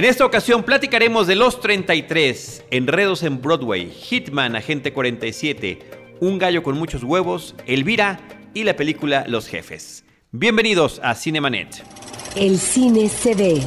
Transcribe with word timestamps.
En 0.00 0.06
esta 0.06 0.24
ocasión 0.24 0.62
platicaremos 0.62 1.26
de 1.26 1.36
Los 1.36 1.60
33, 1.60 2.64
Enredos 2.70 3.22
en 3.22 3.42
Broadway, 3.42 3.90
Hitman, 3.90 4.56
Agente 4.56 4.94
47, 4.94 5.78
Un 6.20 6.38
gallo 6.38 6.62
con 6.62 6.78
muchos 6.78 7.04
huevos, 7.04 7.54
Elvira 7.66 8.18
y 8.54 8.64
la 8.64 8.76
película 8.76 9.26
Los 9.28 9.46
Jefes. 9.46 10.06
Bienvenidos 10.32 11.02
a 11.04 11.14
Cinemanet. 11.14 11.84
El 12.34 12.58
cine 12.58 13.10
se 13.10 13.34
ve, 13.34 13.62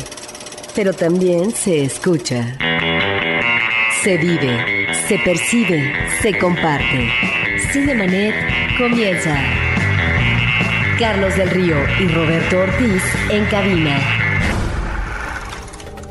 pero 0.73 0.91
también 0.91 1.51
se 1.51 1.83
escucha. 1.83 2.57
Se 4.01 4.17
vive, 4.17 4.87
se 5.07 5.19
percibe, 5.19 5.93
se 6.19 6.35
comparte. 6.39 7.11
Cinemanet 7.71 8.33
comienza. 8.79 9.39
Carlos 10.97 11.37
del 11.37 11.51
Río 11.51 11.75
y 11.99 12.07
Roberto 12.07 12.57
Ortiz 12.57 13.03
en 13.29 13.45
cabina 13.45 14.22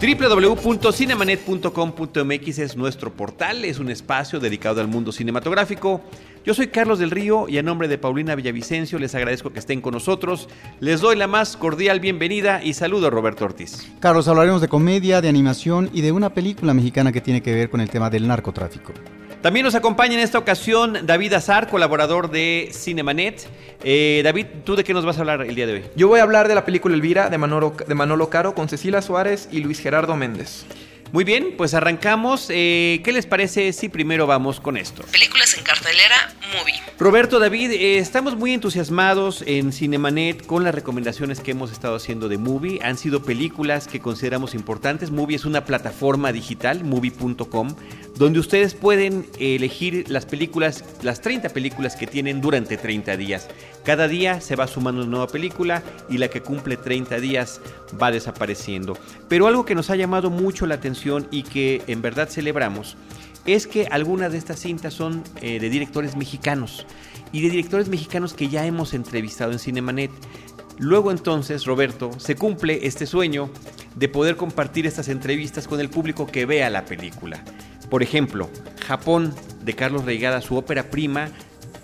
www.cinemanet.com.mx 0.03 2.59
es 2.59 2.77
nuestro 2.77 3.13
portal, 3.13 3.65
es 3.65 3.79
un 3.79 3.89
espacio 3.89 4.41
dedicado 4.41 4.81
al 4.81 4.89
mundo 4.89 5.13
cinematográfico. 5.13 6.01
Yo 6.45 6.55
soy 6.55 6.67
Carlos 6.67 6.99
del 6.99 7.13
Río 7.13 7.49
y 7.49 7.59
a 7.59 7.63
nombre 7.63 7.87
de 7.87 7.99
Paulina 7.99 8.35
Villavicencio 8.35 8.99
les 8.99 9.15
agradezco 9.15 9.53
que 9.53 9.61
estén 9.61 9.81
con 9.81 9.95
nosotros. 9.95 10.49
Les 10.81 11.01
doy 11.01 11.15
la 11.15 11.29
más 11.29 11.57
cordial 11.57 12.01
bienvenida 12.01 12.65
y 12.65 12.75
saludo 12.75 13.07
a 13.07 13.11
Roberto 13.11 13.45
Ortiz. 13.45 13.89
Carlos, 14.01 14.27
hablaremos 14.27 14.61
de 14.61 14.67
comedia, 14.67 15.21
de 15.21 15.29
animación 15.29 15.89
y 15.93 16.01
de 16.01 16.11
una 16.11 16.35
película 16.35 16.75
mexicana 16.75 17.13
que 17.13 17.21
tiene 17.21 17.41
que 17.41 17.55
ver 17.55 17.71
con 17.71 17.81
el 17.81 17.89
tema 17.89 18.11
del 18.11 18.27
narcotráfico. 18.27 18.93
También 19.43 19.65
nos 19.65 19.75
acompaña 19.75 20.15
en 20.15 20.21
esta 20.21 20.39
ocasión 20.39 20.99
David 21.03 21.33
Azar, 21.33 21.69
colaborador 21.69 22.31
de 22.31 22.69
Cinemanet. 22.73 23.49
Eh, 23.83 24.21
David, 24.23 24.47
¿tú 24.63 24.77
de 24.77 24.85
qué 24.85 24.95
nos 24.95 25.05
vas 25.05 25.17
a 25.17 25.21
hablar 25.21 25.43
el 25.43 25.57
día 25.57 25.67
de 25.67 25.73
hoy? 25.73 25.85
Yo 25.97 26.07
voy 26.07 26.21
a 26.21 26.23
hablar 26.23 26.47
de 26.47 26.55
la 26.55 26.65
película 26.65 26.95
Elvira 26.95 27.29
de 27.29 27.39
Manolo, 27.39 27.75
de 27.85 27.95
Manolo 27.97 28.31
Caro 28.31 28.55
con 28.55 28.69
Cecilia 28.69 29.03
Suárez 29.03 29.49
y 29.51 29.59
Luis 29.59 29.81
Gerardo 29.81 30.15
Méndez. 30.15 30.65
Muy 31.13 31.25
bien, 31.25 31.55
pues 31.59 31.75
arrancamos. 31.75 32.47
Eh, 32.49 33.03
¿Qué 33.05 33.13
les 33.13 33.27
parece 33.27 33.75
si 33.75 33.91
primero 33.91 34.27
vamos 34.27 34.61
con 34.61 34.79
esto? 34.79 35.05
Películas 35.13 35.55
en 35.59 35.63
cartelera, 35.63 36.33
movie. 36.59 36.81
Roberto, 36.99 37.39
David, 37.39 37.71
eh, 37.73 37.99
estamos 37.99 38.35
muy 38.35 38.55
entusiasmados 38.55 39.45
en 39.47 39.73
Cinemanet 39.73 40.47
con 40.47 40.65
las 40.65 40.75
recomendaciones 40.75 41.41
que 41.41 41.51
hemos 41.51 41.71
estado 41.71 41.97
haciendo 41.97 42.31
de 42.31 42.39
Movie. 42.39 42.81
Han 42.83 42.97
sido 42.97 43.23
películas 43.23 43.89
que 43.89 44.01
consideramos 44.01 44.55
importantes. 44.55 45.11
Movie 45.11 45.37
es 45.37 45.45
una 45.45 45.67
plataforma 45.67 46.33
digital, 46.33 46.83
movie.com, 46.83 47.77
donde 48.17 48.41
ustedes 48.41 48.73
pueden 48.73 49.27
elegir 49.39 50.07
las 50.09 50.25
películas, 50.25 50.83
las 51.03 51.21
30 51.21 51.51
películas 51.51 51.95
que 51.95 52.07
tienen 52.07 52.41
durante 52.41 52.79
30 52.79 53.19
días. 53.19 53.49
Cada 53.85 54.07
día 54.07 54.41
se 54.41 54.55
va 54.55 54.69
sumando 54.69 55.03
una 55.03 55.11
nueva 55.11 55.27
película 55.27 55.83
y 56.09 56.19
la 56.19 56.29
que 56.29 56.41
cumple 56.41 56.77
30 56.77 57.19
días 57.19 57.61
va 58.01 58.13
desapareciendo. 58.13 58.97
Pero 59.29 59.49
algo 59.49 59.65
que 59.65 59.75
nos 59.75 59.91
ha 59.91 59.97
llamado 59.97 60.31
mucho 60.31 60.67
la 60.67 60.77
atención 60.77 61.27
y 61.31 61.43
que 61.43 61.83
en 61.89 62.01
verdad 62.01 62.29
celebramos 62.29 62.97
es 63.45 63.67
que 63.67 63.87
algunas 63.87 64.33
de 64.33 64.39
estas 64.39 64.61
cintas 64.61 64.95
son 64.95 65.25
eh, 65.41 65.59
de 65.59 65.69
directores 65.69 66.17
mexicanos 66.17 66.87
y 67.33 67.43
de 67.43 67.51
directores 67.51 67.89
mexicanos 67.89 68.35
que 68.35 68.49
ya 68.49 68.65
hemos 68.67 68.95
entrevistado 68.95 69.51
en 69.51 69.59
Cinemanet. 69.59 70.13
Luego 70.79 71.11
entonces, 71.11 71.65
Roberto, 71.65 72.11
se 72.19 72.37
cumple 72.37 72.87
este 72.87 73.07
sueño 73.07 73.51
de 73.97 74.09
poder 74.09 74.37
compartir 74.37 74.87
estas 74.87 75.09
entrevistas 75.09 75.67
con 75.67 75.81
el 75.81 75.91
público 75.91 76.27
que 76.27 76.47
vea 76.47 76.71
la 76.71 76.85
película. 76.85 77.43
Por 77.91 78.03
ejemplo, 78.03 78.49
Japón 78.87 79.35
de 79.65 79.75
Carlos 79.75 80.05
Reigada, 80.05 80.41
su 80.41 80.57
ópera 80.57 80.91
prima, 80.91 81.31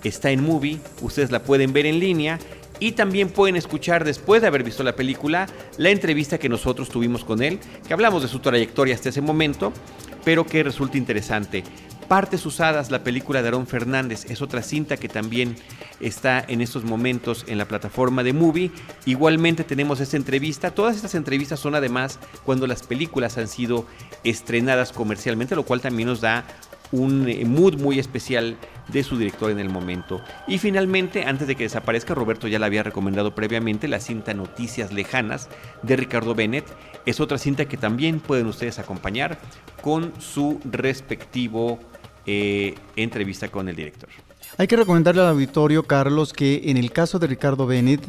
está 0.04 0.30
en 0.30 0.44
movie, 0.44 0.78
ustedes 1.02 1.30
la 1.30 1.42
pueden 1.42 1.72
ver 1.72 1.86
en 1.86 1.98
línea 1.98 2.38
y 2.80 2.92
también 2.92 3.28
pueden 3.28 3.56
escuchar 3.56 4.05
después 4.05 4.42
de 4.42 4.48
haber 4.48 4.62
visto 4.62 4.82
la 4.82 4.94
película 4.94 5.46
la 5.77 5.90
entrevista 5.90 6.38
que 6.38 6.48
nosotros 6.48 6.88
tuvimos 6.88 7.24
con 7.24 7.42
él, 7.42 7.58
que 7.86 7.92
hablamos 7.92 8.22
de 8.22 8.28
su 8.28 8.38
trayectoria 8.38 8.94
hasta 8.94 9.08
ese 9.08 9.20
momento, 9.20 9.72
pero 10.24 10.46
que 10.46 10.62
resulta 10.62 10.98
interesante. 10.98 11.64
Partes 12.08 12.46
usadas, 12.46 12.90
la 12.90 13.05
película 13.05 13.42
de 13.42 13.48
Aarón 13.48 13.66
Fernández, 13.66 14.24
es 14.30 14.40
otra 14.40 14.62
cinta 14.62 14.96
que 14.96 15.10
también 15.10 15.56
está 16.00 16.42
en 16.48 16.62
estos 16.62 16.84
momentos 16.84 17.44
en 17.48 17.58
la 17.58 17.68
plataforma 17.68 18.23
de 18.23 18.33
Movie. 18.33 18.70
Igualmente 19.05 19.62
tenemos 19.62 20.00
esta 20.00 20.17
entrevista. 20.17 20.70
Todas 20.70 20.96
estas 20.96 21.14
entrevistas 21.14 21.61
son 21.61 21.74
además 21.74 22.18
cuando 22.46 22.67
las 22.67 22.83
películas 22.83 23.36
han 23.36 23.46
sido 23.46 23.86
estrenadas 24.24 24.92
comercialmente, 24.92 25.55
lo 25.55 25.64
cual 25.64 25.83
también 25.83 26.08
nos 26.08 26.23
da 26.23 26.46
un 26.92 27.28
eh, 27.28 27.44
mood 27.44 27.74
muy 27.76 27.98
especial 27.98 28.56
de 28.88 29.02
su 29.02 29.18
director 29.18 29.50
en 29.50 29.58
el 29.58 29.68
momento. 29.68 30.20
Y 30.46 30.58
finalmente, 30.58 31.24
antes 31.24 31.46
de 31.46 31.56
que 31.56 31.64
desaparezca, 31.64 32.14
Roberto 32.14 32.48
ya 32.48 32.58
la 32.58 32.66
había 32.66 32.82
recomendado 32.82 33.34
previamente, 33.34 33.88
la 33.88 34.00
cinta 34.00 34.34
Noticias 34.34 34.92
Lejanas 34.92 35.48
de 35.82 35.96
Ricardo 35.96 36.34
Bennett. 36.34 36.64
Es 37.06 37.20
otra 37.20 37.38
cinta 37.38 37.66
que 37.66 37.76
también 37.76 38.20
pueden 38.20 38.46
ustedes 38.46 38.78
acompañar 38.78 39.38
con 39.82 40.12
su 40.18 40.60
respectivo 40.64 41.78
eh, 42.26 42.74
entrevista 42.96 43.48
con 43.48 43.68
el 43.68 43.76
director. 43.76 44.08
Hay 44.56 44.66
que 44.66 44.76
recomendarle 44.76 45.22
al 45.22 45.28
auditorio, 45.28 45.82
Carlos, 45.82 46.32
que 46.32 46.62
en 46.64 46.76
el 46.76 46.90
caso 46.90 47.18
de 47.18 47.26
Ricardo 47.26 47.66
Bennett, 47.66 48.02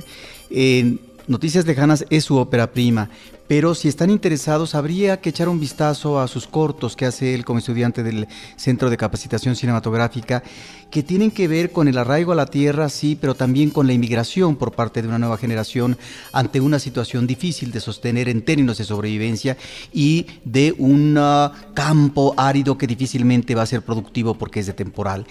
en 0.50 1.00
Noticias 1.28 1.66
Lejanas 1.67 2.06
es 2.09 2.23
su 2.23 2.38
ópera 2.38 2.72
prima, 2.72 3.09
pero 3.50 3.74
si 3.74 3.88
están 3.88 4.12
interesados 4.12 4.76
habría 4.76 5.22
que 5.22 5.30
echar 5.30 5.50
un 5.50 5.60
vistazo 5.60 6.20
a 6.20 6.28
sus 6.28 6.46
cortos 6.46 6.96
que 6.96 7.08
hace 7.08 7.34
él 7.34 7.46
como 7.46 7.58
estudiante 7.58 8.04
del 8.04 8.28
Centro 8.56 8.92
de 8.92 8.96
Capacitación 8.96 9.56
Cinematográfica, 9.56 10.44
que 10.92 11.02
tienen 11.02 11.32
que 11.32 11.48
ver 11.48 11.72
con 11.72 11.88
el 11.88 11.98
arraigo 11.98 12.32
a 12.32 12.36
la 12.36 12.46
tierra, 12.46 12.90
sí, 12.90 13.18
pero 13.20 13.34
también 13.34 13.72
con 13.72 13.88
la 13.88 13.94
inmigración 13.94 14.56
por 14.56 14.74
parte 14.74 15.02
de 15.02 15.08
una 15.08 15.18
nueva 15.18 15.40
generación 15.40 15.98
ante 16.32 16.62
una 16.62 16.78
situación 16.78 17.26
difícil 17.26 17.72
de 17.72 17.80
sostener 17.80 18.30
en 18.30 18.46
términos 18.46 18.78
de 18.78 18.84
sobrevivencia 18.84 19.58
y 19.92 20.28
de 20.46 20.76
un 20.78 21.18
uh, 21.18 21.50
campo 21.74 22.36
árido 22.38 22.78
que 22.78 22.86
difícilmente 22.86 23.56
va 23.56 23.64
a 23.64 23.66
ser 23.66 23.82
productivo 23.82 24.36
porque 24.36 24.59
es 24.59 24.68
de 24.68 24.74
temporal. 24.74 25.26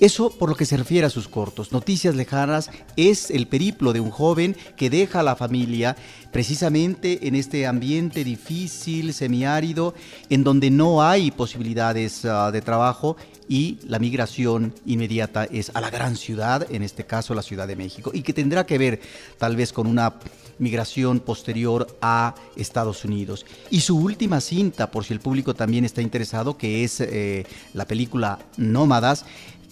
Eso 0.00 0.30
por 0.30 0.48
lo 0.48 0.56
que 0.56 0.66
se 0.66 0.76
refiere 0.76 1.06
a 1.06 1.10
sus 1.10 1.28
cortos. 1.28 1.72
Noticias 1.72 2.14
lejanas 2.14 2.70
es 2.96 3.30
el 3.30 3.46
periplo 3.46 3.92
de 3.92 4.00
un 4.00 4.10
joven 4.10 4.56
que 4.76 4.90
deja 4.90 5.20
a 5.20 5.22
la 5.22 5.36
familia 5.36 5.96
precisamente 6.32 7.28
en 7.28 7.34
este 7.34 7.66
ambiente 7.66 8.24
difícil, 8.24 9.12
semiárido, 9.12 9.94
en 10.30 10.44
donde 10.44 10.70
no 10.70 11.02
hay 11.02 11.30
posibilidades 11.30 12.24
uh, 12.24 12.50
de 12.50 12.62
trabajo 12.62 13.16
y 13.48 13.78
la 13.86 13.98
migración 13.98 14.74
inmediata 14.86 15.44
es 15.44 15.70
a 15.74 15.80
la 15.80 15.90
gran 15.90 16.16
ciudad, 16.16 16.66
en 16.70 16.82
este 16.82 17.04
caso 17.04 17.34
la 17.34 17.42
Ciudad 17.42 17.68
de 17.68 17.76
México, 17.76 18.10
y 18.14 18.22
que 18.22 18.32
tendrá 18.32 18.64
que 18.64 18.78
ver 18.78 19.00
tal 19.36 19.56
vez 19.56 19.72
con 19.72 19.86
una 19.86 20.14
migración 20.58 21.20
posterior 21.20 21.86
a 22.00 22.34
Estados 22.56 23.04
Unidos. 23.04 23.44
Y 23.68 23.80
su 23.80 23.98
última 23.98 24.40
cinta, 24.40 24.90
por 24.90 25.04
si 25.04 25.12
el 25.12 25.20
público 25.20 25.54
también 25.54 25.84
está 25.84 26.00
interesado, 26.00 26.56
que 26.56 26.84
es 26.84 27.00
eh, 27.00 27.44
la 27.74 27.86
película 27.86 28.38
Nómadas, 28.56 29.24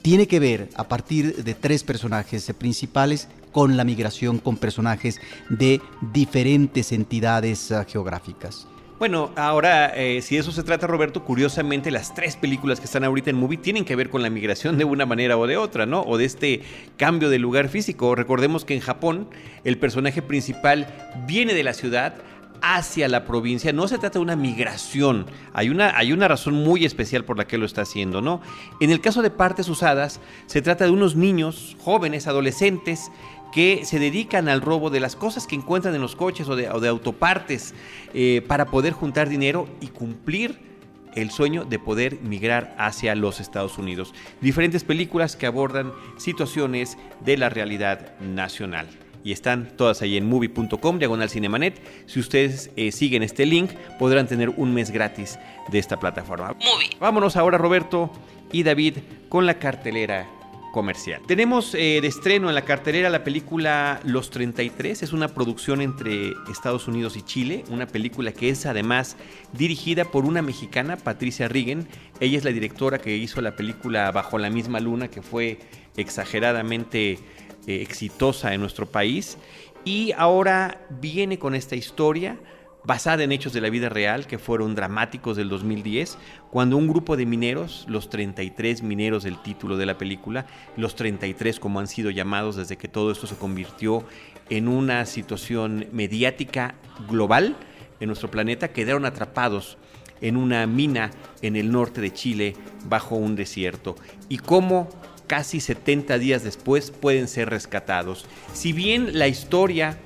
tiene 0.03 0.27
que 0.27 0.41
ver 0.41 0.69
a 0.77 0.88
partir 0.88 1.44
de 1.44 1.55
tres 1.55 1.84
personajes 1.84 2.53
principales 2.59 3.28
con 3.53 3.77
la 3.77 3.84
migración 3.84 4.38
con 4.38 4.56
personajes 4.56 5.21
de 5.49 5.81
diferentes 6.12 6.93
entidades 6.93 7.71
uh, 7.71 7.84
geográficas. 7.87 8.66
Bueno, 9.00 9.31
ahora, 9.37 9.94
eh, 9.97 10.21
si 10.21 10.37
eso 10.37 10.53
se 10.53 10.62
trata, 10.62 10.87
Roberto, 10.87 11.25
curiosamente 11.25 11.91
las 11.91 12.15
tres 12.15 12.37
películas 12.37 12.81
que 12.81 12.84
están 12.84 13.03
ahorita 13.03 13.31
en 13.31 13.37
movie 13.37 13.56
tienen 13.56 13.87
que 13.87 13.97
ver 13.97 14.10
con 14.10 14.22
la 14.22 14.28
migración 14.28 14.77
de 14.77 14.84
una 14.84 15.06
manera 15.06 15.39
o 15.39 15.47
de 15.47 15.56
otra, 15.56 15.87
¿no? 15.87 16.03
O 16.03 16.19
de 16.19 16.27
este 16.27 16.60
cambio 16.99 17.31
de 17.31 17.39
lugar 17.39 17.71
físico. 17.71 18.15
Recordemos 18.15 18.66
que 18.66 18.75
en 18.75 18.81
Japón 18.81 19.27
el 19.65 19.78
personaje 19.78 20.21
principal 20.21 20.87
viene 21.27 21.55
de 21.55 21.62
la 21.62 21.72
ciudad, 21.72 22.16
hacia 22.62 23.09
la 23.09 23.25
provincia. 23.25 23.72
No 23.72 23.88
se 23.88 23.98
trata 23.98 24.19
de 24.19 24.22
una 24.22 24.37
migración. 24.37 25.26
Hay 25.53 25.71
una, 25.71 25.97
hay 25.97 26.12
una 26.12 26.28
razón 26.28 26.54
muy 26.54 26.84
especial 26.84 27.25
por 27.25 27.37
la 27.38 27.47
que 27.47 27.59
lo 27.59 27.66
está 27.66 27.82
haciendo, 27.82 28.21
¿no? 28.21 28.41
En 28.81 28.91
el 28.91 29.00
caso 29.00 29.22
de 29.22 29.31
partes 29.31 29.69
usadas, 29.69 30.21
se 30.47 30.62
trata 30.62 30.84
de 30.84 30.91
unos 30.91 31.16
niños, 31.16 31.76
jóvenes, 31.81 32.26
adolescentes, 32.26 33.10
que 33.53 33.84
se 33.84 33.98
dedican 33.98 34.48
al 34.48 34.60
robo 34.60 34.91
de 34.91 35.00
las 35.00 35.16
cosas 35.16 35.47
que 35.47 35.56
encuentran 35.56 35.94
en 35.94 36.00
los 36.00 36.15
coches 36.15 36.48
o 36.48 36.56
de, 36.56 36.69
autopartes 36.69 37.75
eh, 38.15 38.44
para 38.47 38.66
poder 38.66 38.92
juntar 38.92 39.28
dinero 39.28 39.68
y 39.80 39.89
cumplir 39.89 40.71
el 41.15 41.30
sueño 41.30 41.65
de 41.65 41.80
poder 41.80 42.21
migrar 42.21 42.74
hacia 42.78 43.16
los 43.16 43.41
Estados 43.41 43.78
Unidos. 43.78 44.15
Diferentes 44.41 44.84
películas 44.84 45.34
que 45.34 45.47
abordan 45.47 45.92
situaciones 46.16 46.97
de 47.24 47.36
la 47.36 47.48
realidad 47.48 48.16
nacional 48.21 48.89
y 49.25 49.33
están 49.33 49.77
todas 49.77 50.03
ahí 50.03 50.17
en 50.17 50.28
movie.com, 50.28 50.99
diagonal 50.99 51.28
cinemanet. 51.28 51.81
Si 52.07 52.21
ustedes 52.21 52.71
eh, 52.77 52.93
siguen 52.93 53.22
este 53.22 53.47
link, 53.47 53.71
podrán 53.99 54.27
tener 54.27 54.51
un 54.51 54.72
mes 54.72 54.91
gratis 54.91 55.39
de 55.69 55.78
esta 55.78 55.99
plataforma. 55.99 56.49
Movie. 56.55 56.97
Vámonos 56.99 57.37
ahora, 57.37 57.59
Roberto 57.59 58.11
y 58.53 58.63
David, 58.63 58.99
con 59.28 59.47
la 59.47 59.59
cartelera 59.59 60.28
comercial. 60.71 61.21
Tenemos 61.27 61.75
eh, 61.75 61.99
de 62.01 62.07
estreno 62.07 62.49
en 62.49 62.55
la 62.55 62.65
cartelera 62.65 63.11
la 63.11 63.25
película 63.25 64.01
Los 64.05 64.31
33, 64.31 65.03
es 65.03 65.13
una 65.13 65.28
producción 65.28 65.81
entre 65.81 66.33
Estados 66.51 66.89
Unidos 66.89 67.16
y 67.16 67.23
Chile, 67.23 67.65
una 67.71 67.87
película 67.87 68.33
que 68.33 68.51
es 68.51 68.66
además 68.66 69.16
dirigida 69.53 70.05
por 70.05 70.25
una 70.25 70.43
mexicana, 70.43 70.97
Patricia 70.97 71.49
Rigen. 71.49 71.89
Ella 72.21 72.39
es 72.39 72.45
la 72.45 72.53
directora 72.53 72.99
que 72.99 73.16
hizo 73.16 73.41
la 73.41 73.57
película 73.57 74.11
Bajo 74.13 74.39
la 74.39 74.51
misma 74.51 74.81
luna, 74.81 75.09
que 75.09 75.23
fue 75.23 75.59
exageradamente 75.97 77.19
eh, 77.66 77.83
exitosa 77.83 78.54
en 78.54 78.60
nuestro 78.60 78.86
país. 78.86 79.39
Y 79.84 80.12
ahora 80.16 80.86
viene 81.01 81.39
con 81.39 81.54
esta 81.54 81.77
historia 81.77 82.39
basada 82.84 83.22
en 83.24 83.33
hechos 83.33 83.53
de 83.53 83.60
la 83.60 83.71
vida 83.71 83.89
real 83.89 84.27
que 84.27 84.39
fueron 84.39 84.74
dramáticos 84.74 85.36
del 85.36 85.48
2010, 85.48 86.18
cuando 86.51 86.77
un 86.77 86.89
grupo 86.89 87.16
de 87.16 87.27
mineros, 87.27 87.84
los 87.89 88.09
33 88.09 88.83
mineros 88.83 89.22
del 89.24 89.41
título 89.42 89.77
de 89.77 89.86
la 89.86 89.98
película, 89.98 90.47
los 90.77 90.95
33 90.97 91.60
como 91.60 91.80
han 91.80 91.86
sido 91.86 92.10
llamados 92.10 92.57
desde 92.57 92.78
que 92.78 92.89
todo 92.89 93.10
esto 93.10 93.27
se 93.27 93.36
convirtió 93.36 94.04
en 94.48 94.68
una 94.68 95.04
situación 95.06 95.86
mediática 95.92 96.74
global 97.09 97.56
en 98.01 98.06
nuestro 98.06 98.30
planeta, 98.30 98.68
quedaron 98.68 99.04
atrapados 99.04 99.77
en 100.22 100.36
una 100.36 100.66
mina 100.66 101.10
en 101.42 101.56
el 101.56 101.71
norte 101.71 102.01
de 102.01 102.13
Chile 102.13 102.56
bajo 102.84 103.16
un 103.16 103.36
desierto. 103.36 103.97
Y 104.28 104.39
cómo 104.39 104.89
casi 105.30 105.60
70 105.60 106.18
días 106.18 106.42
después 106.42 106.91
pueden 106.91 107.28
ser 107.28 107.50
rescatados. 107.50 108.27
Si 108.53 108.72
bien 108.72 109.16
la 109.16 109.28
historia 109.28 109.97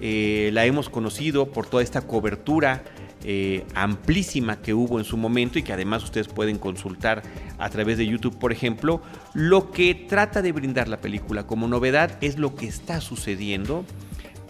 eh, 0.00 0.48
la 0.54 0.64
hemos 0.64 0.88
conocido 0.88 1.52
por 1.52 1.66
toda 1.66 1.82
esta 1.82 2.00
cobertura 2.00 2.82
eh, 3.22 3.66
amplísima 3.74 4.62
que 4.62 4.72
hubo 4.72 4.98
en 4.98 5.04
su 5.04 5.18
momento 5.18 5.58
y 5.58 5.62
que 5.64 5.74
además 5.74 6.02
ustedes 6.02 6.28
pueden 6.28 6.56
consultar 6.56 7.22
a 7.58 7.68
través 7.68 7.98
de 7.98 8.06
YouTube, 8.06 8.38
por 8.38 8.52
ejemplo, 8.52 9.02
lo 9.34 9.70
que 9.70 9.94
trata 9.94 10.40
de 10.40 10.50
brindar 10.52 10.88
la 10.88 11.02
película 11.02 11.46
como 11.46 11.68
novedad 11.68 12.16
es 12.22 12.38
lo 12.38 12.54
que 12.54 12.66
está 12.66 13.02
sucediendo 13.02 13.84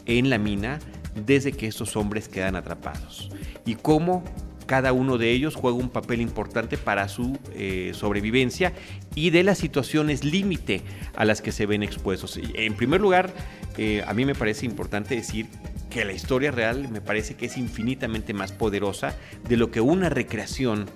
en 0.07 0.31
la 0.31 0.39
mina 0.39 0.79
desde 1.27 1.51
que 1.51 1.67
estos 1.67 1.97
hombres 1.97 2.29
quedan 2.29 2.55
atrapados 2.55 3.31
y 3.67 3.75
cómo 3.75 4.23
cada 4.71 4.93
uno 4.93 5.19
de 5.19 5.33
ellos 5.33 5.57
juega 5.57 5.77
un 5.77 5.89
papel 5.89 6.21
importante 6.21 6.79
para 6.79 7.09
su 7.09 7.37
eh, 7.57 7.91
sobrevivencia 7.93 8.73
y 9.17 9.31
de 9.31 9.43
las 9.43 9.59
situaciones 9.59 10.23
límite 10.23 10.83
a 11.17 11.25
las 11.25 11.43
que 11.43 11.51
se 11.51 11.67
ven 11.67 11.83
expuestos. 11.83 12.39
En 12.55 12.75
primer 12.75 13.01
lugar, 13.01 13.33
eh, 13.79 14.05
a 14.07 14.15
mí 14.15 14.25
me 14.25 14.37
parece 14.37 14.67
importante 14.67 15.17
decir 15.17 15.49
que 15.91 16.05
la 16.05 16.13
historia 16.13 16.53
real 16.53 16.89
me 16.89 17.01
parece 17.01 17.35
que 17.35 17.47
es 17.47 17.57
infinitamente 17.57 18.33
más 18.33 18.53
poderosa 18.53 19.17
de 19.49 19.57
lo 19.57 19.73
que 19.73 19.81
una 19.81 20.09
recreación, 20.09 20.87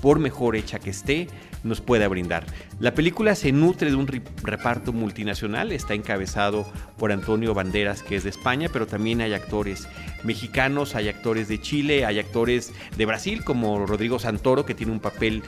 por 0.00 0.20
mejor 0.20 0.54
hecha 0.54 0.78
que 0.78 0.90
esté, 0.90 1.26
nos 1.64 1.80
pueda 1.80 2.06
brindar. 2.06 2.46
La 2.78 2.94
película 2.94 3.34
se 3.34 3.50
nutre 3.50 3.90
de 3.90 3.96
un 3.96 4.06
reparto 4.06 4.92
multinacional, 4.92 5.72
está 5.72 5.94
encabezado 5.94 6.70
por 6.98 7.10
Antonio 7.10 7.54
Banderas, 7.54 8.02
que 8.02 8.16
es 8.16 8.24
de 8.24 8.30
España, 8.30 8.68
pero 8.72 8.86
también 8.86 9.20
hay 9.20 9.32
actores 9.32 9.88
mexicanos, 10.22 10.94
hay 10.94 11.08
actores 11.08 11.48
de 11.48 11.60
Chile, 11.60 12.04
hay 12.04 12.18
actores 12.18 12.72
de 12.96 13.06
Brasil, 13.06 13.42
como 13.42 13.86
Rodrigo 13.86 14.18
Santoro, 14.18 14.64
que 14.64 14.74
tiene 14.74 14.92
un 14.92 15.00
papel 15.00 15.42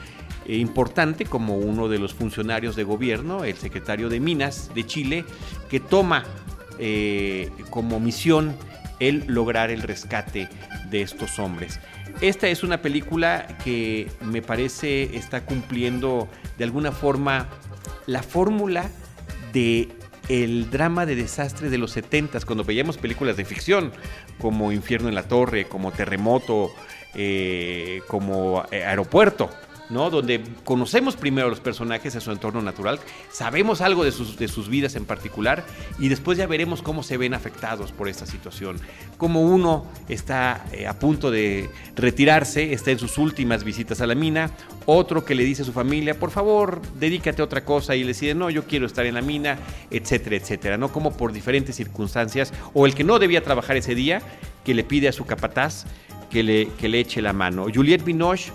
eh, 0.45 0.57
importante 0.57 1.25
como 1.25 1.57
uno 1.57 1.87
de 1.87 1.99
los 1.99 2.13
funcionarios 2.13 2.75
de 2.75 2.83
gobierno, 2.83 3.43
el 3.43 3.55
secretario 3.55 4.09
de 4.09 4.19
Minas 4.19 4.71
de 4.73 4.85
Chile, 4.85 5.25
que 5.69 5.79
toma 5.79 6.25
eh, 6.79 7.51
como 7.69 7.99
misión 7.99 8.55
el 8.99 9.23
lograr 9.27 9.69
el 9.69 9.83
rescate 9.83 10.49
de 10.89 11.01
estos 11.01 11.39
hombres. 11.39 11.79
Esta 12.21 12.47
es 12.47 12.63
una 12.63 12.81
película 12.81 13.45
que 13.63 14.09
me 14.21 14.41
parece 14.41 15.15
está 15.15 15.45
cumpliendo 15.45 16.27
de 16.57 16.63
alguna 16.63 16.91
forma 16.91 17.47
la 18.07 18.23
fórmula 18.23 18.89
de 19.53 19.89
el 20.29 20.69
drama 20.71 21.05
de 21.05 21.15
desastre 21.15 21.69
de 21.69 21.77
los 21.77 21.91
70 21.91 22.39
cuando 22.41 22.63
veíamos 22.63 22.97
películas 22.97 23.37
de 23.37 23.45
ficción 23.45 23.93
como 24.39 24.71
Infierno 24.71 25.09
en 25.09 25.15
la 25.15 25.23
Torre, 25.23 25.65
como 25.65 25.91
Terremoto, 25.91 26.71
eh, 27.13 28.01
como 28.07 28.65
eh, 28.71 28.83
Aeropuerto. 28.83 29.49
Donde 29.89 30.43
conocemos 30.65 31.15
primero 31.15 31.47
a 31.47 31.49
los 31.49 31.61
personajes 31.61 32.13
en 32.13 32.21
su 32.21 32.31
entorno 32.31 32.61
natural, 32.61 32.99
sabemos 33.31 33.81
algo 33.81 34.03
de 34.03 34.11
sus, 34.11 34.37
de 34.37 34.47
sus 34.47 34.67
vidas 34.67 34.95
en 34.95 35.05
particular 35.05 35.65
y 35.97 36.09
después 36.09 36.37
ya 36.37 36.45
veremos 36.45 36.81
cómo 36.81 37.03
se 37.03 37.17
ven 37.17 37.33
afectados 37.33 37.91
por 37.93 38.09
esta 38.09 38.25
situación. 38.25 38.79
Como 39.17 39.43
uno 39.43 39.85
está 40.09 40.65
eh, 40.73 40.87
a 40.87 40.99
punto 40.99 41.31
de 41.31 41.69
retirarse, 41.95 42.73
está 42.73 42.91
en 42.91 42.99
sus 42.99 43.17
últimas 43.17 43.63
visitas 43.63 44.01
a 44.01 44.07
la 44.07 44.15
mina, 44.15 44.51
otro 44.85 45.23
que 45.23 45.35
le 45.35 45.43
dice 45.43 45.61
a 45.61 45.65
su 45.65 45.73
familia, 45.73 46.19
por 46.19 46.31
favor, 46.31 46.81
dedícate 46.99 47.41
a 47.41 47.45
otra 47.45 47.63
cosa 47.63 47.95
y 47.95 48.01
le 48.01 48.09
dice, 48.09 48.35
no, 48.35 48.49
yo 48.49 48.65
quiero 48.65 48.85
estar 48.85 49.05
en 49.05 49.15
la 49.15 49.21
mina, 49.21 49.57
etcétera, 49.89 50.35
etcétera, 50.35 50.77
¿no? 50.77 50.91
Como 50.91 51.15
por 51.15 51.31
diferentes 51.31 51.75
circunstancias, 51.75 52.53
o 52.73 52.85
el 52.85 52.93
que 52.93 53.03
no 53.03 53.19
debía 53.19 53.43
trabajar 53.43 53.77
ese 53.77 53.95
día, 53.95 54.21
que 54.65 54.73
le 54.73 54.83
pide 54.83 55.07
a 55.07 55.13
su 55.13 55.25
capataz 55.25 55.85
que 56.29 56.43
le, 56.43 56.67
que 56.79 56.89
le 56.89 56.99
eche 56.99 57.21
la 57.21 57.33
mano. 57.33 57.67
Juliette 57.73 58.03
Binoche 58.03 58.51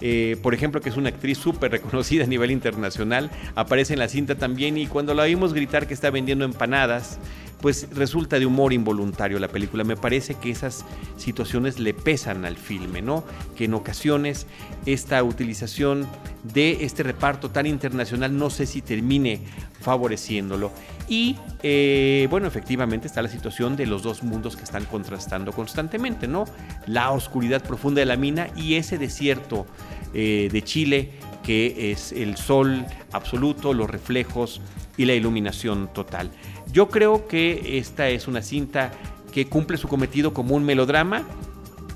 eh, 0.00 0.36
por 0.42 0.54
ejemplo, 0.54 0.80
que 0.80 0.88
es 0.88 0.96
una 0.96 1.10
actriz 1.10 1.38
súper 1.38 1.70
reconocida 1.72 2.24
a 2.24 2.26
nivel 2.26 2.50
internacional, 2.50 3.30
aparece 3.54 3.92
en 3.92 3.98
la 3.98 4.08
cinta 4.08 4.34
también 4.34 4.78
y 4.78 4.86
cuando 4.86 5.14
la 5.14 5.24
oímos 5.24 5.52
gritar 5.52 5.86
que 5.86 5.94
está 5.94 6.10
vendiendo 6.10 6.44
empanadas, 6.44 7.18
pues 7.60 7.88
resulta 7.92 8.38
de 8.38 8.46
humor 8.46 8.72
involuntario 8.72 9.38
la 9.38 9.48
película. 9.48 9.84
Me 9.84 9.96
parece 9.96 10.34
que 10.34 10.50
esas 10.50 10.84
situaciones 11.16 11.78
le 11.78 11.94
pesan 11.94 12.44
al 12.44 12.56
filme, 12.56 13.02
¿no? 13.02 13.24
Que 13.56 13.64
en 13.64 13.74
ocasiones 13.74 14.46
esta 14.86 15.22
utilización 15.22 16.06
de 16.42 16.84
este 16.84 17.02
reparto 17.02 17.50
tan 17.50 17.66
internacional 17.66 18.36
no 18.36 18.50
sé 18.50 18.66
si 18.66 18.80
termine 18.82 19.40
favoreciéndolo. 19.80 20.72
Y 21.08 21.36
eh, 21.62 22.28
bueno, 22.30 22.46
efectivamente 22.46 23.06
está 23.06 23.20
la 23.20 23.28
situación 23.28 23.76
de 23.76 23.86
los 23.86 24.02
dos 24.02 24.22
mundos 24.22 24.56
que 24.56 24.64
están 24.64 24.84
contrastando 24.86 25.52
constantemente, 25.52 26.28
¿no? 26.28 26.44
La 26.86 27.10
oscuridad 27.10 27.62
profunda 27.62 28.00
de 28.00 28.06
la 28.06 28.16
mina 28.16 28.48
y 28.56 28.74
ese 28.74 28.96
desierto 28.96 29.66
eh, 30.14 30.48
de 30.50 30.62
Chile 30.62 31.10
que 31.42 31.90
es 31.90 32.12
el 32.12 32.36
sol 32.36 32.84
absoluto, 33.12 33.72
los 33.72 33.88
reflejos 33.88 34.60
y 34.96 35.06
la 35.06 35.14
iluminación 35.14 35.88
total. 35.92 36.30
Yo 36.72 36.88
creo 36.88 37.26
que 37.26 37.78
esta 37.78 38.08
es 38.08 38.28
una 38.28 38.42
cinta 38.42 38.92
que 39.32 39.46
cumple 39.46 39.76
su 39.76 39.88
cometido 39.88 40.32
como 40.32 40.54
un 40.54 40.64
melodrama. 40.64 41.24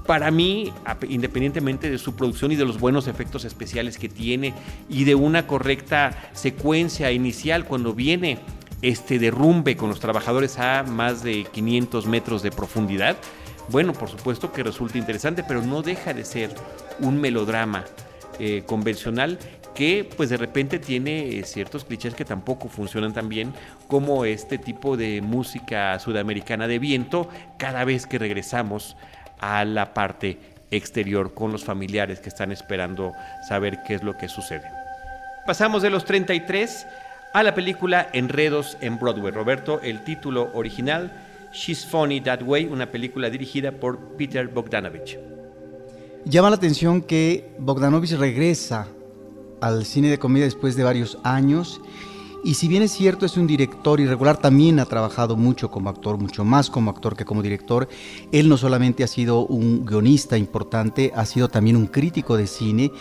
Para 0.06 0.30
mí, 0.30 0.72
independientemente 1.08 1.90
de 1.90 1.98
su 1.98 2.14
producción 2.14 2.52
y 2.52 2.56
de 2.56 2.64
los 2.64 2.78
buenos 2.78 3.06
efectos 3.06 3.44
especiales 3.44 3.96
que 3.96 4.08
tiene 4.08 4.52
y 4.88 5.04
de 5.04 5.14
una 5.14 5.46
correcta 5.46 6.30
secuencia 6.34 7.10
inicial 7.10 7.64
cuando 7.64 7.94
viene 7.94 8.38
este 8.82 9.18
derrumbe 9.18 9.76
con 9.76 9.88
los 9.88 10.00
trabajadores 10.00 10.58
a 10.58 10.82
más 10.82 11.22
de 11.22 11.44
500 11.44 12.06
metros 12.06 12.42
de 12.42 12.50
profundidad, 12.50 13.16
bueno, 13.70 13.94
por 13.94 14.10
supuesto 14.10 14.52
que 14.52 14.62
resulta 14.62 14.98
interesante, 14.98 15.42
pero 15.42 15.62
no 15.62 15.80
deja 15.80 16.12
de 16.12 16.24
ser 16.24 16.54
un 17.00 17.18
melodrama 17.18 17.84
eh, 18.38 18.62
convencional 18.66 19.38
que 19.74 20.08
pues 20.16 20.30
de 20.30 20.36
repente 20.36 20.78
tiene 20.78 21.38
eh, 21.38 21.44
ciertos 21.44 21.84
clichés 21.84 22.14
que 22.14 22.24
tampoco 22.24 22.68
funcionan 22.68 23.12
tan 23.12 23.28
bien 23.28 23.52
como 23.88 24.24
este 24.24 24.58
tipo 24.58 24.96
de 24.96 25.20
música 25.20 25.98
sudamericana 25.98 26.66
de 26.66 26.78
viento 26.78 27.28
cada 27.58 27.84
vez 27.84 28.06
que 28.06 28.18
regresamos 28.18 28.96
a 29.40 29.64
la 29.64 29.92
parte 29.92 30.38
exterior 30.70 31.34
con 31.34 31.52
los 31.52 31.64
familiares 31.64 32.20
que 32.20 32.28
están 32.28 32.52
esperando 32.52 33.12
saber 33.48 33.80
qué 33.86 33.94
es 33.94 34.02
lo 34.02 34.16
que 34.16 34.28
sucede. 34.28 34.70
Pasamos 35.46 35.82
de 35.82 35.90
los 35.90 36.04
33 36.04 36.86
a 37.34 37.42
la 37.42 37.54
película 37.54 38.08
Enredos 38.12 38.78
en 38.80 38.98
Broadway. 38.98 39.32
Roberto, 39.32 39.80
el 39.82 40.02
título 40.04 40.50
original, 40.54 41.12
She's 41.52 41.84
Funny 41.84 42.20
That 42.20 42.42
Way, 42.42 42.66
una 42.66 42.90
película 42.90 43.28
dirigida 43.28 43.72
por 43.72 44.16
Peter 44.16 44.48
Bogdanovich. 44.48 45.18
Llama 46.24 46.48
la 46.48 46.56
atención 46.56 47.02
que 47.02 47.50
Bogdanovich 47.58 48.12
regresa 48.12 48.88
al 49.64 49.86
cine 49.86 50.10
de 50.10 50.18
comedia 50.18 50.44
después 50.44 50.76
de 50.76 50.84
varios 50.84 51.16
años. 51.22 51.80
Y 52.44 52.54
si 52.54 52.68
bien 52.68 52.82
es 52.82 52.92
cierto, 52.92 53.24
es 53.24 53.38
un 53.38 53.46
director 53.46 53.98
irregular, 53.98 54.36
también 54.36 54.78
ha 54.78 54.84
trabajado 54.84 55.34
mucho 55.34 55.70
como 55.70 55.88
actor, 55.88 56.18
mucho 56.18 56.44
más 56.44 56.68
como 56.68 56.90
actor 56.90 57.16
que 57.16 57.24
como 57.24 57.40
director. 57.40 57.88
Él 58.30 58.50
no 58.50 58.58
solamente 58.58 59.02
ha 59.02 59.06
sido 59.06 59.46
un 59.46 59.86
guionista 59.86 60.36
importante, 60.36 61.10
ha 61.16 61.24
sido 61.24 61.48
también 61.48 61.76
un 61.76 61.86
crítico 61.86 62.36
de 62.36 62.46
cine. 62.46 62.92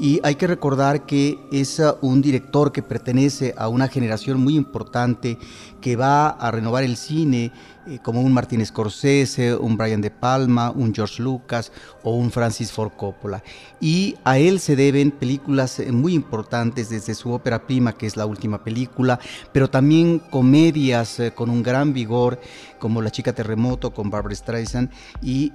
Y 0.00 0.18
hay 0.24 0.34
que 0.34 0.48
recordar 0.48 1.06
que 1.06 1.38
es 1.52 1.80
un 2.00 2.20
director 2.20 2.72
que 2.72 2.82
pertenece 2.82 3.54
a 3.56 3.68
una 3.68 3.86
generación 3.86 4.40
muy 4.42 4.56
importante 4.56 5.38
que 5.80 5.94
va 5.94 6.30
a 6.30 6.50
renovar 6.50 6.82
el 6.82 6.96
cine 6.96 7.52
como 8.02 8.20
un 8.20 8.32
Martin 8.32 8.64
Scorsese, 8.64 9.54
un 9.54 9.76
Brian 9.76 10.00
De 10.00 10.10
Palma, 10.10 10.70
un 10.70 10.94
George 10.94 11.22
Lucas 11.22 11.72
o 12.02 12.14
un 12.14 12.30
Francis 12.30 12.70
Ford 12.70 12.92
Coppola. 12.96 13.42
Y 13.80 14.16
a 14.24 14.38
él 14.38 14.60
se 14.60 14.76
deben 14.76 15.10
películas 15.10 15.80
eh, 15.80 15.90
muy 15.92 16.14
importantes 16.14 16.90
desde 16.90 17.14
su 17.14 17.32
ópera 17.32 17.66
prima, 17.66 17.94
que 17.94 18.06
es 18.06 18.16
la 18.16 18.26
última 18.26 18.62
película, 18.62 19.18
pero 19.52 19.70
también 19.70 20.18
comedias 20.18 21.20
eh, 21.20 21.32
con 21.32 21.48
un 21.50 21.62
gran 21.62 21.92
vigor, 21.92 22.40
como 22.78 23.02
La 23.02 23.10
chica 23.10 23.32
terremoto 23.32 23.92
con 23.92 24.10
Barbara 24.10 24.34
Streisand, 24.34 24.90
y 25.20 25.50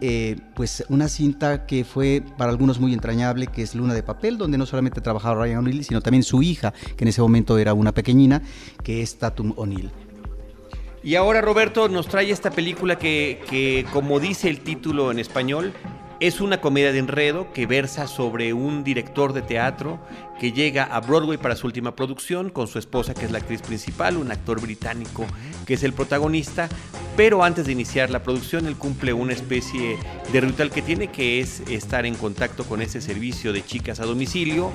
pues 0.56 0.84
una 0.90 1.08
cinta 1.08 1.66
que 1.66 1.86
fue 1.86 2.22
para 2.38 2.52
algunos 2.52 2.80
muy 2.80 2.94
entrañable, 2.94 3.48
que 3.48 3.62
es 3.62 3.76
Luna 3.76 3.94
de 3.94 4.04
Papel, 4.04 4.38
donde 4.38 4.58
no 4.58 4.66
solamente 4.66 5.00
trabajaba 5.00 5.44
Ryan 5.44 5.60
O'Neill, 5.60 5.86
sino 5.86 6.02
también 6.02 6.24
su 6.24 6.44
hija, 6.44 6.74
que 6.98 7.06
en 7.06 7.08
ese 7.08 7.22
momento 7.22 7.58
era 7.58 7.74
una 7.74 7.94
pequeñina, 7.94 8.42
que 8.84 9.02
es 9.02 9.18
Tatum 9.18 9.54
O'Neill. 9.56 10.03
Y 11.04 11.16
ahora 11.16 11.42
Roberto 11.42 11.90
nos 11.90 12.08
trae 12.08 12.32
esta 12.32 12.50
película 12.50 12.98
que, 12.98 13.86
como 13.92 14.22
dice 14.22 14.50
el 14.50 14.62
título 14.62 15.12
en 15.12 15.20
español, 15.20 15.74
Es 16.24 16.40
una 16.40 16.62
comedia 16.62 16.94
de 16.94 17.00
enredo 17.00 17.52
que 17.52 17.66
versa 17.66 18.08
sobre 18.08 18.54
un 18.54 18.86
director 18.86 19.34
de 19.34 19.42
teatro 19.42 20.00
que 20.40 20.54
llega 20.54 20.86
a 20.86 21.02
Broadway 21.02 21.38
para 21.38 21.58
su 21.58 21.68
última 21.68 21.98
producción 21.98 22.50
con 22.50 22.68
su 22.70 22.80
esposa 22.80 23.14
que 23.14 23.26
es 23.26 23.32
la 23.32 23.40
actriz 23.40 23.62
principal, 23.62 24.16
un 24.16 24.32
actor 24.32 24.62
británico 24.62 25.26
que 25.66 25.74
es 25.74 25.84
el 25.84 25.92
protagonista, 25.92 26.70
pero 27.18 27.44
antes 27.44 27.66
de 27.66 27.74
iniciar 27.74 28.10
la 28.10 28.24
producción 28.24 28.68
él 28.68 28.78
cumple 28.78 29.12
una 29.12 29.34
especie 29.34 29.98
de 30.32 30.40
ritual 30.40 30.72
que 30.72 30.82
tiene 30.82 31.08
que 31.10 31.42
es 31.42 31.62
estar 31.70 32.06
en 32.06 32.16
contacto 32.16 32.64
con 32.64 32.82
ese 32.82 33.02
servicio 33.02 33.52
de 33.52 33.66
chicas 33.66 34.00
a 34.00 34.06
domicilio 34.06 34.72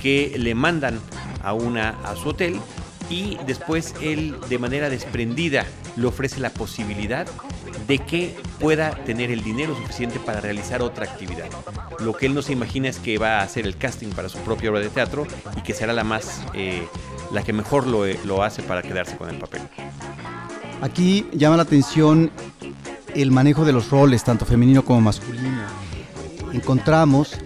que 0.00 0.34
le 0.38 0.54
mandan 0.54 0.98
a 1.42 1.52
una 1.52 1.90
a 2.04 2.16
su 2.16 2.30
hotel 2.30 2.58
y 3.08 3.38
después 3.46 3.94
él 4.00 4.36
de 4.48 4.58
manera 4.58 4.90
desprendida 4.90 5.64
le 5.96 6.06
ofrece 6.06 6.40
la 6.40 6.50
posibilidad 6.50 7.26
de 7.86 7.98
que 7.98 8.36
pueda 8.58 8.90
tener 9.04 9.30
el 9.30 9.42
dinero 9.42 9.76
suficiente 9.76 10.18
para 10.18 10.40
realizar 10.40 10.82
otra 10.82 11.04
actividad. 11.04 11.46
Lo 12.00 12.14
que 12.14 12.26
él 12.26 12.34
no 12.34 12.42
se 12.42 12.52
imagina 12.52 12.88
es 12.88 12.98
que 12.98 13.18
va 13.18 13.38
a 13.38 13.42
hacer 13.42 13.66
el 13.66 13.76
casting 13.76 14.08
para 14.08 14.28
su 14.28 14.38
propia 14.38 14.70
obra 14.70 14.80
de 14.80 14.88
teatro 14.88 15.26
y 15.56 15.60
que 15.62 15.74
será 15.74 15.92
la 15.92 16.04
más, 16.04 16.42
eh, 16.54 16.86
la 17.32 17.42
que 17.42 17.52
mejor 17.52 17.86
lo, 17.86 18.04
lo 18.24 18.42
hace 18.42 18.62
para 18.62 18.82
quedarse 18.82 19.16
con 19.16 19.30
el 19.30 19.36
papel. 19.36 19.62
Aquí 20.82 21.26
llama 21.32 21.56
la 21.56 21.62
atención 21.62 22.30
el 23.14 23.30
manejo 23.30 23.64
de 23.64 23.72
los 23.72 23.90
roles, 23.90 24.24
tanto 24.24 24.44
femenino 24.44 24.84
como 24.84 25.00
masculino. 25.00 25.62
Encontramos 26.52 27.36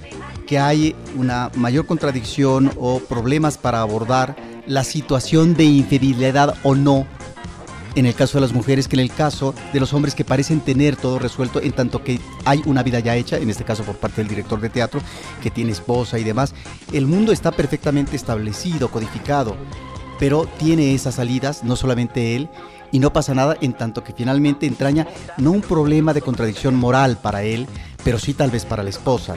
que 0.47 0.59
hay 0.59 0.97
una 1.17 1.51
mayor 1.55 1.87
contradicción 1.87 2.73
o 2.77 2.99
problemas 2.99 3.57
para 3.57 3.81
abordar 3.81 4.35
la 4.67 4.85
situación 4.85 5.55
de 5.55 5.65
infidelidad 5.65 6.55
o 6.63 6.75
no 6.75 7.07
en 7.95 8.07
el 8.07 8.15
caso 8.15 8.39
de 8.39 8.43
las 8.43 8.53
mujeres 8.53 8.89
que 8.89 8.97
en 8.97 9.01
el 9.01 9.11
caso 9.11 9.55
de 9.73 9.81
los 9.81 9.93
hombres 9.93 10.15
que 10.15 10.25
parecen 10.25 10.61
tener 10.61 10.97
todo 10.97 11.19
resuelto 11.19 11.61
en 11.61 11.73
tanto 11.73 12.05
que 12.05 12.21
hay 12.45 12.63
una 12.67 12.83
vida 12.83 13.01
ya 13.01 13.17
hecha, 13.17 13.37
en 13.37 13.51
este 13.51 13.65
caso 13.65 13.83
por 13.83 13.97
parte 13.97 14.21
del 14.21 14.29
director 14.29 14.61
de 14.61 14.71
teatro, 14.71 15.01
que 15.43 15.51
tiene 15.51 15.73
esposa 15.73 16.19
y 16.19 16.25
demás. 16.25 16.55
El 16.93 17.07
mundo 17.07 17.33
está 17.33 17.51
perfectamente 17.51 18.17
establecido, 18.17 18.91
codificado, 18.91 19.57
pero 20.19 20.47
tiene 20.59 20.95
esas 20.95 21.17
salidas, 21.17 21.65
no 21.65 21.77
solamente 21.77 22.37
él, 22.37 22.49
y 22.93 22.99
no 22.99 23.13
pasa 23.13 23.35
nada 23.35 23.57
en 23.61 23.73
tanto 23.73 24.03
que 24.03 24.13
finalmente 24.13 24.67
entraña 24.67 25.07
no 25.37 25.53
un 25.53 25.61
problema 25.61 26.13
de 26.13 26.23
contradicción 26.23 26.75
moral 26.75 27.19
para 27.19 27.43
él, 27.43 27.67
pero 28.05 28.19
sí 28.19 28.35
tal 28.35 28.51
vez 28.51 28.65
para 28.65 28.83
la 28.83 28.91
esposa. 28.91 29.35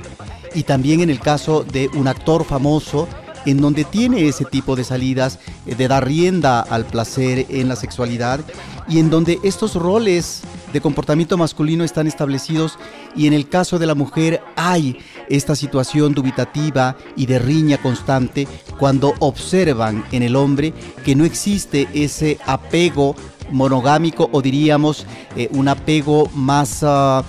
Y 0.55 0.63
también 0.63 1.01
en 1.01 1.09
el 1.09 1.19
caso 1.19 1.63
de 1.63 1.89
un 1.93 2.07
actor 2.07 2.45
famoso 2.45 3.07
en 3.45 3.59
donde 3.59 3.83
tiene 3.83 4.27
ese 4.27 4.45
tipo 4.45 4.75
de 4.75 4.83
salidas, 4.83 5.39
eh, 5.65 5.75
de 5.75 5.87
dar 5.87 6.05
rienda 6.05 6.61
al 6.61 6.85
placer 6.85 7.45
en 7.49 7.67
la 7.67 7.75
sexualidad 7.75 8.39
y 8.87 8.99
en 8.99 9.09
donde 9.09 9.39
estos 9.43 9.75
roles 9.75 10.41
de 10.73 10.81
comportamiento 10.81 11.37
masculino 11.37 11.83
están 11.83 12.07
establecidos 12.07 12.79
y 13.15 13.27
en 13.27 13.33
el 13.33 13.47
caso 13.47 13.77
de 13.77 13.85
la 13.85 13.95
mujer 13.95 14.41
hay 14.55 14.97
esta 15.29 15.55
situación 15.55 16.13
dubitativa 16.13 16.97
y 17.15 17.27
de 17.27 17.39
riña 17.39 17.77
constante 17.77 18.47
cuando 18.79 19.13
observan 19.19 20.03
en 20.11 20.23
el 20.23 20.35
hombre 20.35 20.73
que 21.05 21.15
no 21.15 21.25
existe 21.25 21.87
ese 21.93 22.39
apego 22.45 23.15
monogámico 23.51 24.29
o 24.31 24.41
diríamos 24.41 25.05
eh, 25.35 25.47
un 25.51 25.67
apego 25.67 26.29
más 26.33 26.79
ah, 26.81 27.23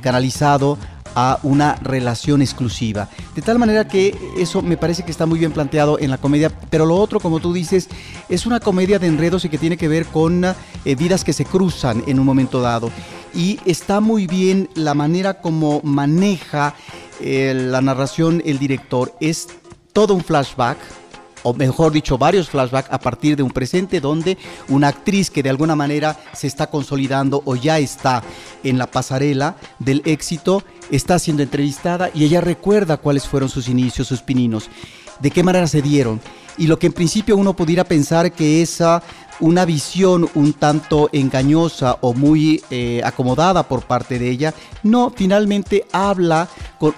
canalizado 0.00 0.78
a 1.14 1.38
una 1.42 1.76
relación 1.76 2.42
exclusiva. 2.42 3.08
De 3.34 3.42
tal 3.42 3.58
manera 3.58 3.86
que 3.86 4.16
eso 4.38 4.62
me 4.62 4.76
parece 4.76 5.04
que 5.04 5.10
está 5.10 5.26
muy 5.26 5.38
bien 5.38 5.52
planteado 5.52 5.98
en 5.98 6.10
la 6.10 6.18
comedia, 6.18 6.50
pero 6.70 6.86
lo 6.86 6.96
otro, 6.96 7.20
como 7.20 7.40
tú 7.40 7.52
dices, 7.52 7.88
es 8.28 8.46
una 8.46 8.60
comedia 8.60 8.98
de 8.98 9.06
enredos 9.06 9.44
y 9.44 9.48
que 9.48 9.58
tiene 9.58 9.76
que 9.76 9.88
ver 9.88 10.06
con 10.06 10.44
eh, 10.44 10.54
vidas 10.94 11.24
que 11.24 11.32
se 11.32 11.44
cruzan 11.44 12.02
en 12.06 12.18
un 12.18 12.26
momento 12.26 12.60
dado. 12.60 12.90
Y 13.34 13.58
está 13.64 14.00
muy 14.00 14.26
bien 14.26 14.68
la 14.74 14.94
manera 14.94 15.40
como 15.40 15.80
maneja 15.82 16.74
eh, 17.20 17.52
la 17.54 17.80
narración 17.80 18.42
el 18.44 18.58
director. 18.58 19.14
Es 19.20 19.48
todo 19.92 20.14
un 20.14 20.22
flashback, 20.22 20.78
o 21.42 21.54
mejor 21.54 21.92
dicho, 21.92 22.18
varios 22.18 22.48
flashbacks 22.48 22.90
a 22.90 22.98
partir 22.98 23.36
de 23.36 23.42
un 23.42 23.50
presente 23.50 24.00
donde 24.00 24.38
una 24.68 24.88
actriz 24.88 25.30
que 25.30 25.42
de 25.42 25.50
alguna 25.50 25.76
manera 25.76 26.18
se 26.32 26.46
está 26.46 26.68
consolidando 26.68 27.42
o 27.44 27.54
ya 27.54 27.78
está 27.78 28.22
en 28.62 28.78
la 28.78 28.86
pasarela 28.86 29.56
del 29.78 30.02
éxito, 30.04 30.64
está 30.90 31.18
siendo 31.18 31.42
entrevistada 31.42 32.10
y 32.14 32.24
ella 32.24 32.40
recuerda 32.40 32.96
cuáles 32.96 33.26
fueron 33.26 33.48
sus 33.48 33.68
inicios, 33.68 34.08
sus 34.08 34.22
pininos, 34.22 34.68
de 35.20 35.30
qué 35.30 35.42
manera 35.42 35.66
se 35.66 35.82
dieron. 35.82 36.20
Y 36.56 36.68
lo 36.68 36.78
que 36.78 36.86
en 36.86 36.92
principio 36.92 37.36
uno 37.36 37.56
pudiera 37.56 37.84
pensar 37.84 38.30
que 38.30 38.62
esa 38.62 39.02
una 39.40 39.64
visión 39.64 40.28
un 40.34 40.52
tanto 40.52 41.08
engañosa 41.12 41.98
o 42.00 42.14
muy 42.14 42.62
eh, 42.70 43.00
acomodada 43.04 43.64
por 43.64 43.82
parte 43.82 44.18
de 44.18 44.30
ella, 44.30 44.54
no, 44.82 45.12
finalmente 45.14 45.86
habla 45.92 46.48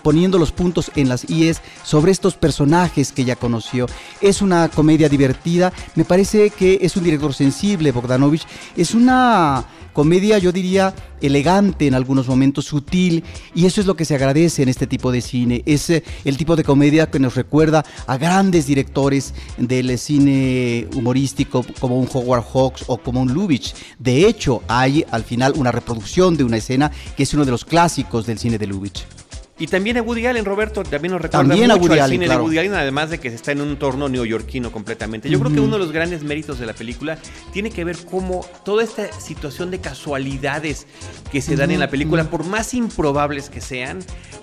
poniendo 0.02 0.38
los 0.38 0.52
puntos 0.52 0.90
en 0.96 1.08
las 1.08 1.28
IES 1.30 1.60
sobre 1.82 2.12
estos 2.12 2.34
personajes 2.34 3.12
que 3.12 3.22
ella 3.22 3.36
conoció. 3.36 3.86
Es 4.20 4.42
una 4.42 4.68
comedia 4.68 5.08
divertida, 5.08 5.72
me 5.94 6.04
parece 6.04 6.50
que 6.50 6.78
es 6.82 6.96
un 6.96 7.04
director 7.04 7.32
sensible, 7.32 7.92
Bogdanovich, 7.92 8.46
es 8.76 8.94
una 8.94 9.64
comedia, 9.96 10.36
yo 10.36 10.52
diría, 10.52 10.94
elegante 11.22 11.86
en 11.86 11.94
algunos 11.94 12.28
momentos, 12.28 12.66
sutil, 12.66 13.24
y 13.54 13.64
eso 13.64 13.80
es 13.80 13.86
lo 13.86 13.96
que 13.96 14.04
se 14.04 14.14
agradece 14.14 14.62
en 14.62 14.68
este 14.68 14.86
tipo 14.86 15.10
de 15.10 15.22
cine. 15.22 15.62
Es 15.64 15.88
eh, 15.88 16.04
el 16.26 16.36
tipo 16.36 16.54
de 16.54 16.64
comedia 16.64 17.10
que 17.10 17.18
nos 17.18 17.34
recuerda 17.34 17.82
a 18.06 18.18
grandes 18.18 18.66
directores 18.66 19.32
del 19.56 19.98
cine 19.98 20.86
humorístico 20.94 21.64
como 21.80 21.98
un 21.98 22.10
Howard 22.12 22.44
Hawks 22.44 22.84
o 22.88 22.98
como 22.98 23.22
un 23.22 23.32
Lubitsch. 23.32 23.72
De 23.98 24.28
hecho, 24.28 24.62
hay 24.68 25.02
al 25.10 25.24
final 25.24 25.54
una 25.56 25.72
reproducción 25.72 26.36
de 26.36 26.44
una 26.44 26.58
escena 26.58 26.92
que 27.16 27.22
es 27.22 27.32
uno 27.32 27.46
de 27.46 27.52
los 27.52 27.64
clásicos 27.64 28.26
del 28.26 28.38
cine 28.38 28.58
de 28.58 28.66
Lubitsch. 28.66 29.15
Y 29.58 29.68
también 29.68 29.96
a 29.96 30.02
Woody 30.02 30.26
Allen, 30.26 30.44
Roberto, 30.44 30.82
también 30.82 31.12
nos 31.12 31.22
recuerda 31.22 31.54
mucho 31.54 31.92
al 32.02 32.10
cine 32.10 32.28
de 32.28 32.36
Woody 32.36 32.58
Allen, 32.58 32.74
además 32.74 33.08
de 33.08 33.18
que 33.18 33.30
se 33.30 33.36
está 33.36 33.52
en 33.52 33.62
un 33.62 33.70
entorno 33.70 34.06
neoyorquino 34.08 34.70
completamente. 34.70 35.30
Yo 35.30 35.40
creo 35.40 35.50
que 35.50 35.60
uno 35.60 35.78
de 35.78 35.78
los 35.78 35.92
grandes 35.92 36.22
méritos 36.22 36.58
de 36.58 36.66
la 36.66 36.74
película 36.74 37.18
tiene 37.52 37.70
que 37.70 37.82
ver 37.82 37.96
cómo 38.04 38.44
toda 38.66 38.84
esta 38.84 39.10
situación 39.18 39.70
de 39.70 39.80
casualidades 39.80 40.86
que 41.32 41.40
se 41.40 41.56
dan 41.56 41.70
en 41.70 41.80
la 41.80 41.88
película, 41.88 42.24
por 42.24 42.44
más 42.44 42.74
improbables 42.74 43.48
que 43.48 43.62
sean, 43.62 44.00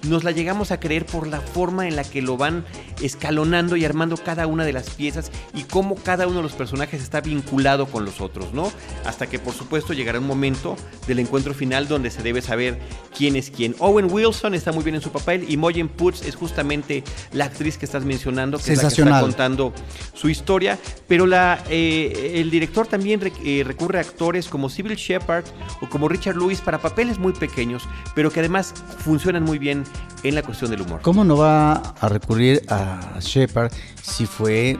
nos 0.08 0.24
la 0.24 0.32
llegamos 0.32 0.72
a 0.72 0.80
creer 0.80 1.06
por 1.06 1.28
la 1.28 1.42
forma 1.42 1.88
en 1.88 1.96
la 1.96 2.04
que 2.04 2.24
lo 2.24 2.36
van 2.36 2.66
escalonando 3.02 3.76
y 3.76 3.86
armando 3.86 4.18
cada 4.18 4.48
una 4.48 4.66
de 4.66 4.74
las 4.74 4.90
piezas 4.90 5.32
y 5.54 5.64
cómo 5.64 5.96
cada 5.96 6.26
uno 6.26 6.38
de 6.38 6.44
los 6.44 6.54
personajes 6.54 7.04
está 7.04 7.22
vinculado 7.22 7.86
con 7.86 8.04
los 8.04 8.20
otros, 8.20 8.54
¿no? 8.54 8.72
Hasta 9.06 9.28
que 9.28 9.38
por 9.38 9.54
supuesto 9.54 9.94
llegará 9.94 10.20
un 10.20 10.28
momento 10.28 10.76
del 11.08 11.20
encuentro 11.20 11.54
final 11.54 11.88
donde 11.88 12.10
se 12.10 12.24
debe 12.24 12.42
saber 12.42 12.80
quién 13.16 13.36
es 13.36 13.52
quién. 13.52 13.76
Owen 13.78 14.12
Wilson 14.12 14.56
está 14.56 14.72
muy 14.72 14.84
bien 14.84 14.96
en 14.96 15.03
su 15.04 15.12
papel 15.12 15.46
y 15.48 15.58
Moyen 15.58 15.90
Putz 15.90 16.24
es 16.24 16.36
justamente 16.36 17.04
la 17.32 17.46
actriz 17.46 17.78
que 17.78 17.86
estás 17.86 18.04
mencionando, 18.06 18.58
que 18.58 18.74
es 18.74 18.82
la 18.82 18.90
que 18.90 19.02
está 19.02 19.22
contando 19.22 19.74
su 20.14 20.30
historia, 20.30 20.80
pero 21.08 21.26
la, 21.28 21.64
eh, 21.70 22.34
el 22.36 22.50
director 22.50 22.88
también 22.88 23.22
eh, 23.44 23.64
recurre 23.66 24.00
a 24.00 24.02
actores 24.02 24.48
como 24.48 24.70
Sybil 24.70 24.96
Shepard 24.96 25.46
o 25.82 25.90
como 25.90 26.08
Richard 26.08 26.38
Lewis 26.38 26.62
para 26.62 26.80
papeles 26.80 27.20
muy 27.20 27.34
pequeños, 27.34 27.84
pero 28.16 28.32
que 28.32 28.40
además 28.40 28.74
funcionan 29.00 29.44
muy 29.44 29.60
bien 29.60 29.84
en 30.24 30.36
la 30.36 30.42
cuestión 30.42 30.72
del 30.72 30.82
humor. 30.82 31.02
¿Cómo 31.02 31.24
no 31.24 31.38
va 31.38 31.74
a 31.74 32.10
recurrir 32.10 32.64
a 32.70 33.20
Shepard 33.20 33.72
si 34.02 34.26
fue 34.26 34.78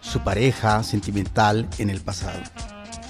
su 0.00 0.20
pareja 0.20 0.82
sentimental 0.82 1.68
en 1.78 1.90
el 1.90 2.00
pasado? 2.00 2.40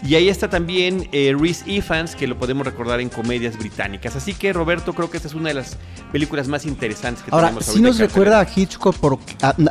Y 0.05 0.17
ahí 0.17 0.29
está 0.29 0.51
también 0.51 1.09
eh, 1.13 1.35
Reese 1.39 1.71
Ifans, 1.71 2.17
que 2.17 2.27
lo 2.27 2.37
podemos 2.37 2.67
recordar 2.67 3.01
en 3.01 3.09
comedias 3.09 3.57
británicas. 3.57 4.17
Así 4.17 4.35
que, 4.35 4.53
Roberto, 4.53 4.95
creo 4.95 5.11
que 5.11 5.17
esta 5.17 5.29
es 5.29 5.35
una 5.35 5.49
de 5.51 5.55
las 5.55 5.77
películas 6.11 6.49
más 6.49 6.67
interesantes 6.67 7.23
que 7.23 7.31
Ahora, 7.31 7.49
tenemos 7.49 7.69
ahora. 7.69 7.77
Si 7.77 7.83
nos 7.83 7.99
recuerda 7.99 8.41
a 8.41 8.47
Hitchcock, 8.55 8.97
por, 8.97 9.19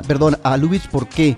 perdón, 0.07 0.37
a 0.43 0.55
Lubitsch, 0.55 0.87
¿por 0.87 1.07
qué? 1.09 1.35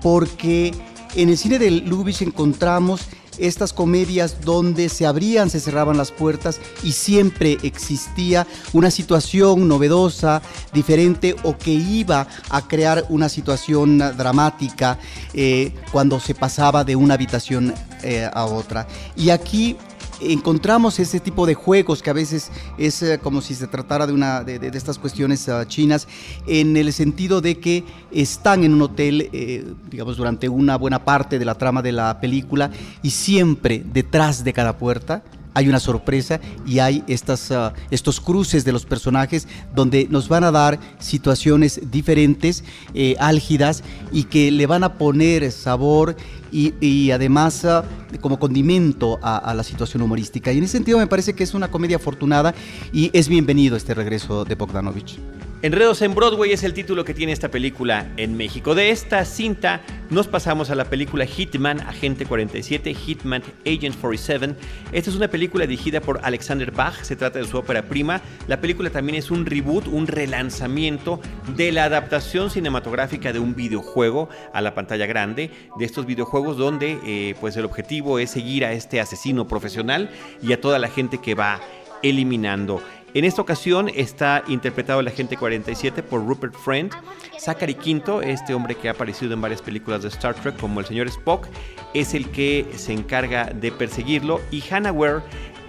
Porque 0.00 0.74
en 1.14 1.28
el 1.28 1.36
cine 1.36 1.58
de 1.58 1.70
Lubitsch 1.70 2.22
encontramos 2.22 3.08
estas 3.40 3.72
comedias 3.72 4.42
donde 4.44 4.88
se 4.88 5.06
abrían, 5.06 5.50
se 5.50 5.60
cerraban 5.60 5.96
las 5.96 6.12
puertas 6.12 6.60
y 6.82 6.92
siempre 6.92 7.58
existía 7.62 8.46
una 8.72 8.90
situación 8.90 9.68
novedosa, 9.68 10.42
diferente 10.72 11.36
o 11.42 11.56
que 11.56 11.72
iba 11.72 12.26
a 12.48 12.68
crear 12.68 13.06
una 13.08 13.28
situación 13.28 13.98
dramática 13.98 14.98
eh, 15.34 15.72
cuando 15.92 16.20
se 16.20 16.34
pasaba 16.34 16.84
de 16.84 16.96
una 16.96 17.14
habitación 17.14 17.74
eh, 18.02 18.28
a 18.32 18.44
otra. 18.44 18.86
Y 19.16 19.30
aquí 19.30 19.76
encontramos 20.20 20.98
ese 20.98 21.20
tipo 21.20 21.46
de 21.46 21.54
juegos 21.54 22.02
que 22.02 22.10
a 22.10 22.14
veces 22.14 22.50
es 22.78 23.02
eh, 23.02 23.18
como 23.22 23.40
si 23.40 23.54
se 23.54 23.66
tratara 23.66 24.06
de 24.06 24.12
una 24.12 24.42
de, 24.44 24.70
estas 24.74 24.98
cuestiones 24.98 25.48
ah, 25.48 25.66
chinas 25.66 26.06
en 26.46 26.76
el 26.76 26.92
sentido 26.92 27.40
de 27.40 27.58
que 27.58 27.84
están 28.12 28.64
en 28.64 28.74
un 28.74 28.82
hotel 28.82 29.28
eh, 29.32 29.64
digamos 29.90 30.16
durante 30.16 30.48
una 30.48 30.76
buena 30.76 31.04
parte 31.04 31.38
de 31.38 31.44
la 31.44 31.54
trama 31.54 31.82
de 31.82 31.92
la 31.92 32.20
película 32.20 32.70
y 33.02 33.10
siempre 33.10 33.82
detrás 33.92 34.44
de 34.44 34.52
cada 34.52 34.78
puerta 34.78 35.22
hay 35.54 35.68
una 35.68 35.80
sorpresa 35.80 36.40
y 36.66 36.78
hay 36.78 37.02
estas, 37.06 37.50
uh, 37.50 37.72
estos 37.90 38.20
cruces 38.20 38.64
de 38.64 38.72
los 38.72 38.84
personajes 38.84 39.48
donde 39.74 40.06
nos 40.10 40.28
van 40.28 40.44
a 40.44 40.50
dar 40.50 40.78
situaciones 40.98 41.80
diferentes, 41.90 42.64
eh, 42.94 43.16
álgidas 43.18 43.82
y 44.12 44.24
que 44.24 44.50
le 44.50 44.66
van 44.66 44.84
a 44.84 44.94
poner 44.94 45.50
sabor 45.52 46.16
y, 46.52 47.10
además 47.12 47.64
uh, 47.64 47.82
como 48.20 48.38
condimento 48.38 49.18
a, 49.22 49.38
a, 49.38 49.54
la 49.54 49.62
situación 49.62 50.02
humorística. 50.02 50.52
Y 50.52 50.58
en 50.58 50.64
ese 50.64 50.72
sentido 50.72 50.98
me 50.98 51.06
parece 51.06 51.34
que 51.34 51.44
es 51.44 51.54
una 51.54 51.70
comedia 51.70 51.96
afortunada 51.96 52.54
y 52.92 53.10
es 53.12 53.28
bienvenido 53.28 53.76
este 53.76 53.94
regreso 53.94 54.44
de 54.44 54.54
Bogdanovich. 54.56 55.18
Enredos 55.62 56.00
en 56.00 56.14
Broadway 56.14 56.52
es 56.52 56.62
el 56.64 56.72
título 56.72 57.04
que 57.04 57.12
tiene 57.12 57.32
esta 57.32 57.50
película 57.50 58.10
en 58.16 58.34
México. 58.34 58.74
De 58.74 58.88
esta 58.88 59.26
cinta 59.26 59.82
nos 60.08 60.26
pasamos 60.26 60.70
a 60.70 60.74
la 60.74 60.86
película 60.86 61.26
Hitman, 61.26 61.80
Agente 61.80 62.24
47, 62.24 62.94
Hitman, 62.94 63.42
Agent 63.66 63.94
47. 64.00 64.54
Esta 64.90 65.10
es 65.10 65.16
una 65.16 65.28
película 65.28 65.66
dirigida 65.66 66.00
por 66.00 66.18
Alexander 66.22 66.70
Bach, 66.70 67.02
se 67.02 67.14
trata 67.14 67.40
de 67.40 67.44
su 67.44 67.58
ópera 67.58 67.82
prima. 67.82 68.22
La 68.48 68.58
película 68.58 68.88
también 68.88 69.18
es 69.18 69.30
un 69.30 69.44
reboot, 69.44 69.86
un 69.86 70.06
relanzamiento 70.06 71.20
de 71.54 71.72
la 71.72 71.84
adaptación 71.84 72.48
cinematográfica 72.48 73.30
de 73.34 73.38
un 73.38 73.54
videojuego 73.54 74.30
a 74.54 74.62
la 74.62 74.74
pantalla 74.74 75.04
grande, 75.04 75.50
de 75.78 75.84
estos 75.84 76.06
videojuegos 76.06 76.56
donde 76.56 76.98
eh, 77.04 77.34
pues 77.38 77.54
el 77.58 77.66
objetivo 77.66 78.18
es 78.18 78.30
seguir 78.30 78.64
a 78.64 78.72
este 78.72 78.98
asesino 78.98 79.46
profesional 79.46 80.08
y 80.42 80.54
a 80.54 80.60
toda 80.62 80.78
la 80.78 80.88
gente 80.88 81.18
que 81.18 81.34
va 81.34 81.60
eliminando. 82.02 82.82
En 83.12 83.24
esta 83.24 83.42
ocasión 83.42 83.90
está 83.92 84.44
interpretado 84.46 85.00
el 85.00 85.08
agente 85.08 85.36
47 85.36 86.04
por 86.04 86.24
Rupert 86.24 86.54
Friend. 86.54 86.92
Zachary 87.40 87.74
Quinto, 87.74 88.22
este 88.22 88.54
hombre 88.54 88.76
que 88.76 88.88
ha 88.88 88.92
aparecido 88.92 89.34
en 89.34 89.40
varias 89.40 89.62
películas 89.62 90.02
de 90.02 90.08
Star 90.08 90.34
Trek 90.34 90.56
como 90.60 90.78
el 90.78 90.86
señor 90.86 91.08
Spock, 91.08 91.48
es 91.92 92.14
el 92.14 92.30
que 92.30 92.64
se 92.76 92.92
encarga 92.92 93.46
de 93.46 93.72
perseguirlo. 93.72 94.40
Y 94.52 94.62
Hannah 94.70 94.92
Ware 94.92 95.22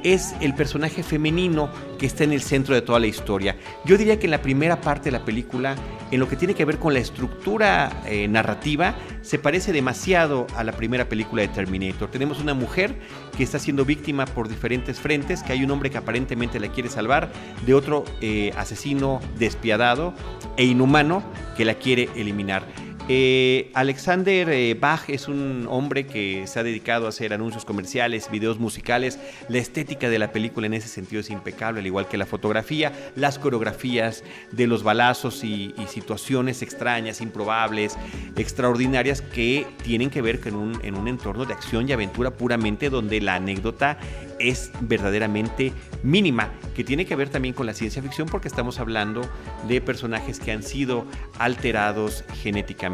es 0.04 0.36
el 0.42 0.54
personaje 0.54 1.04
femenino 1.04 1.70
que 1.98 2.06
está 2.06 2.24
en 2.24 2.32
el 2.32 2.42
centro 2.42 2.76
de 2.76 2.82
toda 2.82 3.00
la 3.00 3.08
historia. 3.08 3.56
Yo 3.86 3.98
diría 3.98 4.20
que 4.20 4.28
en 4.28 4.32
la 4.32 4.42
primera 4.42 4.82
parte 4.82 5.06
de 5.06 5.12
la 5.12 5.26
película, 5.26 5.76
en 6.12 6.20
lo 6.20 6.28
que 6.28 6.36
tiene 6.36 6.54
que 6.54 6.66
ver 6.66 6.78
con 6.78 6.94
la 6.94 7.00
estructura 7.00 7.92
eh, 8.06 8.28
narrativa, 8.28 8.96
se 9.22 9.40
parece 9.40 9.72
demasiado 9.72 10.48
a 10.56 10.64
la 10.64 10.72
primera 10.72 11.08
película 11.08 11.42
de 11.42 11.48
Terminator. 11.50 12.10
Tenemos 12.10 12.40
una 12.40 12.54
mujer 12.54 12.96
que 13.38 13.44
está 13.44 13.60
siendo 13.60 13.86
víctima 13.86 14.26
por 14.26 14.48
diferentes 14.48 15.00
frentes, 15.00 15.44
que 15.44 15.54
hay 15.54 15.64
un 15.64 15.72
hombre 15.72 15.90
que 15.90 15.98
aparentemente 15.98 16.60
la 16.60 16.70
quiere 16.70 16.90
salvar, 16.90 17.32
de 17.66 17.74
otro 17.74 18.04
eh, 18.22 18.52
asesino 18.58 19.20
despiadado 19.38 20.14
e 20.58 20.66
inhumano 20.66 21.24
que 21.56 21.66
la 21.66 21.76
quiere 21.76 22.10
eliminar. 22.16 22.64
Eh, 23.08 23.72
Alexander 23.74 24.50
eh, 24.50 24.76
Bach 24.80 25.10
es 25.10 25.28
un 25.28 25.66
hombre 25.70 26.06
que 26.06 26.46
se 26.48 26.60
ha 26.60 26.64
dedicado 26.64 27.08
a 27.08 27.10
hacer 27.10 27.34
anuncios 27.34 27.66
comerciales, 27.66 28.30
videos 28.30 28.60
musicales. 28.60 29.20
La 29.50 29.58
estética 29.58 30.10
de 30.10 30.20
la 30.20 30.32
película 30.32 30.68
en 30.68 30.76
ese 30.76 30.88
sentido 30.88 31.20
es 31.20 31.30
impecable, 31.30 31.80
al 31.80 31.88
igual 31.88 32.08
que 32.08 32.18
la 32.18 32.26
fotografía, 32.26 32.94
las 33.16 33.40
coreografías 33.40 34.24
de 34.52 34.68
los 34.68 34.84
balazos 34.84 35.44
y, 35.44 35.74
situaciones 35.88 36.62
extrañas, 36.62 37.22
improbables, 37.22 37.98
extraordinarias 38.38 39.22
que 39.22 39.66
tienen 39.84 40.10
que 40.10 40.22
ver 40.22 40.40
con 40.40 40.80
en 40.84 40.96
un 40.96 41.08
entorno 41.08 41.46
de 41.46 41.54
acción 41.54 41.90
y 41.90 41.92
aventura 41.92 42.32
puramente 42.32 42.90
donde 42.90 43.20
la 43.20 43.36
anécdota 43.36 43.98
es 44.40 44.72
verdaderamente 44.82 45.74
mínima, 46.04 46.52
que 46.76 46.84
tiene 46.84 47.06
que 47.06 47.16
ver 47.16 47.30
también 47.30 47.54
con 47.54 47.66
la 47.66 47.74
ciencia 47.74 48.02
ficción 48.02 48.28
porque 48.28 48.48
estamos 48.48 48.80
hablando 48.80 49.22
de 49.68 49.82
personajes 49.82 50.40
que 50.40 50.52
han 50.52 50.64
sido 50.64 51.06
alterados 51.38 52.24
genéticamente. 52.42 52.91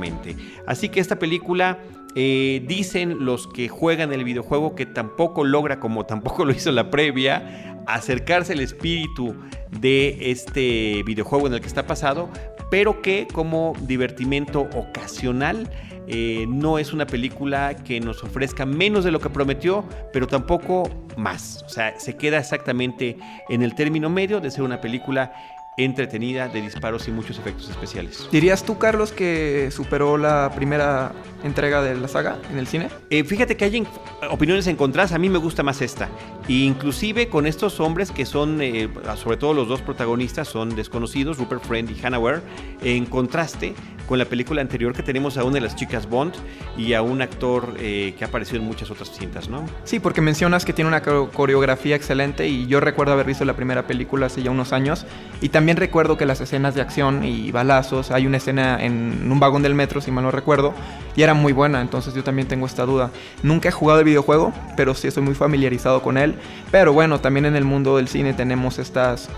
Así 0.66 0.90
que 0.90 1.00
esta 1.00 1.20
película 1.20 1.80
eh, 2.16 2.64
dicen 2.68 3.26
los 3.26 3.48
que 3.48 3.70
juegan 3.70 4.12
el 4.14 4.24
videojuego 4.24 4.76
que 4.76 4.86
tampoco 4.86 5.44
logra, 5.44 5.80
como 5.80 6.06
tampoco 6.06 6.46
lo 6.46 6.52
hizo 6.52 6.72
la 6.72 6.90
previa, 6.90 7.84
acercarse 7.86 8.54
al 8.54 8.60
espíritu 8.60 9.36
de 9.80 10.32
este 10.32 11.04
videojuego 11.04 11.48
en 11.48 11.54
el 11.54 11.62
que 11.62 11.68
está 11.68 11.86
pasado, 11.88 12.30
pero 12.70 13.02
que 13.02 13.28
como 13.32 13.74
divertimento 13.82 14.68
ocasional 14.76 15.70
eh, 16.08 16.46
no 16.48 16.80
es 16.80 16.94
una 16.94 17.06
película 17.06 17.76
que 17.76 18.00
nos 18.00 18.24
ofrezca 18.24 18.66
menos 18.66 19.04
de 19.04 19.12
lo 19.12 19.20
que 19.20 19.30
prometió, 19.30 19.84
pero 20.14 20.26
tampoco 20.26 20.90
más. 21.18 21.64
O 21.66 21.70
sea, 21.70 22.00
se 22.00 22.16
queda 22.16 22.38
exactamente 22.38 23.18
en 23.50 23.62
el 23.62 23.76
término 23.76 24.10
medio 24.10 24.40
de 24.40 24.50
ser 24.50 24.64
una 24.64 24.80
película 24.80 25.34
entretenida 25.78 26.48
de 26.48 26.60
disparos 26.60 27.08
y 27.08 27.12
muchos 27.12 27.38
efectos 27.38 27.70
especiales. 27.70 28.28
¿Dirías 28.32 28.64
tú, 28.64 28.80
Carlos, 28.80 29.12
que 29.12 29.70
superó 29.72 30.18
la 30.18 30.52
primera 30.56 31.12
entrega 31.44 31.84
de 31.84 31.96
la 31.96 32.08
saga 32.08 32.40
en 32.52 32.58
el 32.58 32.66
cine? 32.66 32.90
Eh, 33.12 33.24
fíjate 33.24 33.56
que 33.56 33.66
hay 33.66 33.88
opiniones 34.32 34.66
encontradas, 34.66 35.12
a 35.12 35.20
mí 35.20 35.30
me 35.30 35.38
gusta 35.38 35.62
más 35.62 35.84
esta. 35.84 36.10
Inclusive 36.48 37.30
con 37.30 37.46
estos 37.46 37.80
hombres 37.80 38.10
que 38.10 38.26
son, 38.26 38.60
eh, 38.62 38.90
sobre 39.18 39.38
todo 39.38 39.54
los 39.54 39.68
dos 39.68 39.82
protagonistas, 39.82 40.48
son 40.48 40.76
desconocidos, 40.76 41.38
Rupert 41.38 41.64
Friend 41.64 41.92
y 41.92 42.04
Hannah 42.04 42.18
Ware, 42.18 42.42
en 42.82 43.06
contraste 43.06 43.76
con 44.08 44.18
la 44.18 44.26
película 44.26 44.62
anterior 44.62 44.94
que 44.94 45.04
tenemos 45.04 45.38
a 45.38 45.44
una 45.44 45.56
de 45.56 45.62
las 45.62 45.76
chicas 45.76 46.10
Bond 46.10 46.34
y 46.78 46.94
a 46.94 47.02
un 47.02 47.22
actor 47.22 47.76
eh, 47.78 48.16
que 48.18 48.24
ha 48.24 48.28
aparecido 48.28 48.60
en 48.60 48.66
muchas 48.66 48.90
otras 48.90 49.12
cintas, 49.12 49.50
¿no? 49.50 49.66
Sí, 49.84 50.00
porque 50.00 50.22
mencionas 50.22 50.64
que 50.64 50.74
tiene 50.74 50.88
una 50.88 51.02
coreografía 51.02 51.96
excelente 51.96 52.48
y 52.48 52.68
yo 52.68 52.80
recuerdo 52.80 53.14
haber 53.14 53.28
visto 53.28 53.44
la 53.44 53.56
primera 53.56 53.86
película 53.86 54.28
hace 54.28 54.42
ya 54.42 54.50
unos 54.50 54.72
años 54.72 55.06
y 55.42 55.50
también 55.50 55.67
recuerdo 55.76 56.18
que 56.18 56.26
las 56.26 56.40
escenas 56.40 56.76
de 56.76 56.82
acción 56.82 57.24
y 57.24 57.52
balazos, 57.52 58.12
hay 58.12 58.26
una 58.26 58.38
escena 58.38 58.78
en 58.80 59.30
un 59.30 59.40
vagón 59.40 59.64
del 59.64 59.76
metro, 59.76 60.00
si 60.00 60.12
mal 60.12 60.24
no 60.24 60.32
recuerdo, 60.32 60.74
y 61.16 61.24
era 61.24 61.34
muy 61.34 61.52
buena, 61.52 61.82
entonces 61.82 62.14
yo 62.14 62.24
también 62.24 62.48
tengo 62.48 62.66
esta 62.66 62.86
duda. 62.86 63.12
Nunca 63.44 63.70
he 63.70 63.72
jugado 63.72 64.00
el 64.00 64.06
videojuego, 64.06 64.54
pero 64.76 64.94
sí 64.94 65.08
estoy 65.08 65.24
muy 65.24 65.36
familiarizado 65.36 66.02
con 66.02 66.18
él, 66.18 66.36
pero 66.72 66.94
bueno, 66.94 67.20
también 67.20 67.46
en 67.46 67.56
el 67.56 67.66
mundo 67.66 67.98
del 67.98 68.08
cine 68.08 68.34
tenemos 68.34 68.80
estas 68.80 69.30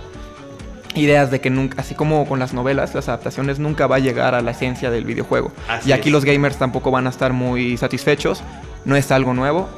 ideas 0.95 1.31
de 1.31 1.39
que 1.39 1.49
nunca, 1.49 1.81
así 1.81 1.95
como 1.95 2.27
con 2.27 2.39
las 2.39 2.53
novelas, 2.53 2.93
las 2.95 3.07
adaptaciones 3.07 3.59
nunca 3.59 3.87
va 3.87 3.97
a 3.97 3.99
llegar 3.99 4.35
a 4.35 4.41
la 4.41 4.51
esencia 4.51 4.91
del 4.91 5.05
videojuego. 5.05 5.51
Así 5.67 5.89
y 5.89 5.91
aquí 5.93 6.09
es. 6.09 6.13
los 6.13 6.25
gamers 6.25 6.57
tampoco 6.57 6.91
van 6.91 7.07
a 7.07 7.09
estar 7.09 7.33
muy 7.33 7.77
satisfechos. 7.77 8.41
No 8.85 8.95
es 8.95 9.11
algo 9.11 9.33
nuevo, 9.33 9.69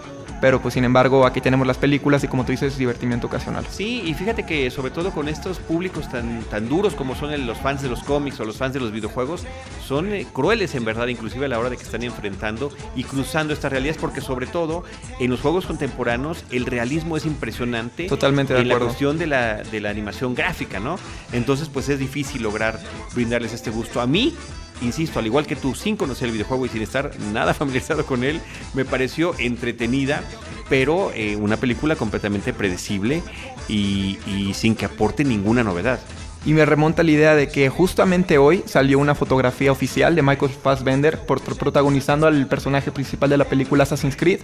pero 0.42 0.62
pues 0.62 0.74
sin 0.74 0.84
embargo 0.84 1.26
aquí 1.26 1.40
tenemos 1.40 1.66
las 1.68 1.78
películas 1.78 2.24
y 2.24 2.28
como 2.28 2.44
tú 2.44 2.52
dices, 2.52 2.78
divertimiento 2.78 3.28
ocasional. 3.28 3.66
Sí, 3.70 4.02
y 4.06 4.14
fíjate 4.14 4.46
que 4.46 4.70
sobre 4.72 4.92
todo 4.92 5.12
con 5.12 5.30
estos 5.30 5.60
públicos 5.60 6.10
tan, 6.10 6.42
tan 6.44 6.68
duros 6.68 6.96
como 6.96 7.16
son 7.16 7.46
los 7.46 7.58
fans 7.60 7.82
de 7.82 7.90
los 7.90 8.04
cómics 8.04 8.40
o 8.40 8.46
los 8.46 8.58
fans 8.58 8.74
de 8.74 8.80
los 8.80 8.92
videojuegos, 8.92 9.46
son 9.88 10.12
eh, 10.12 10.26
crueles 10.34 10.76
en 10.76 10.84
verdad, 10.84 11.08
inclusive 11.08 11.46
a 11.46 11.50
la 11.50 11.60
hora 11.60 11.70
de 11.70 11.78
que 11.78 11.84
están 11.84 12.04
enfrentando 12.04 12.72
y 12.96 13.04
cruzando 13.04 13.54
estas 13.54 13.72
realidades, 13.72 14.02
porque 14.02 14.20
sobre 14.20 14.48
todo 14.48 14.84
en 15.20 15.30
los 15.30 15.42
juegos 15.42 15.66
contemporáneos 15.66 16.44
el 16.50 16.66
realismo 16.66 17.18
es 17.18 17.26
impresionante. 17.26 18.08
Totalmente 18.08 18.54
de 18.54 18.62
en 18.62 18.68
la 18.68 18.74
acuerdo. 18.76 18.88
cuestión 18.88 19.18
de 19.20 19.28
la, 19.28 19.58
de 19.64 19.80
la 19.80 19.90
animación 19.92 20.34
gráfica, 20.34 20.80
¿no? 20.80 20.98
Entonces 21.32 21.70
pues 21.70 21.88
es 21.90 22.00
difícil 22.00 22.42
lograr 22.42 22.80
brindarles 23.14 23.54
este 23.54 23.70
gusto. 23.70 24.02
A 24.02 24.08
mí, 24.08 24.34
insisto, 24.82 25.20
al 25.20 25.26
igual 25.26 25.46
que 25.46 25.56
tú, 25.56 25.76
sin 25.76 25.96
conocer 25.96 26.28
el 26.28 26.34
videojuego 26.34 26.66
y 26.66 26.70
sin 26.70 26.82
estar 26.82 27.12
nada 27.32 27.54
familiarizado 27.56 28.06
con 28.06 28.24
él, 28.24 28.42
me 28.74 28.86
pareció 28.86 29.34
entretenida, 29.38 30.24
pero 30.70 31.12
eh, 31.14 31.36
una 31.36 31.58
película 31.58 31.96
completamente 31.96 32.54
predecible 32.54 33.24
y, 33.68 34.18
sin 34.54 34.76
que 34.76 34.86
aporte 34.86 35.24
ninguna 35.24 35.64
novedad. 35.64 36.00
Y 36.44 36.54
me 36.54 36.66
remonta 36.66 37.04
la 37.04 37.12
idea 37.12 37.36
de 37.36 37.50
que 37.50 37.70
justamente 37.70 38.40
hoy 38.40 38.64
salió 38.66 38.98
una 38.98 39.14
fotografía 39.14 39.72
oficial 39.72 40.16
de 40.16 40.24
Michael 40.24 40.52
Fassbender 40.52 41.20
por, 41.26 41.40
protagonizando 41.42 42.26
al 42.26 42.48
personaje 42.48 42.92
principal 42.92 43.30
de 43.30 43.38
la 43.38 43.46
película 43.46 43.84
Assassin's 43.84 44.16
Creed, 44.16 44.40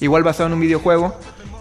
igual 0.00 0.22
basado 0.22 0.46
en 0.46 0.54
un 0.54 0.60
videojuego 0.60 1.14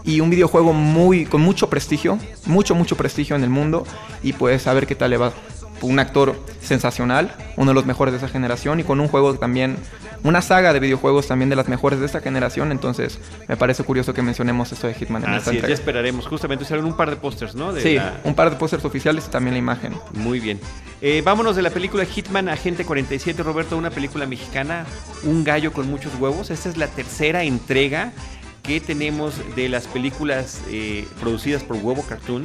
y 0.04 0.22
un 0.22 0.30
videojuego 0.30 0.72
muy 0.72 1.26
con 1.26 1.42
mucho 1.42 1.70
prestigio, 1.70 2.18
mucho 2.46 2.74
mucho 2.74 2.96
prestigio 2.96 3.36
en 3.36 3.44
el 3.44 3.50
mundo 3.50 3.86
y 4.24 4.34
pues 4.34 4.66
a 4.66 4.74
ver 4.74 4.88
qué 4.88 4.96
tal 4.96 5.12
le 5.12 5.18
va. 5.18 5.34
Un 5.82 6.00
actor 6.00 6.36
sensacional, 6.62 7.34
uno 7.58 7.72
de 7.72 7.76
los 7.76 7.86
mejores 7.86 8.12
de 8.14 8.18
esa 8.20 8.28
generación 8.28 8.80
y 8.80 8.84
con 8.84 9.00
un 9.00 9.08
juego 9.08 9.34
también 9.36 9.78
una 10.24 10.44
saga 10.44 10.72
de 10.74 10.80
videojuegos 10.80 11.28
también 11.28 11.50
de 11.50 11.56
las 11.56 11.68
mejores 11.68 12.00
de 12.00 12.06
esta 12.06 12.22
generación, 12.22 12.72
entonces 12.72 13.18
me 13.48 13.58
parece 13.58 13.84
curioso 13.84 14.14
que 14.14 14.22
mencionemos 14.22 14.72
esto 14.72 14.86
de 14.86 14.94
Hitman 14.94 15.24
en 15.24 15.34
esta 15.34 15.50
Así 15.50 15.58
es, 15.60 15.68
ya 15.68 15.74
esperaremos. 15.74 16.28
Justamente 16.28 16.64
usaron 16.64 16.86
un 16.86 16.96
par 16.96 17.10
de 17.10 17.16
pósters, 17.16 17.56
¿no? 17.56 17.74
De 17.74 17.82
Sí, 17.82 17.96
la- 17.96 18.20
un 18.24 18.36
par 18.36 18.52
de 18.52 18.58
pósters 18.58 18.86
oficiales 18.86 19.26
y 19.28 19.32
también 19.32 19.56
la 19.56 19.60
imagen. 19.60 19.96
Muy 20.14 20.40
bien. 20.40 20.60
Eh, 21.02 21.24
vámonos 21.26 21.56
de 21.56 21.64
la 21.64 21.72
película 21.72 22.06
Hitman 22.06 22.50
Agente 22.50 22.86
47, 22.86 23.42
Roberto, 23.42 23.76
una 23.76 23.90
película 23.90 24.28
mexicana, 24.28 24.86
Un 25.24 25.44
gallo 25.44 25.74
con 25.74 25.90
muchos 25.90 26.14
huevos. 26.20 26.52
Esta 26.52 26.70
es 26.70 26.78
la 26.78 26.86
tercera 26.88 27.44
entrega 27.44 28.12
que 28.62 28.80
tenemos 28.80 29.34
de 29.56 29.70
las 29.70 29.88
películas 29.88 30.62
eh, 30.70 31.08
producidas 31.20 31.64
por 31.64 31.78
Huevo 31.78 32.04
Cartoon, 32.08 32.44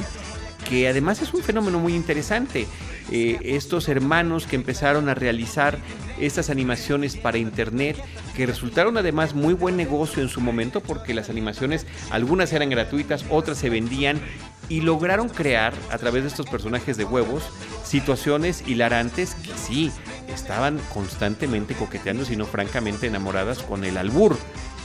que 0.69 0.89
además 0.89 1.23
es 1.23 1.33
un 1.35 1.43
fenómeno 1.43 1.79
muy 1.79 1.95
interesante. 1.95 2.67
Eh, 3.11 3.39
estos 3.43 3.89
hermanos 3.89 4.47
que 4.47 4.57
empezaron 4.57 5.09
a 5.09 5.15
realizar 5.15 5.79
estas 6.19 6.51
animaciones 6.51 7.17
para 7.17 7.39
internet, 7.39 7.97
que 8.35 8.47
resultaron 8.47 8.97
además 8.97 9.35
muy 9.35 9.55
buen 9.55 9.77
negocio 9.77 10.23
en 10.23 10.29
su 10.29 10.41
momento, 10.41 10.81
porque 10.81 11.15
las 11.15 11.31
animaciones, 11.31 11.87
algunas 12.11 12.53
eran 12.53 12.71
gratuitas, 12.71 13.25
otras 13.31 13.59
se 13.59 13.71
vendían, 13.71 14.21
y 14.69 14.81
lograron 14.81 15.29
crear 15.29 15.75
a 15.91 15.99
través 15.99 16.23
de 16.23 16.29
estos 16.29 16.47
personajes 16.47 16.97
de 16.97 17.05
huevos 17.05 17.45
situaciones 17.85 18.65
hilarantes 18.67 19.35
que 19.37 19.53
sí 19.57 19.93
estaban 20.29 20.81
constantemente 20.93 21.75
coqueteando, 21.75 22.25
sino 22.25 22.47
francamente 22.47 23.07
enamoradas 23.07 23.61
con 23.61 23.85
el 23.85 23.97
albur 23.97 24.37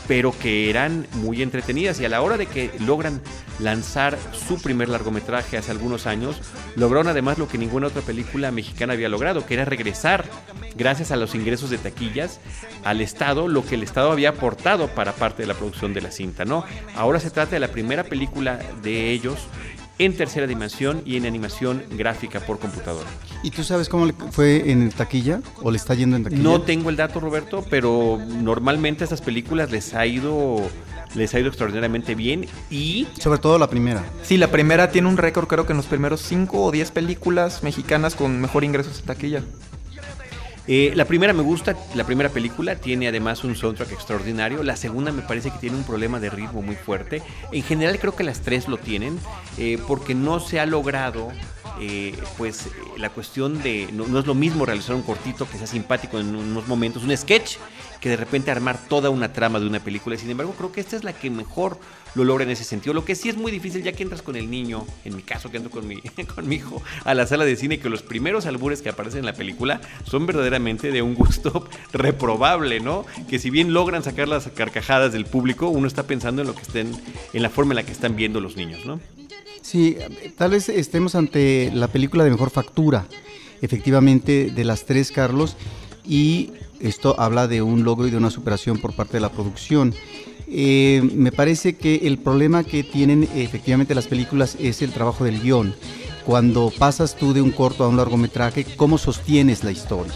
pero 0.07 0.37
que 0.37 0.69
eran 0.69 1.07
muy 1.13 1.41
entretenidas 1.41 1.99
y 1.99 2.05
a 2.05 2.09
la 2.09 2.21
hora 2.21 2.37
de 2.37 2.45
que 2.45 2.71
logran 2.79 3.21
lanzar 3.59 4.17
su 4.31 4.61
primer 4.61 4.89
largometraje 4.89 5.57
hace 5.57 5.71
algunos 5.71 6.07
años, 6.07 6.41
lograron 6.75 7.07
además 7.07 7.37
lo 7.37 7.47
que 7.47 7.57
ninguna 7.57 7.87
otra 7.87 8.01
película 8.01 8.51
mexicana 8.51 8.93
había 8.93 9.09
logrado, 9.09 9.45
que 9.45 9.53
era 9.53 9.65
regresar, 9.65 10.25
gracias 10.75 11.11
a 11.11 11.15
los 11.15 11.35
ingresos 11.35 11.69
de 11.69 11.77
taquillas, 11.77 12.39
al 12.83 13.01
Estado 13.01 13.47
lo 13.47 13.65
que 13.65 13.75
el 13.75 13.83
Estado 13.83 14.11
había 14.11 14.29
aportado 14.29 14.87
para 14.87 15.13
parte 15.13 15.43
de 15.43 15.47
la 15.47 15.53
producción 15.53 15.93
de 15.93 16.01
la 16.01 16.11
cinta, 16.11 16.45
¿no? 16.45 16.65
Ahora 16.95 17.19
se 17.19 17.29
trata 17.29 17.51
de 17.51 17.59
la 17.59 17.69
primera 17.69 18.03
película 18.03 18.59
de 18.81 19.11
ellos 19.11 19.47
en 19.99 20.15
tercera 20.15 20.47
dimensión 20.47 21.01
y 21.05 21.17
en 21.17 21.25
animación 21.25 21.83
gráfica 21.91 22.39
por 22.39 22.59
computadora. 22.59 23.09
¿Y 23.43 23.51
tú 23.51 23.63
sabes 23.63 23.89
cómo 23.89 24.05
le 24.05 24.13
fue 24.31 24.71
en 24.71 24.89
taquilla 24.89 25.41
o 25.61 25.71
le 25.71 25.77
está 25.77 25.93
yendo 25.93 26.15
en 26.15 26.23
taquilla? 26.23 26.41
No 26.41 26.61
tengo 26.61 26.89
el 26.89 26.95
dato, 26.95 27.19
Roberto, 27.19 27.63
pero 27.69 28.19
normalmente 28.25 29.03
a 29.03 29.05
estas 29.05 29.21
películas 29.21 29.71
les 29.71 29.93
ha 29.93 30.05
ido 30.05 30.61
les 31.15 31.33
ha 31.33 31.39
ido 31.39 31.49
extraordinariamente 31.49 32.15
bien 32.15 32.47
y... 32.69 33.07
Sobre 33.19 33.39
todo 33.39 33.59
la 33.59 33.69
primera. 33.69 34.03
Sí, 34.23 34.37
la 34.37 34.49
primera 34.49 34.91
tiene 34.91 35.09
un 35.09 35.17
récord 35.17 35.47
creo 35.47 35.65
que 35.65 35.73
en 35.73 35.77
los 35.77 35.87
primeros 35.87 36.21
5 36.21 36.63
o 36.63 36.71
10 36.71 36.91
películas 36.91 37.63
mexicanas 37.63 38.15
con 38.15 38.39
mejor 38.39 38.63
ingresos 38.63 38.99
en 38.99 39.05
taquilla. 39.05 39.43
Eh, 40.67 40.93
la 40.95 41.05
primera 41.05 41.33
me 41.33 41.41
gusta, 41.41 41.75
la 41.95 42.03
primera 42.03 42.29
película 42.29 42.75
tiene 42.75 43.07
además 43.07 43.43
un 43.43 43.55
soundtrack 43.55 43.91
extraordinario. 43.91 44.63
La 44.63 44.75
segunda 44.75 45.11
me 45.11 45.21
parece 45.21 45.49
que 45.51 45.57
tiene 45.57 45.77
un 45.77 45.83
problema 45.83 46.19
de 46.19 46.29
ritmo 46.29 46.61
muy 46.61 46.75
fuerte. 46.75 47.21
En 47.51 47.63
general 47.63 47.99
creo 47.99 48.15
que 48.15 48.23
las 48.23 48.41
tres 48.41 48.67
lo 48.67 48.77
tienen 48.77 49.19
eh, 49.57 49.79
porque 49.87 50.13
no 50.13 50.39
se 50.39 50.59
ha 50.59 50.65
logrado 50.65 51.29
eh, 51.83 52.15
pues 52.37 52.69
la 52.97 53.09
cuestión 53.09 53.63
de 53.63 53.89
no, 53.91 54.19
es 54.19 54.27
lo 54.27 54.35
mismo 54.35 54.67
realizar 54.67 54.95
un 54.95 55.01
cortito 55.01 55.49
que 55.49 55.57
sea 55.57 55.65
simpático 55.65 56.19
en 56.19 56.35
unos 56.35 56.67
momentos, 56.67 57.03
un 57.03 57.17
sketch, 57.17 57.57
que 57.99 58.09
de 58.09 58.17
repente 58.17 58.51
armar 58.51 58.77
toda 58.87 59.09
una 59.09 59.33
trama 59.33 59.59
de 59.59 59.65
una 59.65 59.79
película. 59.79 60.15
Sin 60.15 60.29
embargo, 60.29 60.53
creo 60.55 60.71
que 60.71 60.79
esta 60.79 60.95
es 60.95 61.03
la 61.03 61.13
que 61.13 61.31
mejor 61.31 61.79
lo 62.13 62.23
logra 62.23 62.43
en 62.43 62.51
ese 62.51 62.65
sentido. 62.65 62.93
Lo 62.93 63.03
que 63.03 63.15
sí 63.15 63.29
es 63.29 63.37
muy 63.37 63.51
difícil, 63.51 63.81
ya 63.81 63.93
que 63.93 64.03
entras 64.03 64.21
con 64.21 64.35
el 64.35 64.51
niño, 64.51 64.85
en 65.05 65.15
mi 65.15 65.23
caso 65.23 65.49
que 65.49 65.57
ando 65.57 65.71
con 65.71 65.87
mi, 65.87 66.01
con 66.35 66.47
mi 66.47 66.57
hijo, 66.57 66.83
a 67.03 67.15
la 67.15 67.25
sala 67.25 67.45
de 67.45 67.55
cine, 67.55 67.79
que 67.79 67.89
los 67.89 68.03
primeros 68.03 68.45
albures 68.45 68.83
que 68.83 68.89
aparecen 68.89 69.21
en 69.21 69.25
la 69.25 69.33
película 69.33 69.81
son 70.03 70.27
verdaderamente 70.27 70.91
de 70.91 71.01
un 71.01 71.15
gusto 71.15 71.67
reprobable, 71.93 72.79
¿no? 72.79 73.07
Que 73.27 73.39
si 73.39 73.49
bien 73.49 73.73
logran 73.73 74.03
sacar 74.03 74.27
las 74.27 74.47
carcajadas 74.49 75.13
del 75.13 75.25
público, 75.25 75.69
uno 75.69 75.87
está 75.87 76.03
pensando 76.03 76.43
en 76.43 76.47
lo 76.47 76.53
que 76.53 76.61
estén, 76.61 76.91
en 77.33 77.41
la 77.41 77.49
forma 77.49 77.71
en 77.71 77.77
la 77.77 77.83
que 77.83 77.91
están 77.91 78.15
viendo 78.15 78.39
los 78.39 78.55
niños, 78.55 78.85
¿no? 78.85 78.99
Sí, 79.61 79.97
tal 80.37 80.51
vez 80.51 80.69
estemos 80.69 81.15
ante 81.15 81.71
la 81.73 81.87
película 81.87 82.23
de 82.23 82.31
mejor 82.31 82.49
factura, 82.49 83.05
efectivamente, 83.61 84.51
de 84.53 84.65
las 84.65 84.85
tres, 84.85 85.11
Carlos, 85.11 85.55
y 86.05 86.51
esto 86.79 87.15
habla 87.19 87.47
de 87.47 87.61
un 87.61 87.83
logro 87.83 88.07
y 88.07 88.11
de 88.11 88.17
una 88.17 88.31
superación 88.31 88.79
por 88.79 88.93
parte 88.93 89.13
de 89.13 89.21
la 89.21 89.31
producción. 89.31 89.93
Eh, 90.47 91.01
me 91.13 91.31
parece 91.31 91.77
que 91.77 92.01
el 92.03 92.17
problema 92.17 92.63
que 92.63 92.83
tienen 92.83 93.29
efectivamente 93.35 93.95
las 93.95 94.07
películas 94.07 94.57
es 94.59 94.81
el 94.81 94.91
trabajo 94.91 95.23
del 95.23 95.39
guion. 95.41 95.75
Cuando 96.25 96.73
pasas 96.77 97.15
tú 97.15 97.33
de 97.33 97.41
un 97.41 97.51
corto 97.51 97.83
a 97.83 97.87
un 97.87 97.97
largometraje, 97.97 98.65
¿cómo 98.75 98.97
sostienes 98.97 99.63
la 99.63 99.71
historia? 99.71 100.13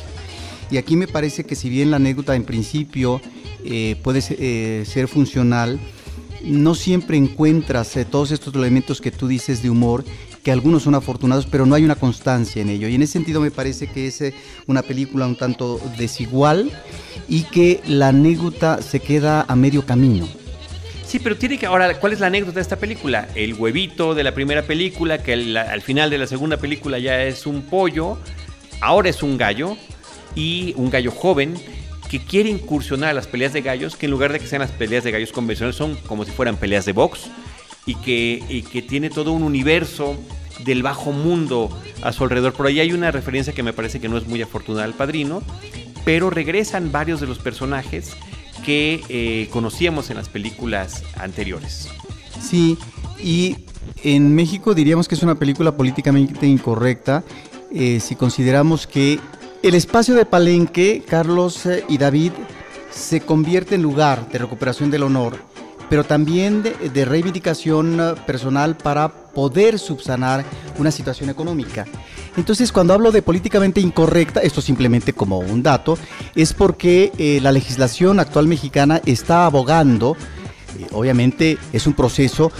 Y 0.69 0.77
aquí 0.77 0.95
me 0.95 1.07
parece 1.07 1.45
que 1.45 1.55
si 1.55 1.69
bien 1.69 1.91
la 1.91 1.97
anécdota 1.97 2.35
en 2.35 2.43
principio 2.43 3.21
eh, 3.63 3.95
puede 4.03 4.21
eh, 4.29 4.83
ser 4.85 5.07
funcional, 5.07 5.79
no 6.45 6.75
siempre 6.75 7.17
encuentras 7.17 7.97
todos 8.09 8.31
estos 8.31 8.53
elementos 8.55 9.01
que 9.01 9.11
tú 9.11 9.27
dices 9.27 9.61
de 9.61 9.69
humor 9.69 10.03
que 10.43 10.51
algunos 10.51 10.83
son 10.83 10.95
afortunados, 10.95 11.47
pero 11.47 11.65
no 11.65 11.73
hay 11.73 11.83
una 11.83 11.95
constancia 11.95 12.61
en 12.61 12.69
ello. 12.69 12.87
Y 12.87 12.95
en 12.95 13.01
ese 13.01 13.13
sentido 13.13 13.41
me 13.41 13.51
parece 13.51 13.87
que 13.87 14.07
es 14.07 14.21
eh, 14.21 14.33
una 14.67 14.83
película 14.83 15.25
un 15.25 15.35
tanto 15.35 15.81
desigual 15.97 16.71
y 17.27 17.43
que 17.43 17.81
la 17.87 18.09
anécdota 18.09 18.81
se 18.81 18.99
queda 18.99 19.45
a 19.47 19.55
medio 19.55 19.85
camino. 19.85 20.27
Sí, 21.03 21.19
pero 21.19 21.35
tiene 21.35 21.57
que. 21.57 21.65
Ahora, 21.65 21.99
¿cuál 21.99 22.13
es 22.13 22.19
la 22.19 22.27
anécdota 22.27 22.55
de 22.55 22.61
esta 22.61 22.77
película? 22.77 23.27
El 23.35 23.55
huevito 23.55 24.13
de 24.13 24.23
la 24.23 24.33
primera 24.33 24.63
película, 24.63 25.23
que 25.23 25.33
al 25.33 25.81
final 25.81 26.09
de 26.09 26.17
la 26.19 26.27
segunda 26.27 26.57
película 26.57 26.99
ya 26.99 27.23
es 27.23 27.45
un 27.47 27.63
pollo, 27.63 28.19
ahora 28.81 29.09
es 29.09 29.23
un 29.23 29.37
gallo, 29.37 29.77
y 30.35 30.73
un 30.77 30.89
gallo 30.89 31.11
joven 31.11 31.55
que 32.09 32.23
quiere 32.23 32.49
incursionar 32.49 33.09
a 33.09 33.13
las 33.13 33.27
peleas 33.27 33.53
de 33.53 33.61
gallos, 33.61 33.95
que 33.95 34.05
en 34.05 34.11
lugar 34.11 34.31
de 34.31 34.39
que 34.39 34.47
sean 34.47 34.61
las 34.61 34.71
peleas 34.71 35.03
de 35.03 35.11
gallos 35.11 35.31
convencionales, 35.31 35.75
son 35.75 35.95
como 36.07 36.25
si 36.25 36.31
fueran 36.31 36.57
peleas 36.57 36.85
de 36.85 36.93
box 36.93 37.29
y 37.85 37.95
que, 37.95 38.85
tiene 38.87 39.09
todo 39.09 39.31
un 39.31 39.43
universo 39.43 40.15
del 40.63 40.83
bajo 40.83 41.11
mundo 41.11 41.69
a 42.01 42.11
su 42.11 42.23
alrededor. 42.23 42.53
Por 42.53 42.67
ahí 42.67 42.79
hay 42.79 42.93
una 42.93 43.11
referencia 43.11 43.53
que 43.53 43.63
me 43.63 43.73
parece 43.73 43.99
que 43.99 44.09
no 44.09 44.17
es 44.17 44.27
muy 44.27 44.41
afortunada 44.41 44.85
al 44.85 44.93
padrino, 44.93 45.41
pero 46.03 46.29
regresan 46.29 46.91
varios 46.91 47.19
de 47.19 47.27
los 47.27 47.39
personajes 47.39 48.13
que 48.63 49.03
eh, 49.09 49.49
conocíamos 49.51 50.09
en 50.09 50.17
las 50.17 50.29
películas 50.29 51.03
anteriores. 51.17 51.89
Sí, 52.39 52.77
y 53.21 53.57
en 54.03 54.33
México 54.33 54.73
diríamos 54.73 55.07
que 55.07 55.15
es 55.15 55.23
una 55.23 55.35
película 55.35 55.75
políticamente 55.75 56.47
incorrecta 56.47 57.23
eh, 57.77 57.99
si 57.99 58.15
consideramos 58.15 58.87
que 58.87 59.19
el 59.67 59.73
espacio 59.75 60.13
de 60.13 60.25
Palenque, 60.25 61.03
Carlos 61.07 61.65
eh, 61.65 61.83
y 61.89 61.97
David, 61.97 62.31
se 62.91 63.21
convierte 63.21 63.75
en 63.75 63.81
lugar 63.81 64.29
de 64.29 64.37
recuperación 64.37 64.91
del 64.91 65.03
honor 65.03 65.55
pero 65.89 66.03
también 66.03 66.63
de, 66.63 67.05
reivindicación 67.05 67.99
eh, 67.99 68.13
personal 68.25 68.75
para 68.75 69.09
poder 69.09 69.77
subsanar 69.77 70.43
una 70.77 70.91
situación 70.91 71.29
económica. 71.29 71.85
Entonces, 72.37 72.71
cuando 72.71 72.93
hablo 72.93 73.11
de 73.11 73.21
políticamente 73.21 73.81
incorrecta, 73.81 74.39
esto 74.39 74.61
simplemente 74.61 75.13
como 75.13 75.39
un 75.39 75.63
dato, 75.63 75.97
es 76.35 76.53
porque 76.53 77.11
eh, 77.17 77.39
la 77.41 77.51
legislación 77.51 78.19
actual 78.19 78.47
mexicana 78.47 79.01
está 79.05 79.45
abogando, 79.45 80.17
obviamente 80.91 81.57
es 81.71 81.87
un 81.87 81.93
proceso 81.93 82.51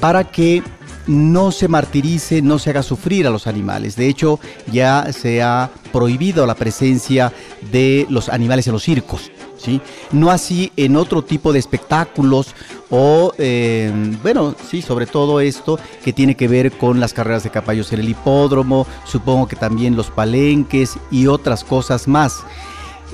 para 0.00 0.24
que 0.24 0.62
no 1.06 1.52
se 1.52 1.68
martirice, 1.68 2.42
no 2.42 2.58
se 2.58 2.70
haga 2.70 2.82
sufrir 2.82 3.26
a 3.26 3.30
los 3.30 3.46
animales. 3.46 3.96
De 3.96 4.08
hecho, 4.08 4.40
ya 4.70 5.12
se 5.12 5.42
ha 5.42 5.70
prohibido 5.92 6.46
la 6.46 6.54
presencia 6.54 7.32
de 7.70 8.06
los 8.10 8.28
animales 8.28 8.66
en 8.66 8.72
los 8.72 8.82
circos. 8.82 9.30
No 10.12 10.30
así 10.30 10.72
en 10.76 10.96
otro 10.96 11.22
tipo 11.22 11.52
de 11.52 11.58
espectáculos 11.58 12.54
o, 12.90 13.32
eh, 13.38 13.92
bueno, 14.22 14.54
sí, 14.70 14.80
sobre 14.80 15.06
todo 15.06 15.40
esto 15.40 15.78
que 16.04 16.12
tiene 16.12 16.36
que 16.36 16.46
ver 16.46 16.72
con 16.72 17.00
las 17.00 17.12
carreras 17.12 17.42
de 17.42 17.50
caballos 17.50 17.92
en 17.92 18.00
el 18.00 18.08
hipódromo, 18.08 18.86
supongo 19.04 19.48
que 19.48 19.56
también 19.56 19.96
los 19.96 20.10
palenques 20.10 20.98
y 21.10 21.26
otras 21.26 21.64
cosas 21.64 22.06
más. 22.06 22.44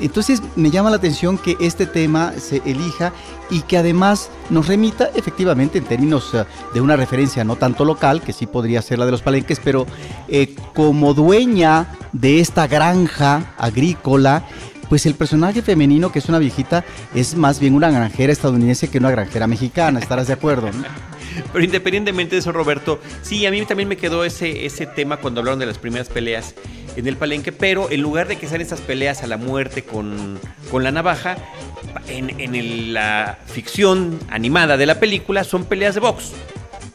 Entonces 0.01 0.43
me 0.57 0.71
llama 0.71 0.91
la 0.91 0.97
atención 0.97 1.39
que 1.39 1.57
este 1.61 1.87
tema 1.87 2.33
se 2.39 2.63
elija 2.65 3.13
y 3.51 3.61
que 3.63 3.77
además 3.77 4.31
nos 4.51 4.67
remita 4.67 5.11
efectivamente 5.15 5.79
en 5.79 5.85
términos 5.85 6.31
eh, 6.35 6.45
de 6.73 6.81
una 6.81 6.97
referencia 6.97 7.45
no 7.45 7.57
tanto 7.57 7.85
local, 7.85 8.23
que 8.23 8.33
sí 8.33 8.47
podría 8.47 8.83
ser 8.83 8.99
la 8.99 9.05
de 9.05 9.13
los 9.13 9.23
palenques, 9.23 9.61
pero 9.63 9.87
eh, 10.29 10.55
como 10.75 11.15
dueña 11.15 11.87
de 12.13 12.41
esta 12.41 12.67
granja 12.67 13.55
agrícola, 13.59 14.45
pues 14.89 15.07
el 15.07 15.15
personaje 15.15 15.63
femenino, 15.63 16.13
que 16.13 16.19
es 16.19 16.29
una 16.29 16.39
viejita, 16.39 16.85
es 17.15 17.35
más 17.35 17.61
bien 17.61 17.75
una 17.75 17.91
granjera 17.91 18.33
estadounidense 18.33 18.89
que 18.89 18.99
una 18.99 19.11
granjera 19.11 19.47
mexicana, 19.47 19.99
estarás 19.99 20.27
de 20.27 20.35
acuerdo. 20.35 20.71
Pero 21.53 21.65
independientemente 21.65 22.35
de 22.35 22.41
eso, 22.41 22.53
Roberto, 22.53 23.01
sí, 23.23 23.47
a 23.47 23.51
mí 23.51 23.65
también 23.65 23.89
me 23.89 23.97
quedó 23.97 24.25
ese, 24.25 24.67
ese 24.67 24.87
tema 24.87 25.17
cuando 25.17 25.41
hablaron 25.41 25.59
de 25.59 25.67
las 25.67 25.79
primeras 25.79 26.09
peleas 26.09 26.55
en 26.97 27.07
el 27.07 27.17
palenque, 27.17 27.53
pero 27.53 27.91
en 27.91 28.03
lugar 28.03 28.29
de 28.29 28.37
que 28.37 28.47
sean 28.47 28.61
esas 28.61 28.81
peleas 28.81 29.23
a 29.23 29.27
la 29.27 29.37
muerte 29.37 29.83
con, 29.83 30.39
con 30.71 30.85
la 30.85 30.91
navaja, 30.91 31.37
en, 32.09 32.41
en 32.41 32.93
la 32.93 33.39
ficción 33.47 34.19
animada 34.31 34.77
de 34.77 34.87
la 34.87 35.01
película 35.01 35.45
son 35.45 35.65
peleas 35.65 35.95
de 35.95 36.01
box, 36.01 36.33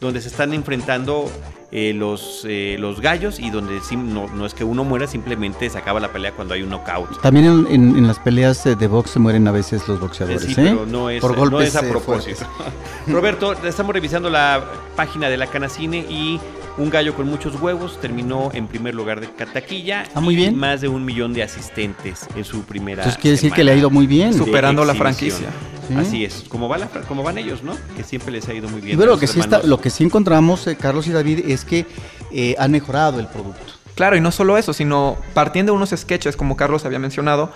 donde 0.00 0.20
se 0.20 0.28
están 0.28 0.52
enfrentando 0.52 1.30
eh, 1.70 1.92
los, 1.92 2.46
eh, 2.48 2.76
los 2.78 3.02
gallos 3.02 3.38
y 3.38 3.50
donde 3.50 3.78
no, 3.94 4.26
no, 4.28 4.46
es 4.46 4.54
que 4.54 4.64
uno 4.64 4.84
muera, 4.84 5.06
simplemente 5.06 5.68
se 5.68 5.76
acaba 5.76 6.00
la 6.00 6.10
pelea 6.10 6.32
cuando 6.32 6.54
hay 6.54 6.62
un 6.62 6.70
knockout. 6.70 7.20
También 7.20 7.66
en, 7.68 7.94
en, 7.94 8.06
las 8.06 8.18
peleas 8.18 8.64
de 8.64 8.86
box 8.86 9.10
se 9.10 9.18
mueren 9.18 9.46
a 9.48 9.52
veces 9.52 9.86
los 9.86 10.00
boxeadores. 10.00 10.44
Sí, 10.44 10.54
pero 10.56 10.86
no 10.86 11.10
es, 11.10 11.22
no 11.22 11.60
es 11.60 11.76
a 11.76 11.82
propósito. 11.82 12.46
Roberto, 13.06 13.52
estamos 13.64 13.92
revisando 13.92 14.30
la 14.30 14.64
página 14.96 15.28
de 15.28 15.36
la 15.36 15.46
Canacine 15.48 15.98
y 15.98 16.40
un 16.78 16.90
gallo 16.90 17.14
con 17.14 17.26
muchos 17.26 17.60
huevos 17.60 18.00
terminó 18.00 18.50
en 18.54 18.66
primer 18.68 18.94
lugar 18.94 19.20
de 19.20 19.26
taquilla. 19.26 20.04
Ah, 20.14 20.20
muy 20.20 20.36
bien. 20.36 20.56
más 20.56 20.80
de 20.80 20.88
un 20.88 21.04
millón 21.04 21.32
de 21.32 21.42
asistentes 21.42 22.26
en 22.36 22.44
su 22.44 22.62
primera. 22.62 23.02
Entonces 23.02 23.20
quiere 23.20 23.36
decir 23.36 23.52
que 23.52 23.64
le 23.64 23.72
ha 23.72 23.74
ido 23.74 23.90
muy 23.90 24.06
bien. 24.06 24.32
Superando 24.34 24.84
la 24.84 24.94
franquicia. 24.94 25.48
Así 25.96 26.24
es, 26.24 26.44
como, 26.48 26.68
va 26.68 26.78
como 27.08 27.22
van 27.22 27.38
ellos, 27.38 27.62
¿no? 27.62 27.74
Que 27.96 28.04
siempre 28.04 28.30
les 28.30 28.46
ha 28.48 28.54
ido 28.54 28.68
muy 28.68 28.80
bien. 28.80 28.92
Y 28.92 28.96
bueno, 28.96 29.12
lo 29.12 29.18
que, 29.18 29.26
sí 29.26 29.40
está, 29.40 29.62
lo 29.62 29.80
que 29.80 29.88
sí 29.88 30.04
encontramos, 30.04 30.66
eh, 30.66 30.76
Carlos 30.76 31.06
y 31.06 31.12
David, 31.12 31.48
es 31.48 31.64
que 31.64 31.86
eh, 32.30 32.54
han 32.58 32.72
mejorado 32.72 33.20
el 33.20 33.26
producto. 33.26 33.72
Claro, 33.94 34.16
y 34.16 34.20
no 34.20 34.30
solo 34.30 34.58
eso, 34.58 34.72
sino 34.72 35.16
partiendo 35.34 35.72
de 35.72 35.76
unos 35.76 35.90
sketches, 35.90 36.36
como 36.36 36.56
Carlos 36.56 36.84
había 36.84 36.98
mencionado, 36.98 37.50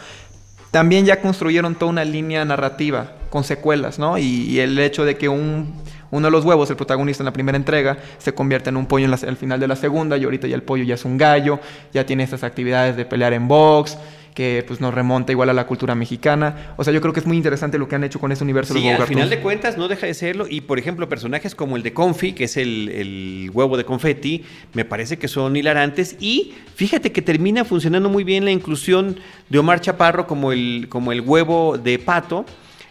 también 0.73 1.05
ya 1.05 1.21
construyeron 1.21 1.75
toda 1.75 1.91
una 1.91 2.05
línea 2.05 2.45
narrativa 2.45 3.13
con 3.31 3.45
secuelas, 3.45 3.99
¿no? 3.99 4.19
Y, 4.19 4.59
el 4.59 4.79
hecho 4.79 5.05
de 5.05 5.17
que 5.17 5.29
un, 5.29 5.75
uno 6.13 6.29
de 6.29 6.31
los 6.31 6.45
huevos, 6.45 6.71
el 6.71 6.77
protagonista 6.77 7.23
en 7.23 7.27
la 7.27 7.33
primera 7.33 7.57
entrega, 7.57 7.99
se 8.19 8.33
convierte 8.33 8.71
en 8.71 8.77
un 8.77 8.87
pollo 8.87 9.07
en 9.07 9.13
al 9.13 9.37
final 9.37 9.59
de 9.59 9.67
la 9.67 9.77
segunda, 9.77 10.17
y 10.17 10.25
ahorita 10.25 10.47
ya 10.47 10.55
el 10.55 10.63
pollo 10.63 10.85
ya 10.85 10.95
es 10.95 11.05
un 11.05 11.19
gallo, 11.19 11.59
ya 11.93 12.07
tiene 12.07 12.23
esas 12.23 12.45
actividades 12.45 12.97
de 12.97 13.05
pelear 13.05 13.33
en 13.33 13.49
box, 13.49 13.99
que 14.35 14.65
pues 14.67 14.81
nos 14.81 14.95
remonta 14.95 15.33
igual 15.33 15.51
a 15.51 15.53
la 15.53 15.67
cultura 15.67 15.95
mexicana. 15.95 16.75
O 16.77 16.85
sea, 16.85 16.93
yo 16.93 17.01
creo 17.01 17.13
que 17.13 17.21
es 17.21 17.27
muy 17.27 17.37
interesante 17.37 17.79
lo 17.79 17.89
que 17.89 17.97
han 17.97 18.05
hecho 18.05 18.19
con 18.19 18.33
ese 18.33 18.45
universo 18.45 18.75
de 18.75 18.81
Sí, 18.81 18.91
los 18.91 19.01
al 19.01 19.07
final 19.07 19.31
de 19.31 19.41
cuentas 19.41 19.77
no 19.77 19.89
deja 19.89 20.07
de 20.07 20.15
serlo. 20.15 20.47
Y 20.49 20.63
por 20.63 20.79
ejemplo, 20.79 21.09
personajes 21.09 21.55
como 21.55 21.77
el 21.77 21.83
de 21.83 21.93
Confi, 21.93 22.33
que 22.33 22.45
es 22.45 22.57
el, 22.57 22.89
el 22.89 23.51
huevo 23.53 23.77
de 23.77 23.85
confeti, 23.85 24.45
me 24.73 24.85
parece 24.85 25.19
que 25.19 25.29
son 25.29 25.57
hilarantes. 25.57 26.17
Y 26.21 26.55
fíjate 26.75 27.13
que 27.13 27.23
termina 27.23 27.65
funcionando 27.65 28.09
muy 28.09 28.25
bien 28.25 28.45
la 28.45 28.51
inclusión 28.51 29.17
de 29.49 29.59
Omar 29.59 29.81
Chaparro 29.81 30.27
como 30.27 30.53
el, 30.53 30.87
como 30.89 31.13
el 31.13 31.21
huevo 31.21 31.79
de 31.79 31.99
pato. 31.99 32.45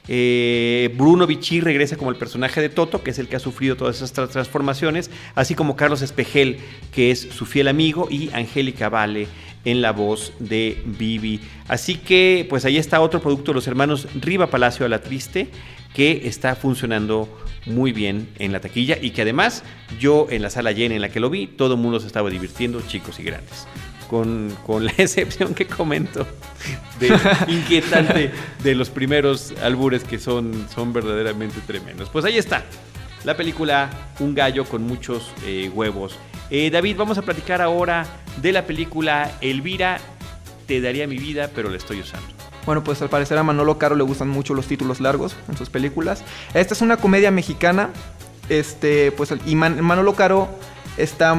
Eh, 0.07 0.93
Bruno 0.97 1.27
Vichy 1.27 1.61
regresa 1.61 1.95
como 1.95 2.09
el 2.09 2.17
personaje 2.17 2.59
de 2.59 2.69
Toto, 2.69 3.03
que 3.03 3.11
es 3.11 3.19
el 3.19 3.27
que 3.27 3.35
ha 3.35 3.39
sufrido 3.39 3.75
todas 3.77 3.97
esas 3.97 4.13
tra- 4.15 4.29
transformaciones, 4.29 5.11
así 5.35 5.55
como 5.55 5.75
Carlos 5.75 6.01
Espejel, 6.01 6.57
que 6.91 7.11
es 7.11 7.19
su 7.19 7.45
fiel 7.45 7.67
amigo, 7.67 8.07
y 8.09 8.29
Angélica 8.33 8.89
Vale 8.89 9.27
en 9.63 9.81
la 9.81 9.91
voz 9.91 10.33
de 10.39 10.81
Vivi. 10.85 11.39
Así 11.67 11.95
que, 11.95 12.47
pues 12.49 12.65
ahí 12.65 12.77
está 12.77 12.99
otro 12.99 13.21
producto 13.21 13.51
de 13.51 13.55
los 13.55 13.67
hermanos 13.67 14.07
Riva 14.19 14.47
Palacio 14.47 14.85
a 14.85 14.89
la 14.89 15.01
Triste, 15.01 15.49
que 15.93 16.23
está 16.25 16.55
funcionando 16.55 17.29
muy 17.67 17.91
bien 17.91 18.27
en 18.39 18.53
la 18.53 18.59
taquilla 18.59 18.97
y 18.99 19.11
que 19.11 19.21
además 19.21 19.63
yo 19.99 20.25
en 20.31 20.41
la 20.41 20.49
sala 20.49 20.71
llena 20.71 20.95
en 20.95 21.01
la 21.01 21.09
que 21.09 21.19
lo 21.19 21.29
vi, 21.29 21.45
todo 21.45 21.75
el 21.75 21.79
mundo 21.79 21.99
se 21.99 22.07
estaba 22.07 22.29
divirtiendo, 22.31 22.81
chicos 22.87 23.19
y 23.19 23.23
grandes. 23.23 23.67
Con, 24.11 24.55
con 24.67 24.83
la 24.85 24.91
excepción 24.97 25.53
que 25.55 25.65
comento 25.65 26.27
de 26.99 27.17
inquietante 27.47 28.31
de 28.61 28.75
los 28.75 28.89
primeros 28.89 29.53
albures 29.63 30.03
que 30.03 30.19
son, 30.19 30.67
son 30.75 30.91
verdaderamente 30.93 31.61
tremendos. 31.65 32.09
Pues 32.09 32.25
ahí 32.25 32.37
está, 32.37 32.65
la 33.23 33.37
película 33.37 33.89
Un 34.19 34.35
gallo 34.35 34.65
con 34.65 34.83
muchos 34.83 35.31
eh, 35.45 35.71
huevos. 35.73 36.17
Eh, 36.49 36.69
David, 36.69 36.97
vamos 36.97 37.17
a 37.17 37.21
platicar 37.21 37.61
ahora 37.61 38.05
de 38.41 38.51
la 38.51 38.65
película 38.67 39.31
Elvira, 39.39 39.97
te 40.67 40.81
daría 40.81 41.07
mi 41.07 41.17
vida, 41.17 41.49
pero 41.55 41.69
la 41.69 41.77
estoy 41.77 42.01
usando. 42.01 42.27
Bueno, 42.65 42.83
pues 42.83 43.01
al 43.01 43.09
parecer 43.09 43.37
a 43.37 43.43
Manolo 43.43 43.77
Caro 43.77 43.95
le 43.95 44.03
gustan 44.03 44.27
mucho 44.27 44.53
los 44.53 44.67
títulos 44.67 44.99
largos 44.99 45.37
en 45.47 45.55
sus 45.57 45.69
películas. 45.69 46.23
Esta 46.53 46.73
es 46.73 46.81
una 46.81 46.97
comedia 46.97 47.31
mexicana. 47.31 47.89
Este, 48.49 49.13
pues, 49.13 49.33
y 49.45 49.55
Man- 49.55 49.81
Manolo 49.81 50.13
Caro 50.15 50.49
está, 50.97 51.33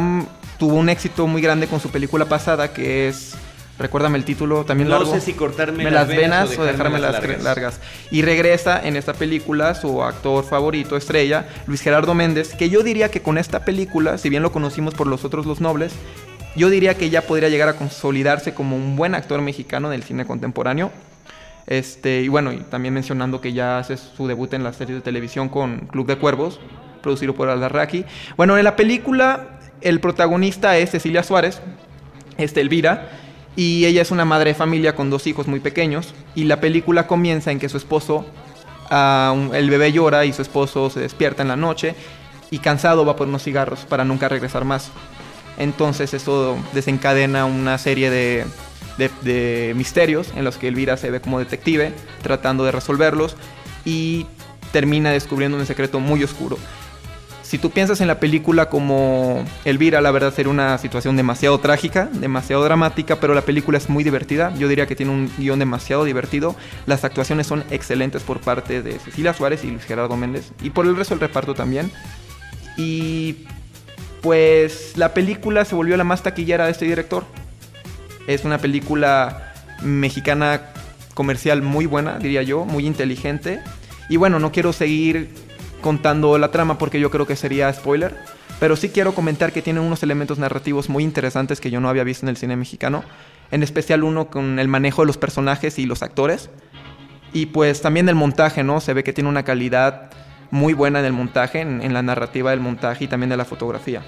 tuvo 0.63 0.77
un 0.77 0.89
éxito 0.89 1.27
muy 1.27 1.43
grande 1.43 1.67
con 1.67 1.81
su 1.81 1.91
película 1.91 2.27
pasada, 2.27 2.73
que 2.73 3.09
es. 3.09 3.35
Recuérdame 3.81 4.17
el 4.17 4.25
título 4.25 4.65
también 4.65 4.89
No 4.89 4.99
largo. 4.99 5.13
sé 5.13 5.21
si 5.21 5.33
cortarme 5.33 5.83
Me 5.83 5.91
las 5.91 6.07
las 6.07 6.09
venas 6.17 6.51
venas 6.51 6.59
o 6.61 6.65
dejarme 6.65 7.01
las 7.01 7.15
largas. 7.15 7.43
largas. 7.43 7.81
Y 8.13 8.23
regresa 8.23 8.81
en 8.81 8.95
esta 8.95 9.13
película 9.13 9.75
su 9.75 10.05
actor 10.05 10.45
favorito, 10.45 10.97
estrella, 10.97 11.49
Luis 11.67 11.81
Gerardo 11.81 12.15
Méndez, 12.15 12.55
que 12.55 12.71
yo 12.71 12.85
diría 12.85 13.11
que 13.11 13.23
con 13.23 13.39
esta 13.39 13.65
película, 13.65 14.19
si 14.19 14.29
bien 14.29 14.45
lo 14.45 14.53
conocimos 14.53 14.95
por 14.95 15.09
Los 15.09 15.25
Otros 15.25 15.47
Los 15.47 15.61
Nobles, 15.61 15.95
yo 16.55 16.71
diría 16.71 16.95
que 16.97 17.11
ya 17.11 17.23
podría 17.23 17.49
llegar 17.49 17.69
a 17.69 17.75
consolidarse 17.75 18.55
como 18.55 18.77
un 18.77 18.95
buen 18.95 19.17
actor 19.17 19.43
mexicano 19.43 19.91
del 19.91 20.05
cine 20.05 20.27
contemporáneo. 20.27 20.93
Este, 21.67 22.21
y 22.21 22.29
bueno, 22.29 22.53
y 22.53 22.59
también 22.59 22.95
mencionando 22.95 23.41
que 23.41 23.53
ya 23.53 23.79
hace 23.79 23.97
su 23.97 24.29
debut 24.29 24.55
en 24.55 24.63
la 24.63 24.73
serie 24.73 24.95
de 24.95 25.01
televisión 25.01 25.49
con 25.49 25.89
Club 25.91 26.07
de 26.07 26.19
Cuervos, 26.19 26.61
producido 27.03 27.35
por 27.35 27.49
Alarraqui. 27.49 28.05
Bueno, 28.37 28.57
en 28.57 28.63
la 28.63 28.77
película 28.77 29.59
el 29.83 30.01
protagonista 30.01 30.77
es 30.79 30.91
Cecilia 30.91 31.23
Suárez, 31.23 31.61
este 32.39 32.61
Elvira, 32.61 33.11
y 33.57 33.85
ella 33.85 34.03
es 34.03 34.11
una 34.11 34.25
madre 34.25 34.51
de 34.51 34.55
familia 34.55 34.95
con 34.95 35.11
dos 35.11 35.27
hijos 35.27 35.47
muy 35.47 35.61
pequeños, 35.61 36.15
y 36.35 36.45
la 36.45 36.61
película 36.61 37.07
comienza 37.07 37.51
en 37.53 37.59
que 37.59 37.69
su 37.69 37.77
esposo, 37.77 38.25
un- 38.91 39.51
el 39.55 39.71
bebé 39.71 39.93
llora 39.93 40.25
y 40.25 40.33
su 40.33 40.43
esposo 40.43 40.91
se 40.91 41.01
despierta 41.01 41.43
en 41.43 41.49
la 41.49 41.57
noche 41.57 41.95
y 42.51 42.59
cansado 42.59 43.05
va 43.07 43.17
por 43.17 43.29
unos 43.29 43.43
cigarros 43.43 43.81
para 43.81 44.05
nunca 44.05 44.29
regresar 44.29 44.65
más. 44.65 44.91
Entonces 45.59 46.13
eso 46.15 46.57
desencadena 46.73 47.45
una 47.45 47.79
serie 47.79 48.11
de, 48.11 48.45
de- 48.99 49.11
de 49.23 49.75
misterios 49.75 50.29
en 50.37 50.45
los 50.45 50.57
que 50.59 50.69
Elvira 50.69 50.97
se 50.97 51.11
ve 51.11 51.21
como 51.21 51.39
detective 51.39 51.93
tratando 52.23 52.65
de 52.65 52.73
resolverlos 52.73 53.37
y 53.85 54.27
termina 54.73 55.11
descubriendo 55.11 55.57
un 55.59 55.67
secreto 55.67 56.01
muy 56.01 56.23
oscuro. 56.25 56.59
Si 57.53 57.59
tú 57.59 57.69
piensas 57.71 58.01
en 58.01 58.09
la 58.09 58.19
película 58.19 58.71
como 58.71 59.45
Elvira, 59.67 60.01
la 60.01 60.11
verdad 60.11 60.33
sería 60.33 60.51
una 60.51 60.79
situación 60.79 61.19
demasiado 61.19 61.61
trágica, 61.61 62.09
demasiado 62.11 62.65
dramática, 62.65 63.21
pero 63.21 63.35
la 63.35 63.43
película 63.43 63.77
es 63.77 63.91
muy 63.91 64.03
divertida. 64.03 64.55
Yo 64.57 64.69
diría 64.69 64.87
que 64.87 64.97
tiene 64.97 65.13
un 65.13 65.31
guion 65.37 65.59
demasiado 65.59 66.05
divertido. 66.05 66.57
Las 66.87 67.05
actuaciones 67.05 67.47
son 67.47 67.63
excelentes 67.71 68.23
por 68.23 68.41
parte 68.41 68.81
de 68.81 68.99
Cecilia 68.99 69.35
Suárez 69.35 69.65
y 69.65 69.71
Luis 69.71 69.85
Gerardo 69.85 70.17
Méndez. 70.17 70.51
Y 70.63 70.71
por 70.71 70.87
el 70.87 70.97
resto 70.97 71.13
del 71.13 71.21
reparto 71.21 71.53
también. 71.53 71.93
Y 72.79 73.45
pues 74.23 74.95
la 74.97 75.13
película 75.13 75.67
se 75.67 75.75
volvió 75.75 75.95
la 75.99 76.05
más 76.05 76.23
taquillera 76.23 76.65
de 76.65 76.71
este 76.71 76.87
director. 76.87 77.27
Es 78.27 78.47
una 78.47 78.57
película 78.57 79.53
mexicana 79.83 80.71
comercial 81.13 81.61
muy 81.61 81.85
buena, 81.85 82.19
diría 82.19 82.43
yo, 82.43 82.65
muy 82.65 82.87
inteligente. 82.87 83.61
Y 84.09 84.17
bueno, 84.17 84.39
no 84.39 84.53
quiero 84.53 84.73
seguir 84.73 85.52
contando 85.83 86.39
la 86.39 86.51
trama 86.51 86.79
porque 86.79 86.99
yo 86.99 87.11
creo 87.11 87.27
que 87.27 87.37
sería 87.37 87.71
spoiler. 87.73 88.17
Pero 88.59 88.77
sí 88.77 88.89
quiero 88.89 89.15
comentar 89.15 89.53
que 89.53 89.61
tiene 89.61 89.81
unos 89.81 90.03
elementos 90.03 90.39
narrativos 90.39 90.89
muy 90.89 91.05
interesantes 91.05 91.61
que 91.61 91.71
yo 91.71 91.81
no 91.81 91.91
había 91.91 92.05
visto 92.05 92.25
en 92.25 92.31
el 92.31 92.39
cine 92.39 92.57
mexicano. 92.57 93.05
En 93.51 93.63
especial 93.63 94.05
uno 94.05 94.31
con 94.31 94.59
el 94.59 94.69
manejo 94.69 95.03
de 95.03 95.07
los 95.07 95.19
personajes 95.19 95.79
y 95.79 95.85
los 95.85 96.03
actores. 96.03 96.49
Y 97.35 97.47
pues 97.47 97.83
también 97.83 98.07
del 98.07 98.15
montaje, 98.15 98.63
¿no? 98.65 98.81
Se 98.81 98.95
ve 98.95 99.05
que 99.05 99.13
tiene 99.13 99.29
una 99.29 99.43
calidad 99.43 100.11
muy 100.51 100.73
buena 100.73 101.01
en 101.01 101.07
el 101.07 101.13
montaje, 101.13 101.61
en, 101.61 101.83
en 101.83 101.93
la 101.93 102.03
narrativa 102.03 102.51
del 102.51 102.61
montaje 102.61 103.05
y 103.05 103.09
también 103.09 103.31
de 103.31 103.37
la 103.37 103.45
fotografía. 103.45 104.03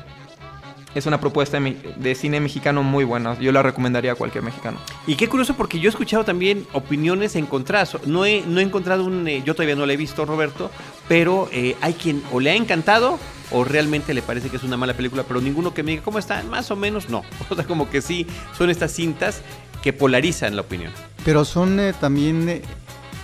Es 0.95 1.07
una 1.07 1.21
propuesta 1.21 1.59
de, 1.61 2.15
cine 2.15 2.41
mexicano 2.41 2.83
muy 2.83 3.05
buena. 3.05 3.39
Yo 3.39 3.51
la 3.53 3.63
recomendaría 3.63 4.13
a 4.13 4.15
cualquier 4.15 4.45
mexicano. 4.45 4.79
Y 5.07 5.17
qué 5.17 5.29
curioso 5.29 5.55
porque 5.55 5.81
yo 5.81 5.89
he 5.89 5.91
escuchado 5.91 6.25
también 6.25 6.67
opiniones 6.73 7.37
encontradas. 7.37 7.97
No 8.07 8.25
he, 8.25 8.43
no 8.47 8.61
he 8.61 8.63
encontrado 8.63 9.05
un... 9.05 9.27
eh, 9.27 9.43
yo 9.45 9.55
todavía 9.55 9.75
no 9.75 9.87
la 9.87 9.93
he 9.93 9.97
visto, 9.97 10.25
Roberto, 10.25 10.71
pero 11.09 11.49
eh, 11.53 11.77
hay 11.81 11.95
quien 11.95 12.23
o 12.33 12.41
le 12.41 12.51
ha 12.51 12.55
encantado 12.55 13.19
o 13.51 13.65
realmente 13.65 14.15
le 14.15 14.23
parece 14.23 14.51
que 14.51 14.57
es 14.57 14.63
una 14.63 14.77
mala 14.77 14.95
película, 14.95 15.25
pero 15.27 15.41
ninguno 15.41 15.75
que 15.75 15.83
me 15.83 15.93
diga, 15.93 16.03
¿cómo 16.03 16.19
está? 16.19 16.43
Más 16.45 16.71
o 16.71 16.77
menos 16.77 17.09
no. 17.09 17.23
O 17.51 17.55
sea, 17.55 17.65
como 17.65 17.89
que 17.91 18.01
sí, 18.01 18.27
son 18.57 18.71
estas 18.71 18.93
cintas 18.93 19.43
que 19.83 19.93
polarizan 19.93 20.57
la 20.57 20.63
opinión. 20.63 20.93
Pero 21.25 21.45
son 21.45 21.79
eh, 21.79 21.93
también 22.01 22.49
eh, 22.49 22.63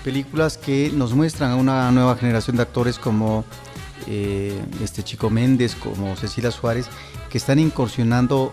películas 0.05 0.57
que 0.59 0.91
nos 0.95 1.15
muestran 1.15 1.51
a 1.53 1.57
una 1.57 1.91
nueva 1.91 2.17
generación 2.17 2.57
de 2.57 2.63
actores 2.63 2.99
como 2.99 3.45
eh, 4.07 4.61
este 4.83 5.03
Chico 5.03 5.31
Méndez, 5.31 5.75
como 5.75 6.15
Cecilia 6.17 6.51
Suárez, 6.51 6.87
que 7.31 7.39
están 7.39 7.59
incursionando 7.59 8.53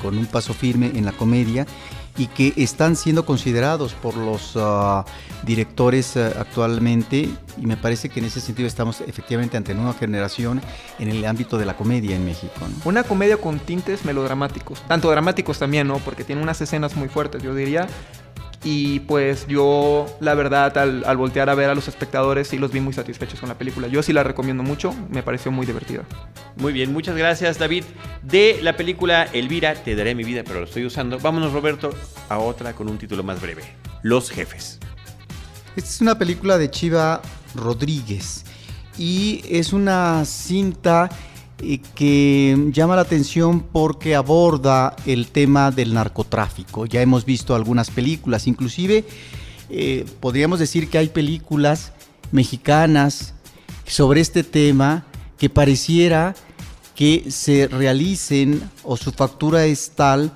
con 0.00 0.16
un 0.16 0.26
paso 0.26 0.54
firme 0.54 0.92
en 0.94 1.04
la 1.04 1.12
comedia 1.12 1.66
y 2.16 2.26
que 2.26 2.52
están 2.56 2.96
siendo 2.96 3.24
considerados 3.24 3.94
por 3.94 4.16
los 4.16 4.52
ah, 4.56 5.04
directores 5.44 6.16
ah, 6.16 6.32
actualmente 6.38 7.28
y 7.56 7.66
me 7.66 7.76
parece 7.76 8.08
que 8.08 8.20
en 8.20 8.26
ese 8.26 8.40
sentido 8.40 8.66
estamos 8.66 9.00
efectivamente 9.00 9.56
ante 9.56 9.74
nueva 9.74 9.94
generación 9.94 10.60
en 10.98 11.08
el 11.08 11.24
ámbito 11.24 11.56
de 11.56 11.64
la 11.64 11.76
comedia 11.76 12.16
en 12.16 12.24
México. 12.24 12.52
Una 12.84 13.04
comedia 13.04 13.36
con 13.36 13.58
tintes 13.58 14.04
melodramáticos. 14.04 14.82
Tanto 14.86 15.10
dramáticos 15.10 15.58
también, 15.58 15.86
¿no? 15.86 15.98
Porque 15.98 16.24
tiene 16.24 16.42
unas 16.42 16.60
escenas 16.60 16.96
muy 16.96 17.08
fuertes, 17.08 17.42
yo 17.42 17.54
diría. 17.54 17.86
Y 18.62 19.00
pues 19.00 19.46
yo, 19.46 20.06
la 20.20 20.34
verdad, 20.34 20.76
al, 20.76 21.02
al 21.06 21.16
voltear 21.16 21.48
a 21.48 21.54
ver 21.54 21.70
a 21.70 21.74
los 21.74 21.88
espectadores, 21.88 22.48
sí 22.48 22.58
los 22.58 22.70
vi 22.72 22.80
muy 22.80 22.92
satisfechos 22.92 23.40
con 23.40 23.48
la 23.48 23.56
película. 23.56 23.88
Yo 23.88 24.02
sí 24.02 24.12
la 24.12 24.22
recomiendo 24.22 24.62
mucho, 24.62 24.94
me 25.08 25.22
pareció 25.22 25.50
muy 25.50 25.64
divertida. 25.64 26.02
Muy 26.56 26.74
bien, 26.74 26.92
muchas 26.92 27.16
gracias 27.16 27.58
David. 27.58 27.84
De 28.22 28.58
la 28.62 28.76
película 28.76 29.24
Elvira, 29.32 29.74
te 29.74 29.96
daré 29.96 30.14
mi 30.14 30.24
vida, 30.24 30.42
pero 30.44 30.60
lo 30.60 30.66
estoy 30.66 30.84
usando. 30.84 31.18
Vámonos 31.18 31.54
Roberto 31.54 31.90
a 32.28 32.38
otra 32.38 32.74
con 32.74 32.88
un 32.90 32.98
título 32.98 33.22
más 33.22 33.40
breve. 33.40 33.62
Los 34.02 34.30
jefes. 34.30 34.78
Esta 35.76 35.88
es 35.88 36.00
una 36.02 36.18
película 36.18 36.58
de 36.58 36.70
Chiva 36.70 37.22
Rodríguez 37.54 38.44
y 38.98 39.42
es 39.48 39.72
una 39.72 40.24
cinta 40.26 41.08
que 41.94 42.70
llama 42.72 42.96
la 42.96 43.02
atención 43.02 43.60
porque 43.60 44.14
aborda 44.14 44.96
el 45.06 45.28
tema 45.28 45.70
del 45.70 45.94
narcotráfico. 45.94 46.86
Ya 46.86 47.02
hemos 47.02 47.24
visto 47.24 47.54
algunas 47.54 47.90
películas, 47.90 48.46
inclusive 48.46 49.04
eh, 49.68 50.04
podríamos 50.20 50.58
decir 50.58 50.88
que 50.88 50.98
hay 50.98 51.08
películas 51.08 51.92
mexicanas 52.32 53.34
sobre 53.86 54.20
este 54.20 54.42
tema 54.42 55.06
que 55.38 55.48
pareciera 55.48 56.34
que 56.94 57.30
se 57.30 57.66
realicen 57.66 58.62
o 58.82 58.96
su 58.96 59.12
factura 59.12 59.64
es 59.64 59.92
tal 59.94 60.32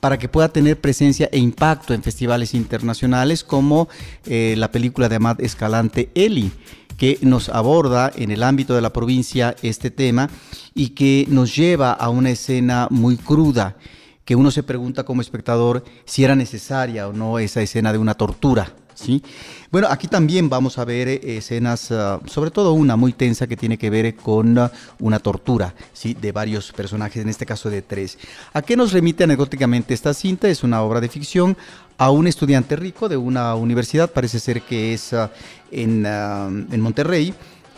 para 0.00 0.18
que 0.18 0.28
pueda 0.28 0.48
tener 0.48 0.80
presencia 0.80 1.28
e 1.32 1.38
impacto 1.38 1.92
en 1.92 2.02
festivales 2.02 2.54
internacionales 2.54 3.44
como 3.44 3.88
eh, 4.26 4.54
la 4.56 4.70
película 4.70 5.08
de 5.08 5.16
Amad 5.16 5.40
Escalante 5.40 6.10
Eli, 6.14 6.50
que 6.98 7.18
nos 7.22 7.48
aborda 7.48 8.12
en 8.14 8.30
el 8.30 8.42
ámbito 8.42 8.74
de 8.74 8.82
la 8.82 8.92
provincia 8.92 9.56
este 9.62 9.90
tema 9.90 10.28
y 10.74 10.90
que 10.90 11.26
nos 11.30 11.56
lleva 11.56 11.92
a 11.92 12.10
una 12.10 12.30
escena 12.30 12.88
muy 12.90 13.16
cruda, 13.16 13.76
que 14.24 14.36
uno 14.36 14.50
se 14.50 14.64
pregunta 14.64 15.04
como 15.04 15.22
espectador 15.22 15.84
si 16.04 16.24
era 16.24 16.34
necesaria 16.34 17.08
o 17.08 17.14
no 17.14 17.38
esa 17.38 17.62
escena 17.62 17.92
de 17.92 17.98
una 17.98 18.14
tortura, 18.14 18.74
¿sí? 18.94 19.22
Bueno, 19.70 19.88
aquí 19.90 20.08
también 20.08 20.48
vamos 20.48 20.76
a 20.78 20.84
ver 20.84 21.08
eh, 21.08 21.20
escenas, 21.36 21.90
ah, 21.92 22.20
sobre 22.26 22.50
todo 22.50 22.72
una 22.72 22.96
muy 22.96 23.12
tensa 23.12 23.46
que 23.46 23.56
tiene 23.56 23.78
que 23.78 23.90
ver 23.90 24.16
con 24.16 24.58
ah, 24.58 24.72
una 24.98 25.20
tortura, 25.20 25.74
¿sí? 25.92 26.14
De 26.14 26.32
varios 26.32 26.72
personajes, 26.72 27.22
en 27.22 27.28
este 27.28 27.46
caso 27.46 27.70
de 27.70 27.82
tres. 27.82 28.18
¿A 28.52 28.60
qué 28.62 28.76
nos 28.76 28.92
remite 28.92 29.24
anecdóticamente 29.24 29.94
esta 29.94 30.12
cinta? 30.14 30.48
Es 30.48 30.64
una 30.64 30.82
obra 30.82 31.00
de 31.00 31.08
ficción 31.08 31.56
a 31.96 32.10
un 32.10 32.26
estudiante 32.28 32.76
rico 32.76 33.08
de 33.08 33.16
una 33.16 33.54
universidad, 33.56 34.10
parece 34.10 34.40
ser 34.40 34.62
que 34.62 34.94
es 34.94 35.12
ah, 35.12 35.30
en, 35.70 36.06
en 36.06 36.80
Monterrey, 36.80 37.34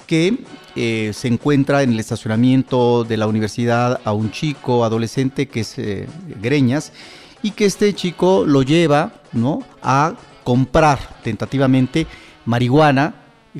que 0.07 0.39
eh, 0.77 1.13
se 1.15 1.29
encuentra 1.29 1.83
en 1.83 1.93
el 1.93 2.01
estacionamiento 2.01 3.05
de 3.05 3.17
la 3.17 3.27
universidad 3.27 4.01
a 4.05 4.13
un 4.13 4.31
chico 4.31 4.85
adolescente 4.85 5.47
que 5.47 5.61
es 5.61 5.79
eh, 5.79 6.09
Greñas 6.41 6.93
y 7.43 7.53
que 7.53 7.65
este 7.65 7.95
chico 7.95 8.45
lo 8.47 8.63
lleva 8.63 9.13
¿no? 9.33 9.63
a 9.83 10.15
comprar 10.43 10.99
tentativamente 11.23 12.07
marihuana 12.45 13.15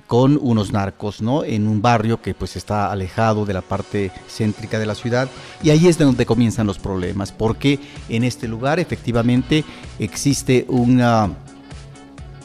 con 0.07 0.39
unos 0.41 0.73
narcos, 0.73 1.21
¿no? 1.21 1.43
En 1.43 1.67
un 1.67 1.83
barrio 1.83 2.23
que 2.23 2.33
pues 2.33 2.55
está 2.55 2.93
alejado 2.93 3.45
de 3.45 3.55
la 3.55 3.61
parte 3.61 4.13
céntrica 4.29 4.79
de 4.79 4.87
la 4.87 4.95
ciudad 4.95 5.29
y 5.63 5.71
ahí 5.71 5.89
es 5.89 5.99
donde 5.99 6.27
comienzan 6.27 6.67
los 6.67 6.79
problemas, 6.79 7.33
porque 7.33 7.81
en 8.09 8.23
este 8.23 8.47
lugar 8.47 8.79
efectivamente 8.79 9.65
existe 9.99 10.65
una, 10.69 11.31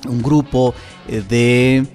un 0.07 0.21
grupo 0.21 0.73
eh, 1.07 1.23
de 1.27 1.85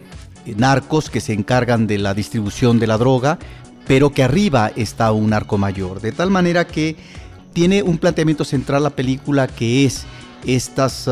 narcos 0.57 1.11
que 1.11 1.21
se 1.21 1.33
encargan 1.33 1.87
de 1.87 1.99
la 1.99 2.15
distribución 2.15 2.79
de 2.79 2.87
la 2.87 2.99
droga, 2.99 3.39
pero 3.87 4.11
que 4.11 4.23
arriba 4.23 4.71
está 4.75 5.13
un 5.13 5.31
narco 5.31 5.59
mayor, 5.59 6.01
de 6.01 6.13
tal 6.13 6.31
manera 6.31 6.67
que 6.67 6.97
tiene 7.53 7.83
un 7.83 7.99
planteamiento 7.99 8.45
central 8.45 8.83
la 8.85 8.91
película 8.91 9.47
que 9.47 9.85
es 9.85 10.05
estas 10.47 11.09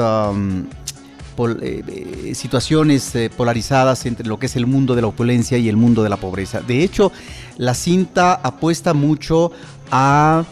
eh, 1.63 1.85
eh, 1.87 2.35
situaciones 2.35 3.15
eh, 3.15 3.31
polarizadas 3.31 4.07
entre 4.07 4.27
lo 4.27 4.41
que 4.41 4.47
es 4.47 4.57
el 4.57 4.67
mundo 4.67 4.97
de 4.97 5.03
la 5.03 5.07
opulencia 5.07 5.57
y 5.57 5.69
el 5.69 5.77
mundo 5.77 6.03
de 6.03 6.09
la 6.09 6.17
pobreza. 6.17 6.61
De 6.63 6.83
hecho, 6.83 7.13
la 7.59 7.75
cinta 7.75 8.35
apuesta 8.35 8.93
mucho 8.93 9.53
a 9.93 10.45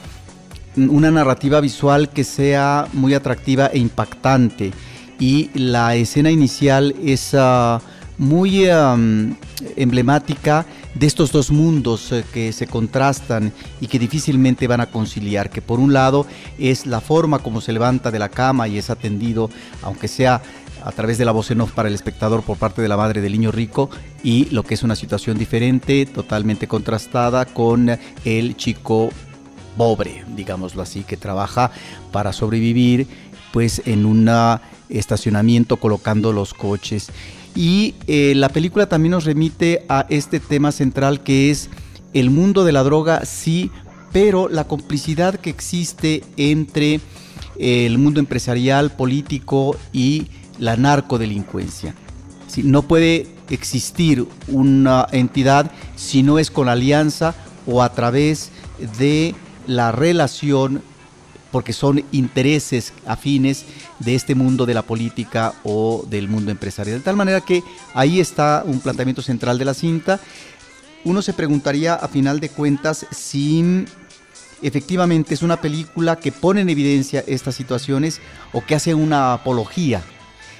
una 0.76 1.10
narrativa 1.10 1.60
visual 1.60 2.10
que 2.10 2.22
sea 2.22 2.86
muy 2.92 3.14
atractiva 3.14 3.66
e 3.66 3.78
impactante. 3.78 4.72
Y 5.18 5.50
la 5.54 5.94
escena 5.94 6.30
inicial 6.30 6.94
es 7.02 7.34
ah, 7.34 7.80
muy 8.18 8.66
emblemática 9.76 10.66
de 10.94 11.06
estos 11.06 11.32
dos 11.32 11.50
mundos 11.50 12.12
que 12.32 12.52
se 12.52 12.66
contrastan 12.66 13.52
y 13.80 13.86
que 13.86 13.98
difícilmente 13.98 14.66
van 14.66 14.80
a 14.80 14.86
conciliar, 14.86 15.50
que 15.50 15.60
por 15.62 15.78
un 15.78 15.92
lado 15.92 16.26
es 16.58 16.86
la 16.86 17.00
forma 17.00 17.38
como 17.40 17.60
se 17.60 17.72
levanta 17.72 18.10
de 18.10 18.18
la 18.18 18.30
cama 18.30 18.68
y 18.68 18.78
es 18.78 18.88
atendido, 18.88 19.50
aunque 19.82 20.08
sea 20.08 20.42
a 20.84 20.92
través 20.92 21.18
de 21.18 21.24
la 21.24 21.32
voz 21.32 21.50
en 21.50 21.60
off 21.60 21.72
para 21.72 21.88
el 21.88 21.94
espectador 21.94 22.42
por 22.42 22.58
parte 22.58 22.80
de 22.80 22.88
la 22.88 22.96
madre 22.96 23.20
del 23.20 23.32
niño 23.32 23.50
rico 23.50 23.90
y 24.22 24.46
lo 24.46 24.62
que 24.62 24.74
es 24.74 24.82
una 24.82 24.94
situación 24.94 25.36
diferente, 25.36 26.06
totalmente 26.06 26.68
contrastada 26.68 27.44
con 27.44 27.98
el 28.24 28.56
chico 28.56 29.10
pobre, 29.76 30.24
digámoslo 30.34 30.82
así, 30.82 31.02
que 31.02 31.16
trabaja 31.16 31.70
para 32.12 32.32
sobrevivir 32.32 33.06
pues 33.56 33.80
en 33.86 34.04
un 34.04 34.28
estacionamiento 34.90 35.78
colocando 35.78 36.30
los 36.30 36.52
coches. 36.52 37.08
Y 37.54 37.94
eh, 38.06 38.34
la 38.36 38.50
película 38.50 38.86
también 38.86 39.12
nos 39.12 39.24
remite 39.24 39.86
a 39.88 40.04
este 40.10 40.40
tema 40.40 40.72
central 40.72 41.22
que 41.22 41.50
es 41.50 41.70
el 42.12 42.28
mundo 42.28 42.66
de 42.66 42.72
la 42.72 42.82
droga, 42.82 43.24
sí, 43.24 43.70
pero 44.12 44.50
la 44.50 44.64
complicidad 44.64 45.36
que 45.36 45.48
existe 45.48 46.22
entre 46.36 47.00
eh, 47.58 47.86
el 47.86 47.96
mundo 47.96 48.20
empresarial, 48.20 48.90
político 48.90 49.74
y 49.90 50.26
la 50.58 50.76
narcodelincuencia. 50.76 51.94
no 52.62 52.82
puede 52.82 53.26
existir 53.48 54.26
una 54.48 55.06
entidad 55.12 55.70
si 55.94 56.22
no 56.22 56.38
es 56.38 56.50
con 56.50 56.68
alianza 56.68 57.34
o 57.66 57.82
a 57.82 57.94
través 57.94 58.50
de 58.98 59.34
la 59.66 59.92
relación, 59.92 60.82
porque 61.50 61.72
son 61.72 62.04
intereses 62.12 62.92
afines 63.06 63.64
de 63.98 64.14
este 64.14 64.34
mundo 64.34 64.66
de 64.66 64.74
la 64.74 64.82
política 64.82 65.54
o 65.64 66.04
del 66.08 66.28
mundo 66.28 66.50
empresarial. 66.50 66.98
De 66.98 67.04
tal 67.04 67.16
manera 67.16 67.40
que 67.40 67.62
ahí 67.94 68.20
está 68.20 68.62
un 68.66 68.80
planteamiento 68.80 69.22
central 69.22 69.58
de 69.58 69.64
la 69.64 69.74
cinta. 69.74 70.20
Uno 71.04 71.22
se 71.22 71.32
preguntaría 71.32 71.94
a 71.94 72.08
final 72.08 72.40
de 72.40 72.48
cuentas 72.48 73.06
si 73.10 73.84
efectivamente 74.62 75.34
es 75.34 75.42
una 75.42 75.60
película 75.60 76.16
que 76.16 76.32
pone 76.32 76.62
en 76.62 76.68
evidencia 76.68 77.22
estas 77.26 77.54
situaciones 77.54 78.20
o 78.52 78.64
que 78.64 78.74
hace 78.74 78.94
una 78.94 79.32
apología 79.32 80.02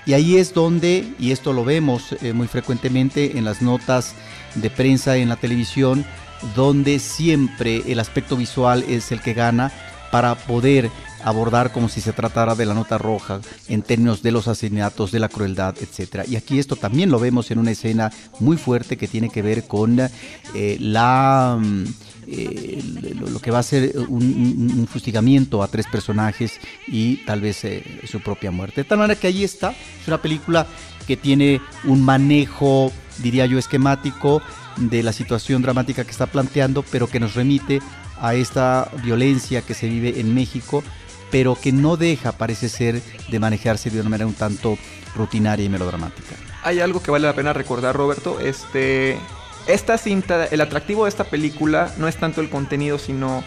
y 0.07 0.15
ahí 0.15 0.37
es 0.37 0.55
donde, 0.55 1.13
y 1.19 1.33
esto 1.33 1.53
lo 1.53 1.65
vemos 1.65 2.15
eh, 2.23 2.33
muy 2.33 2.47
frecuentemente 2.47 3.37
en 3.39 3.45
las 3.45 3.61
notas 3.61 4.15
de 4.55 4.71
prensa 4.71 5.17
en 5.17 5.29
la 5.29 5.35
televisión, 5.35 6.07
donde 6.55 7.01
siempre 7.01 7.83
el 7.89 7.99
aspecto 7.99 8.37
visual 8.37 8.85
es 8.89 9.11
el 9.11 9.21
que 9.21 9.35
gana 9.35 9.73
para 10.17 10.35
poder 10.35 10.91
abordar 11.25 11.73
como 11.73 11.91
si 11.91 12.01
se 12.01 12.15
tratara 12.15 12.55
de 12.55 12.65
la 12.65 12.73
nota 12.73 12.97
roja 12.97 13.43
en 13.69 13.83
términos 13.83 14.23
de 14.23 14.33
los 14.33 14.49
asesinatos, 14.49 15.13
de 15.13 15.21
la 15.21 15.29
crueldad, 15.29 15.75
etc. 15.79 16.25
Y 16.27 16.37
aquí 16.37 16.59
esto 16.59 16.75
también 16.75 17.11
lo 17.11 17.21
vemos 17.21 17.51
en 17.51 17.59
una 17.59 17.73
escena 17.73 18.11
muy 18.41 18.57
fuerte 18.57 18.97
que 18.97 19.09
tiene 19.09 19.29
que 19.29 19.43
ver 19.43 19.67
con 19.67 20.01
eh, 20.01 20.79
la... 20.81 21.59
Mm, 21.61 21.85
eh, 22.29 22.83
lo, 23.31 23.41
que 23.41 23.51
va 23.51 23.59
a 23.59 23.63
ser 23.63 23.93
un, 24.09 24.89
fustigamiento 24.91 25.63
a 25.63 25.69
tres 25.69 25.87
personajes 25.87 26.59
y 26.87 27.17
tal 27.27 27.43
vez 27.43 27.63
eh, 27.67 27.85
su 28.11 28.21
propia 28.21 28.51
muerte. 28.51 28.85
De 28.85 28.89
tal 28.89 28.97
manera 28.97 29.21
que 29.21 29.27
ahí 29.27 29.45
está, 29.45 29.73
es 30.01 30.09
una 30.09 30.23
película 30.23 30.67
que 31.07 31.19
tiene 31.19 31.61
un 31.85 32.03
manejo, 32.03 32.91
diría 33.19 33.45
yo, 33.45 33.59
esquemático 33.59 34.41
de 34.79 35.03
la 35.03 35.13
situación 35.13 35.61
dramática 35.61 36.05
que 36.05 36.11
está 36.11 36.25
planteando, 36.25 36.83
pero 36.91 37.07
que 37.07 37.21
nos 37.21 37.35
remite 37.35 37.81
a 38.21 38.35
esta 38.35 38.91
violencia 39.03 39.63
que 39.63 39.75
se 39.75 39.89
vive 39.89 40.21
en 40.21 40.35
México, 40.35 40.83
pero 41.31 41.55
que 41.55 41.73
no 41.73 41.97
deja, 41.97 42.33
parece 42.33 42.69
ser, 42.69 43.03
de 43.29 43.39
manejarse 43.39 43.91
de 43.91 44.01
una 44.01 44.11
manera 44.11 44.27
un 44.27 44.35
tanto 44.35 44.79
rutinaria 45.15 45.65
y 45.65 45.69
melodramática. 45.69 46.37
Hay 46.63 46.81
algo 46.81 47.03
que 47.03 47.11
vale 47.11 47.27
la 47.27 47.35
pena 47.35 47.53
recordar, 47.53 47.95
Roberto. 47.95 48.41
Este, 48.41 49.19
esta 49.67 49.99
cinta, 49.99 50.47
el 50.47 50.61
atractivo 50.61 51.05
de 51.05 51.11
esta 51.11 51.25
película 51.25 51.93
no 51.99 52.09
es 52.09 52.17
tanto 52.17 52.41
el 52.41 52.51
contenido, 52.51 52.99
sino 52.99 53.45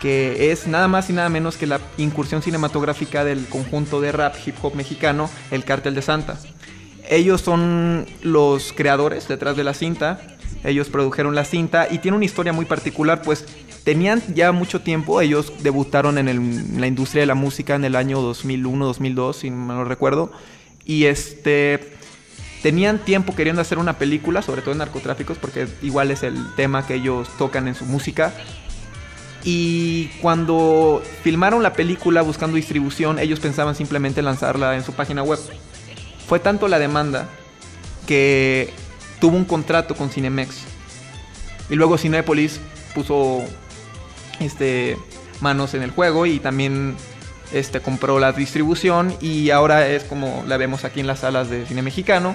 que 0.00 0.52
es 0.52 0.66
nada 0.66 0.88
más 0.88 1.08
y 1.10 1.12
nada 1.12 1.28
menos 1.28 1.56
que 1.56 1.66
la 1.66 1.80
incursión 1.96 2.42
cinematográfica 2.42 3.24
del 3.24 3.46
conjunto 3.46 4.00
de 4.00 4.12
rap 4.12 4.34
hip 4.44 4.56
hop 4.62 4.74
mexicano, 4.74 5.30
el 5.50 5.64
Cártel 5.64 5.94
de 5.94 6.02
Santa. 6.02 6.38
Ellos 7.08 7.40
son 7.40 8.06
los 8.22 8.72
creadores 8.72 9.28
detrás 9.28 9.56
de 9.56 9.64
la 9.64 9.74
cinta, 9.74 10.20
ellos 10.64 10.88
produjeron 10.88 11.34
la 11.34 11.44
cinta 11.44 11.86
y 11.90 11.98
tiene 11.98 12.16
una 12.16 12.26
historia 12.26 12.52
muy 12.52 12.64
particular, 12.64 13.22
pues 13.22 13.46
tenían 13.86 14.20
ya 14.34 14.50
mucho 14.50 14.80
tiempo, 14.80 15.20
ellos 15.20 15.52
debutaron 15.62 16.18
en, 16.18 16.80
la 16.80 16.88
industria 16.88 17.20
de 17.20 17.26
la 17.26 17.36
música 17.36 17.76
en 17.76 17.84
el 17.84 17.94
año 17.94 18.20
2001-2002, 18.20 19.32
si 19.32 19.50
no 19.50 19.84
recuerdo, 19.84 20.32
y 20.84 21.04
este 21.04 21.92
tenían 22.64 22.98
tiempo 22.98 23.36
queriendo 23.36 23.62
hacer 23.62 23.78
una 23.78 23.96
película, 23.96 24.42
sobre 24.42 24.62
todo 24.62 24.72
en 24.72 24.78
narcotráficos, 24.78 25.38
porque 25.38 25.68
igual 25.82 26.10
es 26.10 26.24
el 26.24 26.52
tema 26.56 26.84
que 26.84 26.94
ellos 26.94 27.28
tocan 27.38 27.68
en 27.68 27.76
su 27.76 27.84
música. 27.84 28.34
Y 29.44 30.08
cuando 30.20 31.00
filmaron 31.22 31.62
la 31.62 31.72
película 31.74 32.22
buscando 32.22 32.56
distribución, 32.56 33.20
ellos 33.20 33.38
pensaban 33.38 33.76
simplemente 33.76 34.20
lanzarla 34.20 34.74
en 34.74 34.82
su 34.82 34.94
página 34.94 35.22
web. 35.22 35.38
Fue 36.26 36.40
tanto 36.40 36.66
la 36.66 36.80
demanda 36.80 37.28
que 38.04 38.72
tuvo 39.20 39.36
un 39.36 39.44
contrato 39.44 39.94
con 39.94 40.10
Cinemex. 40.10 40.56
Y 41.70 41.76
luego 41.76 41.96
Cinepolis 41.98 42.58
puso 42.92 43.44
este, 44.40 44.96
manos 45.40 45.74
en 45.74 45.82
el 45.82 45.90
juego 45.90 46.26
y 46.26 46.38
también 46.38 46.96
este, 47.52 47.80
compró 47.80 48.18
la 48.18 48.32
distribución 48.32 49.14
y 49.20 49.50
ahora 49.50 49.86
es 49.88 50.04
como 50.04 50.44
la 50.46 50.56
vemos 50.56 50.84
aquí 50.84 51.00
en 51.00 51.06
las 51.06 51.20
salas 51.20 51.50
de 51.50 51.66
cine 51.66 51.82
mexicano 51.82 52.34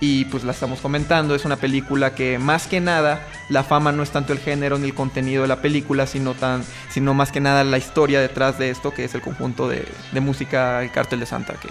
y 0.00 0.26
pues 0.26 0.44
la 0.44 0.52
estamos 0.52 0.80
comentando. 0.80 1.34
Es 1.34 1.44
una 1.44 1.56
película 1.56 2.14
que 2.14 2.38
más 2.38 2.66
que 2.66 2.80
nada 2.80 3.26
la 3.48 3.64
fama 3.64 3.92
no 3.92 4.02
es 4.02 4.10
tanto 4.10 4.32
el 4.32 4.38
género 4.38 4.78
ni 4.78 4.88
el 4.88 4.94
contenido 4.94 5.42
de 5.42 5.48
la 5.48 5.62
película, 5.62 6.06
sino, 6.06 6.34
tan, 6.34 6.62
sino 6.90 7.14
más 7.14 7.32
que 7.32 7.40
nada 7.40 7.64
la 7.64 7.78
historia 7.78 8.20
detrás 8.20 8.58
de 8.58 8.70
esto, 8.70 8.92
que 8.92 9.04
es 9.04 9.14
el 9.14 9.22
conjunto 9.22 9.68
de, 9.68 9.86
de 10.12 10.20
música 10.20 10.82
El 10.82 10.90
Cártel 10.90 11.20
de 11.20 11.26
Santa, 11.26 11.54
que 11.54 11.68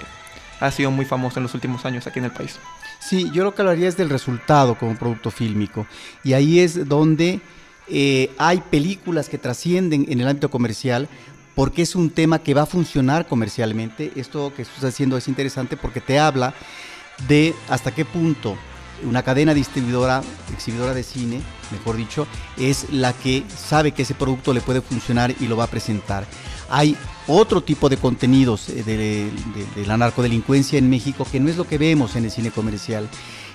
ha 0.60 0.72
sido 0.72 0.92
muy 0.92 1.06
famoso 1.06 1.40
en 1.40 1.44
los 1.44 1.54
últimos 1.54 1.86
años 1.86 2.08
aquí 2.08 2.20
en 2.20 2.26
el 2.26 2.32
país. 2.32 2.60
Sí, 3.00 3.30
yo 3.34 3.44
lo 3.44 3.54
que 3.54 3.62
hablaría 3.62 3.90
es 3.90 3.98
del 3.98 4.10
resultado 4.10 4.76
como 4.76 4.96
producto 4.96 5.30
fílmico. 5.30 5.86
Y 6.24 6.34
ahí 6.34 6.60
es 6.60 6.88
donde 6.88 7.42
eh, 7.88 8.32
hay 8.38 8.60
películas 8.62 9.30
que 9.30 9.38
trascienden 9.38 10.06
en 10.10 10.22
el 10.22 10.28
ámbito 10.28 10.50
comercial 10.50 11.08
porque 11.56 11.84
es 11.84 11.96
un 11.96 12.10
tema 12.10 12.40
que 12.40 12.54
va 12.54 12.64
a 12.64 12.66
funcionar 12.66 13.28
comercialmente. 13.28 14.12
Esto 14.16 14.54
que 14.56 14.64
estás 14.64 14.84
haciendo 14.84 15.18
es 15.18 15.28
interesante 15.28 15.78
porque 15.78 16.02
te 16.02 16.20
habla 16.20 16.54
de 17.28 17.54
hasta 17.70 17.94
qué 17.94 18.06
punto 18.06 18.58
una 19.06 19.24
cadena 19.24 19.54
distribuidora, 19.54 20.24
exhibidora 20.54 20.94
de 20.94 21.04
cine, 21.04 21.42
mejor 21.72 21.98
dicho, 21.98 22.28
es 22.58 22.88
la 22.92 23.14
que 23.14 23.44
sabe 23.56 23.92
que 23.92 24.04
ese 24.04 24.14
producto 24.14 24.54
le 24.54 24.62
puede 24.62 24.82
funcionar 24.82 25.34
y 25.40 25.48
lo 25.48 25.58
va 25.58 25.66
a 25.66 25.68
presentar. 25.68 26.26
Hay 26.70 26.96
otro 27.28 27.62
tipo 27.62 27.90
de 27.90 27.98
contenidos 27.98 28.70
eh, 28.70 28.84
de, 28.84 29.86
la 29.86 29.98
narcodelincuencia 29.98 30.80
en 30.80 30.90
México 30.90 31.28
que 31.30 31.40
no 31.40 31.50
es 31.50 31.58
lo 31.58 31.68
que 31.68 31.78
vemos 31.78 32.16
en 32.16 32.26
el 32.26 32.32
cine 32.32 32.52
comercial. 32.52 33.10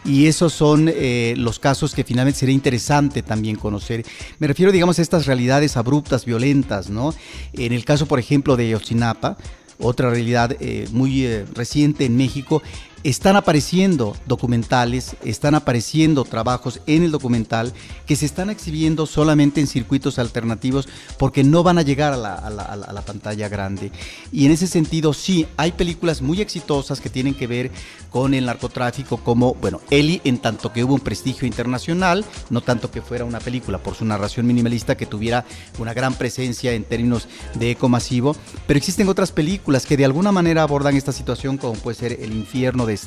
Y 0.04 0.26
esos 0.26 0.52
son 0.52 0.88
eh, 0.88 1.34
los 1.36 1.58
casos 1.58 1.94
que 1.94 2.04
finalmente 2.04 2.40
sería 2.40 2.54
interesante 2.54 3.22
también 3.22 3.56
conocer. 3.56 4.04
Me 4.38 4.46
refiero, 4.46 4.72
digamos, 4.72 4.98
a 4.98 5.02
estas 5.02 5.26
realidades 5.26 5.76
abruptas, 5.76 6.24
violentas, 6.24 6.88
¿no? 6.88 7.14
En 7.52 7.72
el 7.72 7.84
caso, 7.84 8.06
por 8.06 8.18
ejemplo, 8.18 8.56
de 8.56 8.70
Yotzinapa, 8.70 9.36
otra 9.78 10.10
realidad 10.10 10.56
eh, 10.60 10.88
muy 10.92 11.26
reciente 11.54 12.04
en 12.04 12.16
México, 12.16 12.62
están 13.04 13.36
apareciendo 13.36 14.16
documentales, 14.26 15.16
están 15.24 15.54
apareciendo 15.54 16.24
trabajos 16.24 16.80
en 16.86 17.02
el 17.02 17.10
documental 17.10 17.72
que 18.06 18.16
se 18.16 18.26
están 18.26 18.50
exhibiendo 18.50 19.06
solamente 19.06 19.60
en 19.60 19.66
circuitos 19.66 20.18
alternativos 20.18 20.88
porque 21.18 21.44
no 21.44 21.62
van 21.62 21.78
a 21.78 21.82
llegar 21.82 22.12
a 22.12 22.16
la, 22.16 23.02
pantalla 23.06 23.48
grande. 23.48 23.90
Y 24.32 24.44
en 24.46 24.52
ese 24.52 24.66
sentido, 24.66 25.14
sí, 25.14 25.46
hay 25.56 25.72
películas 25.72 26.20
muy 26.20 26.40
exitosas 26.40 27.00
que 27.00 27.08
tienen 27.08 27.34
que 27.34 27.46
ver 27.46 27.70
con 28.10 28.34
el 28.34 28.46
narcotráfico, 28.46 29.18
como, 29.18 29.54
bueno, 29.54 29.80
Eli, 29.90 30.20
en 30.24 30.38
tanto 30.38 30.72
que 30.72 30.84
hubo 30.84 30.94
un 30.94 31.00
prestigio 31.00 31.46
internacional, 31.46 32.24
no 32.50 32.60
tanto 32.60 32.90
que 32.90 33.02
fuera 33.02 33.24
una 33.24 33.40
película 33.40 33.78
por 33.78 33.94
su 33.94 34.04
narración 34.04 34.46
minimalista 34.46 34.96
que 34.96 35.06
tuviera 35.06 35.44
una 35.78 35.94
gran 35.94 36.14
presencia 36.14 36.72
en 36.72 36.84
términos 36.84 37.28
de 37.54 37.70
eco 37.70 37.88
masivo, 37.88 38.36
pero 38.66 38.76
existen 38.76 39.08
otras 39.08 39.32
películas 39.32 39.86
que 39.86 39.96
de 39.96 40.04
alguna 40.04 40.32
manera 40.32 40.62
abordan 40.62 40.96
esta 40.96 41.12
situación, 41.12 41.56
como 41.56 41.74
puede 41.74 41.96
ser 41.96 42.18
El 42.20 42.32
infierno 42.32 42.86
de 42.86 42.97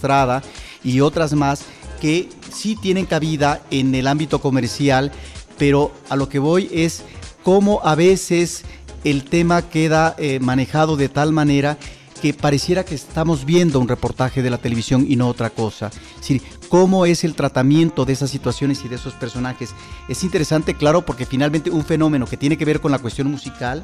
Y 0.83 1.01
otras 1.01 1.33
más 1.33 1.63
que 1.99 2.29
sí 2.51 2.75
tienen 2.75 3.05
cabida 3.05 3.61
en 3.71 3.93
el 3.95 4.07
ámbito 4.07 4.39
comercial, 4.39 5.11
pero 5.57 5.91
a 6.09 6.15
lo 6.15 6.29
que 6.29 6.39
voy 6.39 6.69
es 6.73 7.03
cómo 7.43 7.81
a 7.83 7.95
veces 7.95 8.63
el 9.03 9.23
tema 9.23 9.61
queda 9.69 10.15
eh, 10.17 10.39
manejado 10.39 10.95
de 10.97 11.09
tal 11.09 11.31
manera 11.31 11.77
que 12.21 12.33
pareciera 12.33 12.85
que 12.85 12.95
estamos 12.95 13.45
viendo 13.45 13.79
un 13.79 13.87
reportaje 13.87 14.41
de 14.41 14.49
la 14.49 14.59
televisión 14.59 15.05
y 15.07 15.15
no 15.15 15.27
otra 15.27 15.49
cosa. 15.49 15.87
Es 15.87 16.21
decir, 16.21 16.41
cómo 16.69 17.05
es 17.05 17.23
el 17.23 17.33
tratamiento 17.33 18.05
de 18.05 18.13
esas 18.13 18.29
situaciones 18.29 18.85
y 18.85 18.87
de 18.87 18.95
esos 18.95 19.13
personajes. 19.13 19.71
Es 20.07 20.23
interesante, 20.23 20.75
claro, 20.75 21.05
porque 21.05 21.25
finalmente 21.25 21.69
un 21.69 21.83
fenómeno 21.83 22.27
que 22.27 22.37
tiene 22.37 22.57
que 22.57 22.63
ver 22.63 22.79
con 22.79 22.91
la 22.91 22.99
cuestión 22.99 23.29
musical 23.29 23.83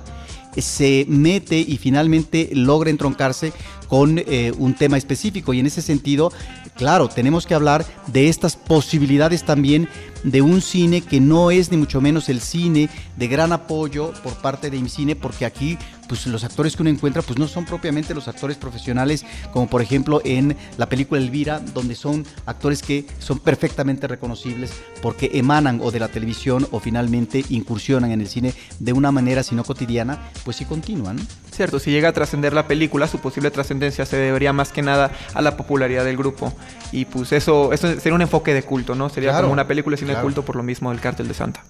se 0.57 1.05
mete 1.09 1.59
y 1.59 1.77
finalmente 1.77 2.49
logra 2.53 2.89
entroncarse 2.89 3.53
con 3.87 4.19
eh, 4.19 4.53
un 4.57 4.73
tema 4.73 4.97
específico. 4.97 5.53
Y 5.53 5.59
en 5.59 5.65
ese 5.65 5.81
sentido, 5.81 6.31
claro, 6.77 7.09
tenemos 7.09 7.45
que 7.45 7.55
hablar 7.55 7.85
de 8.07 8.29
estas 8.29 8.55
posibilidades 8.55 9.43
también 9.43 9.89
de 10.23 10.41
un 10.41 10.61
cine 10.61 11.01
que 11.01 11.19
no 11.19 11.51
es 11.51 11.71
ni 11.71 11.77
mucho 11.77 12.01
menos 12.01 12.29
el 12.29 12.41
cine 12.41 12.89
de 13.15 13.27
gran 13.27 13.51
apoyo 13.51 14.13
por 14.23 14.33
parte 14.35 14.69
de 14.69 14.77
IMCINE, 14.77 15.15
porque 15.15 15.45
aquí 15.45 15.77
pues 16.07 16.25
los 16.27 16.43
actores 16.43 16.75
que 16.75 16.83
uno 16.83 16.89
encuentra 16.89 17.21
pues 17.21 17.37
no 17.37 17.47
son 17.47 17.65
propiamente 17.65 18.13
los 18.13 18.27
actores 18.27 18.57
profesionales 18.57 19.25
como 19.51 19.67
por 19.67 19.81
ejemplo 19.81 20.21
en 20.23 20.55
la 20.77 20.87
película 20.87 21.19
Elvira 21.19 21.59
donde 21.59 21.95
son 21.95 22.25
actores 22.45 22.81
que 22.81 23.05
son 23.19 23.39
perfectamente 23.39 24.07
reconocibles 24.07 24.71
porque 25.01 25.31
emanan 25.33 25.81
o 25.83 25.91
de 25.91 25.99
la 25.99 26.07
televisión 26.07 26.65
o 26.71 26.79
finalmente 26.79 27.43
incursionan 27.49 28.11
en 28.11 28.21
el 28.21 28.27
cine 28.27 28.53
de 28.79 28.93
una 28.93 29.11
manera 29.11 29.43
si 29.43 29.53
no 29.53 29.65
cotidiana 29.65 30.29
pues 30.45 30.57
sí 30.57 30.65
continúan. 30.65 31.19
Cierto, 31.57 31.79
si 31.79 31.89
llega 31.89 32.09
a 32.09 32.13
trascender 32.13 32.53
la 32.53 32.67
película, 32.67 33.07
su 33.07 33.17
posible 33.17 33.49
trascendencia 33.49 34.05
se 34.05 34.15
debería 34.15 34.53
más 34.53 34.71
que 34.71 34.83
nada 34.83 35.09
a 35.33 35.41
la 35.41 35.57
popularidad 35.57 36.05
del 36.05 36.15
grupo. 36.15 36.53
Y 36.91 37.05
pues 37.05 37.31
eso, 37.31 37.73
eso 37.73 37.87
sería 37.99 38.15
un 38.15 38.21
enfoque 38.21 38.53
de 38.53 38.63
culto, 38.63 38.95
¿no? 38.95 39.09
Sería 39.09 39.39
como 39.41 39.53
una 39.53 39.67
película 39.67 39.95
de 39.95 39.99
cine 39.99 40.15
culto 40.15 40.43
por 40.43 40.55
lo 40.55 40.63
mismo 40.63 40.91
del 40.91 41.01
Cártel 41.01 41.27
de 41.27 41.33
Santa. 41.33 41.63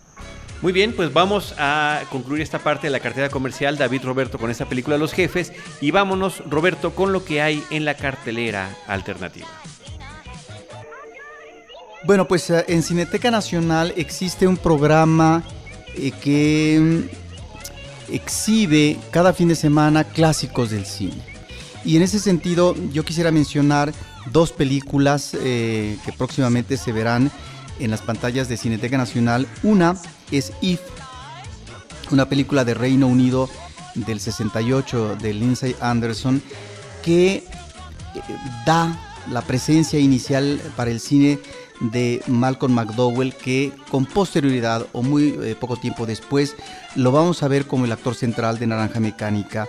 Muy 0.61 0.73
bien, 0.73 0.93
pues 0.93 1.13
vamos 1.13 1.53
a 1.59 2.01
concluir 2.09 2.41
esta 2.41 2.57
parte 2.57 2.87
de 2.87 2.91
la 2.91 2.99
cartera 2.99 3.29
comercial, 3.29 3.77
David 3.77 4.03
Roberto, 4.03 4.39
con 4.39 4.49
esta 4.49 4.65
película 4.65 4.97
Los 4.97 5.13
Jefes. 5.13 5.53
Y 5.81 5.91
vámonos, 5.91 6.43
Roberto, 6.49 6.95
con 6.95 7.13
lo 7.13 7.23
que 7.23 7.41
hay 7.41 7.63
en 7.69 7.85
la 7.85 7.93
cartelera 7.93 8.75
alternativa. 8.87 9.47
Bueno, 12.05 12.27
pues 12.27 12.49
eh, 12.49 12.65
en 12.67 12.81
Cineteca 12.81 13.29
Nacional 13.29 13.93
existe 13.97 14.47
un 14.47 14.57
programa 14.57 15.43
eh, 15.95 16.11
que 16.11 17.07
exhibe 18.11 18.97
cada 19.11 19.33
fin 19.33 19.49
de 19.49 19.55
semana 19.55 20.03
clásicos 20.05 20.71
del 20.71 20.85
cine. 20.85 21.21
Y 21.85 21.97
en 21.97 22.01
ese 22.01 22.19
sentido 22.19 22.75
yo 22.91 23.03
quisiera 23.03 23.31
mencionar 23.31 23.93
dos 24.31 24.51
películas 24.51 25.31
eh, 25.33 25.97
que 26.05 26.13
próximamente 26.13 26.77
se 26.77 26.91
verán 26.91 27.31
en 27.79 27.91
las 27.91 28.01
pantallas 28.01 28.49
de 28.49 28.57
Cineteca 28.57 28.97
Nacional. 28.97 29.47
Una 29.63 29.95
es 30.31 30.51
If, 30.61 30.79
una 32.11 32.27
película 32.27 32.65
de 32.65 32.73
Reino 32.73 33.07
Unido 33.07 33.49
del 33.95 34.19
68 34.19 35.15
de 35.15 35.33
Lindsay 35.33 35.75
Anderson 35.81 36.41
que 37.03 37.35
eh, 37.35 37.43
da 38.65 38.99
la 39.31 39.41
presencia 39.41 39.99
inicial 39.99 40.61
para 40.75 40.91
el 40.91 40.99
cine 40.99 41.39
de 41.79 42.21
Malcolm 42.27 42.73
McDowell 42.73 43.35
que 43.35 43.71
con 43.89 44.05
posterioridad 44.05 44.85
o 44.93 45.01
muy 45.01 45.37
eh, 45.41 45.55
poco 45.59 45.77
tiempo 45.77 46.05
después 46.05 46.55
lo 46.95 47.11
vamos 47.11 47.43
a 47.43 47.47
ver 47.47 47.67
como 47.67 47.85
el 47.85 47.91
actor 47.91 48.15
central 48.15 48.59
de 48.59 48.67
Naranja 48.67 48.99
Mecánica 48.99 49.67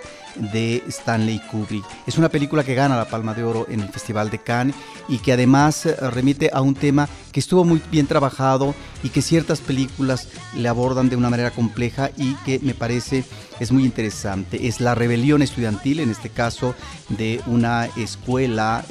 de 0.53 0.83
Stanley 0.89 1.41
Kubrick. 1.51 1.85
Es 2.07 2.17
una 2.17 2.29
película 2.29 2.65
que 2.65 2.75
gana 2.75 2.97
la 2.97 3.09
Palma 3.09 3.35
de 3.35 3.45
Oro 3.45 3.67
en 3.69 3.81
el 3.81 3.89
Festival 3.89 4.31
de 4.31 4.39
Cannes 4.39 4.77
y 5.09 5.19
que 5.19 5.33
además 5.33 5.87
eh, 5.87 5.97
remite 6.11 6.51
a 6.53 6.61
un 6.61 6.75
tema 6.75 7.09
que 7.33 7.41
estuvo 7.41 7.65
muy 7.65 7.81
bien 7.91 8.07
trabajado 8.07 8.75
y 9.03 9.11
que 9.11 9.23
ciertas 9.23 9.61
películas 9.61 10.29
le 10.57 10.69
abordan 10.69 11.09
de 11.09 11.17
una 11.17 11.31
manera 11.31 11.51
compleja 11.51 12.11
y 12.17 12.35
que 12.37 12.59
me 12.61 12.75
parece 12.75 13.25
es 13.61 13.73
muy 13.73 13.85
interesante. 13.85 14.69
Es 14.69 14.81
la 14.81 14.95
rebelión 14.95 15.43
estudiantil, 15.43 16.01
en 16.01 16.11
este 16.11 16.31
caso 16.31 16.75
de 17.09 17.41
una 17.47 17.87
escuela 17.97 18.85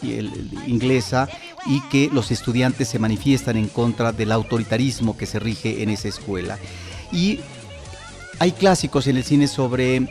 inglesa 0.66 1.30
y 1.66 1.82
que 1.90 2.10
los 2.12 2.32
estudiantes 2.32 2.88
se 2.88 3.00
manifiestan 3.00 3.58
en 3.58 3.68
contra 3.68 4.12
del 4.12 4.32
autoritarismo 4.32 5.17
que 5.18 5.26
se 5.26 5.40
rige 5.40 5.84
en 5.84 5.90
esa 5.90 6.08
escuela. 6.08 6.58
Y 7.12 7.40
hay 8.40 8.52
clásicos 8.52 9.08
en 9.08 9.18
el 9.18 9.24
cine 9.24 9.48
sobre 9.48 10.08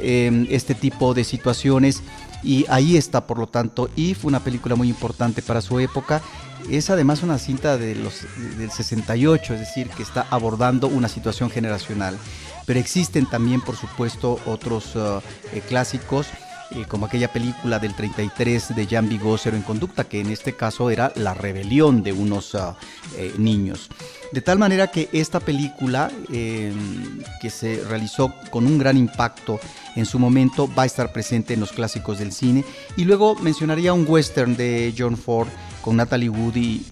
em, 0.00 0.46
este 0.50 0.74
tipo 0.74 1.14
de 1.14 1.24
situaciones 1.24 2.02
y 2.42 2.66
ahí 2.68 2.96
está, 2.96 3.26
por 3.26 3.38
lo 3.38 3.46
tanto, 3.46 3.90
If, 3.96 4.24
una 4.24 4.40
película 4.40 4.76
muy 4.76 4.88
importante 4.88 5.42
para 5.42 5.60
su 5.60 5.80
época. 5.80 6.22
Es 6.70 6.90
además 6.90 7.22
una 7.22 7.38
cinta 7.38 7.78
de 7.78 7.94
los, 7.94 8.26
del 8.56 8.70
68, 8.70 9.54
es 9.54 9.60
decir, 9.60 9.88
que 9.88 10.02
está 10.02 10.26
abordando 10.30 10.86
una 10.88 11.08
situación 11.08 11.50
generacional. 11.50 12.18
Pero 12.66 12.78
existen 12.78 13.26
también, 13.26 13.60
por 13.60 13.76
supuesto, 13.76 14.38
otros 14.44 14.94
uh, 14.94 15.20
eh, 15.52 15.62
clásicos 15.66 16.26
eh, 16.70 16.84
como 16.86 17.06
aquella 17.06 17.32
película 17.32 17.78
del 17.78 17.94
33 17.94 18.76
de 18.76 18.86
Jan 18.86 19.08
Vigócero 19.08 19.56
en 19.56 19.62
conducta, 19.62 20.04
que 20.04 20.20
en 20.20 20.30
este 20.30 20.54
caso 20.54 20.90
era 20.90 21.12
la 21.16 21.32
rebelión 21.32 22.02
de 22.02 22.12
unos 22.12 22.54
ah, 22.54 22.76
eh, 23.16 23.32
niños. 23.38 23.88
De 24.32 24.42
tal 24.42 24.58
manera 24.58 24.88
que 24.88 25.08
esta 25.12 25.40
película, 25.40 26.10
em, 26.30 27.22
que 27.40 27.48
se 27.48 27.82
realizó 27.84 28.34
con 28.50 28.66
un 28.66 28.76
gran 28.76 28.98
impacto 28.98 29.58
en 29.96 30.04
su 30.04 30.18
momento, 30.18 30.68
va 30.74 30.82
a 30.82 30.86
estar 30.86 31.10
presente 31.10 31.54
en 31.54 31.60
los 31.60 31.72
clásicos 31.72 32.18
del 32.18 32.32
cine. 32.32 32.64
Y 32.98 33.04
luego 33.04 33.34
mencionaría 33.36 33.94
un 33.94 34.04
western 34.06 34.54
de 34.54 34.94
John 34.96 35.16
Ford 35.16 35.48
con 35.80 35.96
Natalie 35.96 36.28
Wood 36.28 36.56
y, 36.56 36.84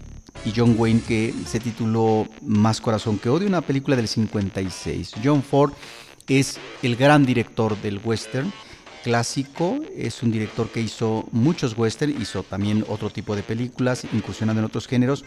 y 0.46 0.52
John 0.56 0.74
Wayne 0.78 1.02
que 1.06 1.34
se 1.46 1.60
tituló 1.60 2.26
Más 2.40 2.80
corazón 2.80 3.18
que 3.18 3.28
odio, 3.28 3.46
una 3.46 3.60
película 3.60 3.94
del 3.94 4.08
56. 4.08 5.16
John 5.22 5.42
Ford 5.42 5.72
es 6.28 6.58
el 6.82 6.96
gran 6.96 7.26
director 7.26 7.80
del 7.82 8.00
western 8.02 8.50
clásico, 9.06 9.78
es 9.96 10.24
un 10.24 10.32
director 10.32 10.68
que 10.68 10.80
hizo 10.80 11.28
muchos 11.30 11.78
western, 11.78 12.20
hizo 12.20 12.42
también 12.42 12.84
otro 12.88 13.08
tipo 13.08 13.36
de 13.36 13.44
películas, 13.44 14.04
incursionando 14.12 14.58
en 14.58 14.64
otros 14.64 14.88
géneros, 14.88 15.24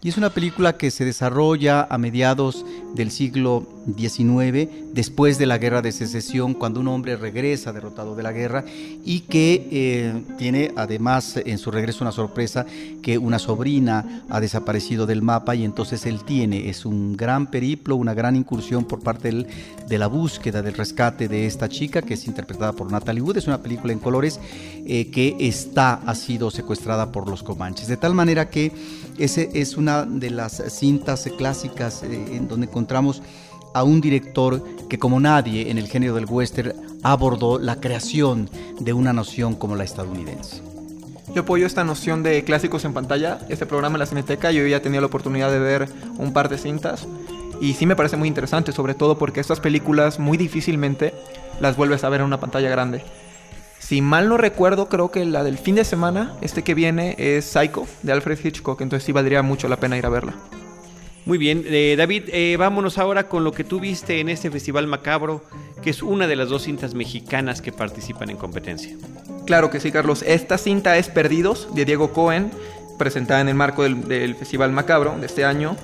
y 0.00 0.08
es 0.08 0.16
una 0.16 0.30
película 0.30 0.76
que 0.76 0.90
se 0.90 1.04
desarrolla 1.04 1.86
a 1.90 1.98
mediados 1.98 2.64
del 2.94 3.10
siglo 3.10 3.66
XIX, 3.96 4.68
después 4.92 5.38
de 5.38 5.46
la 5.46 5.58
guerra 5.58 5.82
de 5.82 5.92
secesión, 5.92 6.54
cuando 6.54 6.80
un 6.80 6.88
hombre 6.88 7.16
regresa 7.16 7.72
derrotado 7.72 8.14
de 8.14 8.22
la 8.22 8.32
guerra 8.32 8.64
y 9.04 9.20
que 9.20 9.68
eh, 9.70 10.22
tiene 10.36 10.72
además 10.76 11.36
en 11.36 11.58
su 11.58 11.70
regreso 11.70 12.04
una 12.04 12.12
sorpresa 12.12 12.64
que 13.02 13.18
una 13.18 13.38
sobrina 13.38 14.22
ha 14.28 14.40
desaparecido 14.40 15.06
del 15.06 15.22
mapa 15.22 15.54
y 15.54 15.64
entonces 15.64 16.06
él 16.06 16.22
tiene, 16.24 16.68
es 16.68 16.84
un 16.84 17.16
gran 17.16 17.50
periplo, 17.50 17.96
una 17.96 18.14
gran 18.14 18.36
incursión 18.36 18.84
por 18.84 19.00
parte 19.00 19.46
de 19.88 19.98
la 19.98 20.06
búsqueda, 20.06 20.62
del 20.62 20.74
rescate 20.74 21.28
de 21.28 21.46
esta 21.46 21.68
chica 21.68 22.02
que 22.02 22.14
es 22.14 22.26
interpretada 22.26 22.72
por 22.72 22.90
Natalie 22.90 23.22
Wood, 23.22 23.38
es 23.38 23.46
una 23.46 23.62
película 23.62 23.92
en 23.92 23.98
colores 23.98 24.38
eh, 24.86 25.10
que 25.10 25.36
está, 25.40 25.94
ha 25.94 26.14
sido 26.14 26.50
secuestrada 26.50 27.10
por 27.10 27.28
los 27.28 27.42
comanches, 27.42 27.88
de 27.88 27.96
tal 27.96 28.14
manera 28.14 28.48
que 28.48 28.72
ese 29.18 29.50
es 29.54 29.76
una 29.76 30.04
de 30.04 30.30
las 30.30 30.62
cintas 30.70 31.28
clásicas 31.36 32.02
eh, 32.02 32.36
en 32.36 32.48
donde 32.48 32.66
encontramos 32.66 33.22
a 33.74 33.82
un 33.84 34.00
director 34.00 34.64
que 34.88 34.98
como 34.98 35.20
nadie 35.20 35.70
en 35.70 35.78
el 35.78 35.88
género 35.88 36.14
del 36.14 36.26
western 36.26 36.72
abordó 37.02 37.58
la 37.58 37.76
creación 37.76 38.50
de 38.80 38.92
una 38.92 39.12
nación 39.12 39.54
como 39.54 39.76
la 39.76 39.84
estadounidense. 39.84 40.62
Yo 41.34 41.42
apoyo 41.42 41.66
esta 41.66 41.84
noción 41.84 42.22
de 42.22 42.42
clásicos 42.42 42.84
en 42.84 42.94
pantalla. 42.94 43.38
Este 43.48 43.66
programa 43.66 43.96
en 43.96 44.00
la 44.00 44.06
Cineteca, 44.06 44.50
yo 44.50 44.66
ya 44.66 44.80
tenía 44.80 45.00
la 45.00 45.06
oportunidad 45.06 45.50
de 45.50 45.58
ver 45.58 45.88
un 46.16 46.32
par 46.32 46.48
de 46.48 46.56
cintas. 46.56 47.06
Y 47.60 47.74
sí 47.74 47.86
me 47.86 47.96
parece 47.96 48.16
muy 48.16 48.28
interesante, 48.28 48.72
sobre 48.72 48.94
todo 48.94 49.18
porque 49.18 49.40
estas 49.40 49.60
películas 49.60 50.18
muy 50.18 50.38
difícilmente 50.38 51.12
las 51.60 51.76
vuelves 51.76 52.02
a 52.04 52.08
ver 52.08 52.20
en 52.20 52.26
una 52.26 52.40
pantalla 52.40 52.70
grande. 52.70 53.02
Si 53.78 54.02
mal 54.02 54.28
no 54.28 54.36
recuerdo, 54.36 54.88
creo 54.88 55.10
que 55.10 55.24
la 55.24 55.42
del 55.44 55.58
fin 55.58 55.74
de 55.74 55.84
semana, 55.84 56.34
este 56.40 56.62
que 56.62 56.74
viene, 56.74 57.14
es 57.18 57.44
Psycho, 57.46 57.86
de 58.02 58.12
Alfred 58.12 58.38
Hitchcock. 58.42 58.80
Entonces 58.80 59.04
sí 59.06 59.12
valdría 59.12 59.42
mucho 59.42 59.68
la 59.68 59.76
pena 59.76 59.96
ir 59.96 60.06
a 60.06 60.10
verla. 60.10 60.34
Muy 61.24 61.36
bien, 61.36 61.64
eh, 61.66 61.94
David, 61.96 62.24
eh, 62.28 62.56
vámonos 62.58 62.96
ahora 62.96 63.28
con 63.28 63.44
lo 63.44 63.52
que 63.52 63.62
tú 63.62 63.80
viste 63.80 64.20
en 64.20 64.30
este 64.30 64.50
Festival 64.50 64.86
Macabro, 64.86 65.44
que 65.82 65.90
es 65.90 66.02
una 66.02 66.26
de 66.26 66.36
las 66.36 66.48
dos 66.48 66.62
cintas 66.62 66.94
mexicanas 66.94 67.60
que 67.60 67.70
participan 67.70 68.30
en 68.30 68.38
competencia. 68.38 68.96
Claro 69.46 69.70
que 69.70 69.78
sí, 69.78 69.92
Carlos. 69.92 70.22
Esta 70.26 70.56
cinta 70.56 70.96
es 70.96 71.08
Perdidos, 71.08 71.68
de 71.74 71.84
Diego 71.84 72.12
Cohen, 72.12 72.50
presentada 72.98 73.42
en 73.42 73.48
el 73.48 73.54
marco 73.54 73.82
del, 73.82 74.08
del 74.08 74.36
Festival 74.36 74.72
Macabro 74.72 75.18
de 75.18 75.26
este 75.26 75.44
año. 75.44 75.76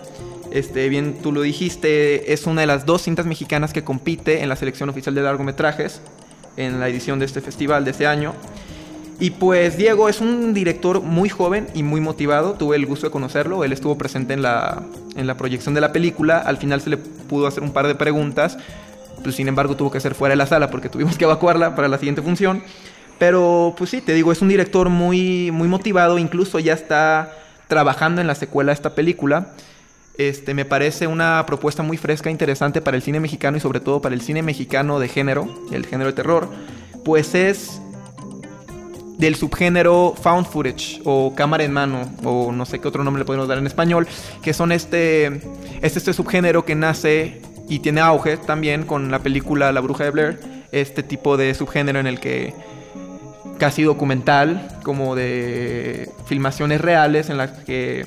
Este, 0.51 0.89
bien, 0.89 1.19
tú 1.23 1.33
lo 1.33 1.43
dijiste, 1.43 2.33
es 2.33 2.47
una 2.47 2.63
de 2.63 2.67
las 2.67 2.87
dos 2.87 3.03
cintas 3.03 3.27
mexicanas 3.27 3.73
que 3.73 3.85
compite 3.85 4.43
en 4.43 4.49
la 4.49 4.57
selección 4.57 4.89
oficial 4.89 5.15
de 5.15 5.23
largometrajes 5.23 6.01
en 6.57 6.81
la 6.81 6.89
edición 6.89 7.19
de 7.19 7.25
este 7.25 7.41
festival 7.41 7.85
de 7.85 7.91
este 7.93 8.07
año. 8.07 8.35
Y 9.21 9.31
pues 9.31 9.77
Diego 9.77 10.09
es 10.09 10.21
un 10.21 10.55
director 10.55 11.01
muy 11.01 11.29
joven 11.29 11.69
y 11.75 11.83
muy 11.83 12.01
motivado. 12.01 12.55
Tuve 12.55 12.77
el 12.77 12.87
gusto 12.87 13.07
de 13.07 13.13
conocerlo. 13.13 13.65
Él 13.65 13.73
estuvo 13.73 13.97
presente 13.97 14.35
en 14.35 14.43
la, 14.43 14.83
en 15.15 15.27
la 15.27 15.37
proyección 15.37 15.75
de 15.75 15.81
la 15.81 15.93
película. 15.93 16.39
Al 16.39 16.57
final 16.57 16.81
se 16.81 16.91
le 16.91 16.97
pudo 16.97 17.47
hacer 17.47 17.63
un 17.63 17.73
par 17.73 17.87
de 17.87 17.95
preguntas. 17.95 18.59
Pues 19.23 19.37
sin 19.37 19.47
embargo 19.49 19.77
tuvo 19.77 19.91
que 19.91 20.01
ser 20.01 20.15
fuera 20.15 20.33
de 20.33 20.37
la 20.37 20.47
sala 20.47 20.71
porque 20.71 20.89
tuvimos 20.89 21.17
que 21.17 21.25
evacuarla 21.25 21.77
para 21.77 21.89
la 21.89 21.99
siguiente 21.99 22.23
función. 22.23 22.63
Pero 23.19 23.75
pues 23.79 23.91
sí, 23.91 24.01
te 24.01 24.13
digo, 24.13 24.33
es 24.33 24.43
un 24.43 24.49
director 24.49 24.89
muy, 24.89 25.51
muy 25.53 25.69
motivado. 25.69 26.19
Incluso 26.19 26.59
ya 26.59 26.73
está 26.73 27.33
trabajando 27.69 28.21
en 28.21 28.27
la 28.27 28.35
secuela 28.35 28.71
de 28.71 28.75
esta 28.75 28.95
película. 28.95 29.53
Este, 30.17 30.55
me 30.55 30.65
parece 30.65 31.07
una 31.07 31.45
propuesta 31.47 31.83
muy 31.83 31.97
fresca, 31.97 32.31
interesante 32.31 32.81
para 32.81 32.97
el 32.97 33.03
cine 33.03 33.19
mexicano 33.19 33.57
y 33.57 33.61
sobre 33.61 33.81
todo 33.81 34.01
para 34.01 34.15
el 34.15 34.21
cine 34.21 34.43
mexicano 34.43 35.01
de 35.01 35.09
género, 35.09 35.49
el 35.73 35.87
género 35.87 36.11
de 36.11 36.15
terror. 36.15 36.49
Pues 37.05 37.35
es 37.35 37.81
del 39.19 39.35
subgénero 39.35 40.15
found 40.21 40.47
footage 40.47 41.01
o 41.05 41.35
cámara 41.35 41.65
en 41.65 41.73
mano 41.73 42.11
o 42.25 42.53
no 42.53 42.65
sé 42.65 42.81
qué 42.81 42.89
otro 42.89 43.05
nombre 43.05 43.23
le 43.23 43.25
podemos 43.25 43.49
dar 43.49 43.59
en 43.59 43.67
español, 43.67 44.07
que 44.43 44.53
son 44.53 44.71
este, 44.71 45.27
este, 45.83 45.99
este 45.99 46.13
subgénero 46.13 46.65
que 46.65 46.75
nace 46.75 47.41
y 47.69 47.81
tiene 47.81 48.01
auge 48.01 48.37
también 48.37 48.85
con 48.85 49.11
la 49.11 49.21
película 49.21 49.73
La 49.73 49.81
Bruja 49.81 50.05
de 50.05 50.11
Blair, 50.11 50.41
este 50.73 51.03
tipo 51.03 51.37
de 51.37 51.55
subgénero 51.55 51.99
en 51.99 52.07
el 52.07 52.21
que 52.21 52.55
casi 53.59 53.83
documental, 53.83 54.79
como 54.83 55.15
de 55.15 56.11
filmaciones 56.27 56.81
reales 56.81 57.31
en 57.31 57.39
las 57.39 57.51
que 57.51 58.05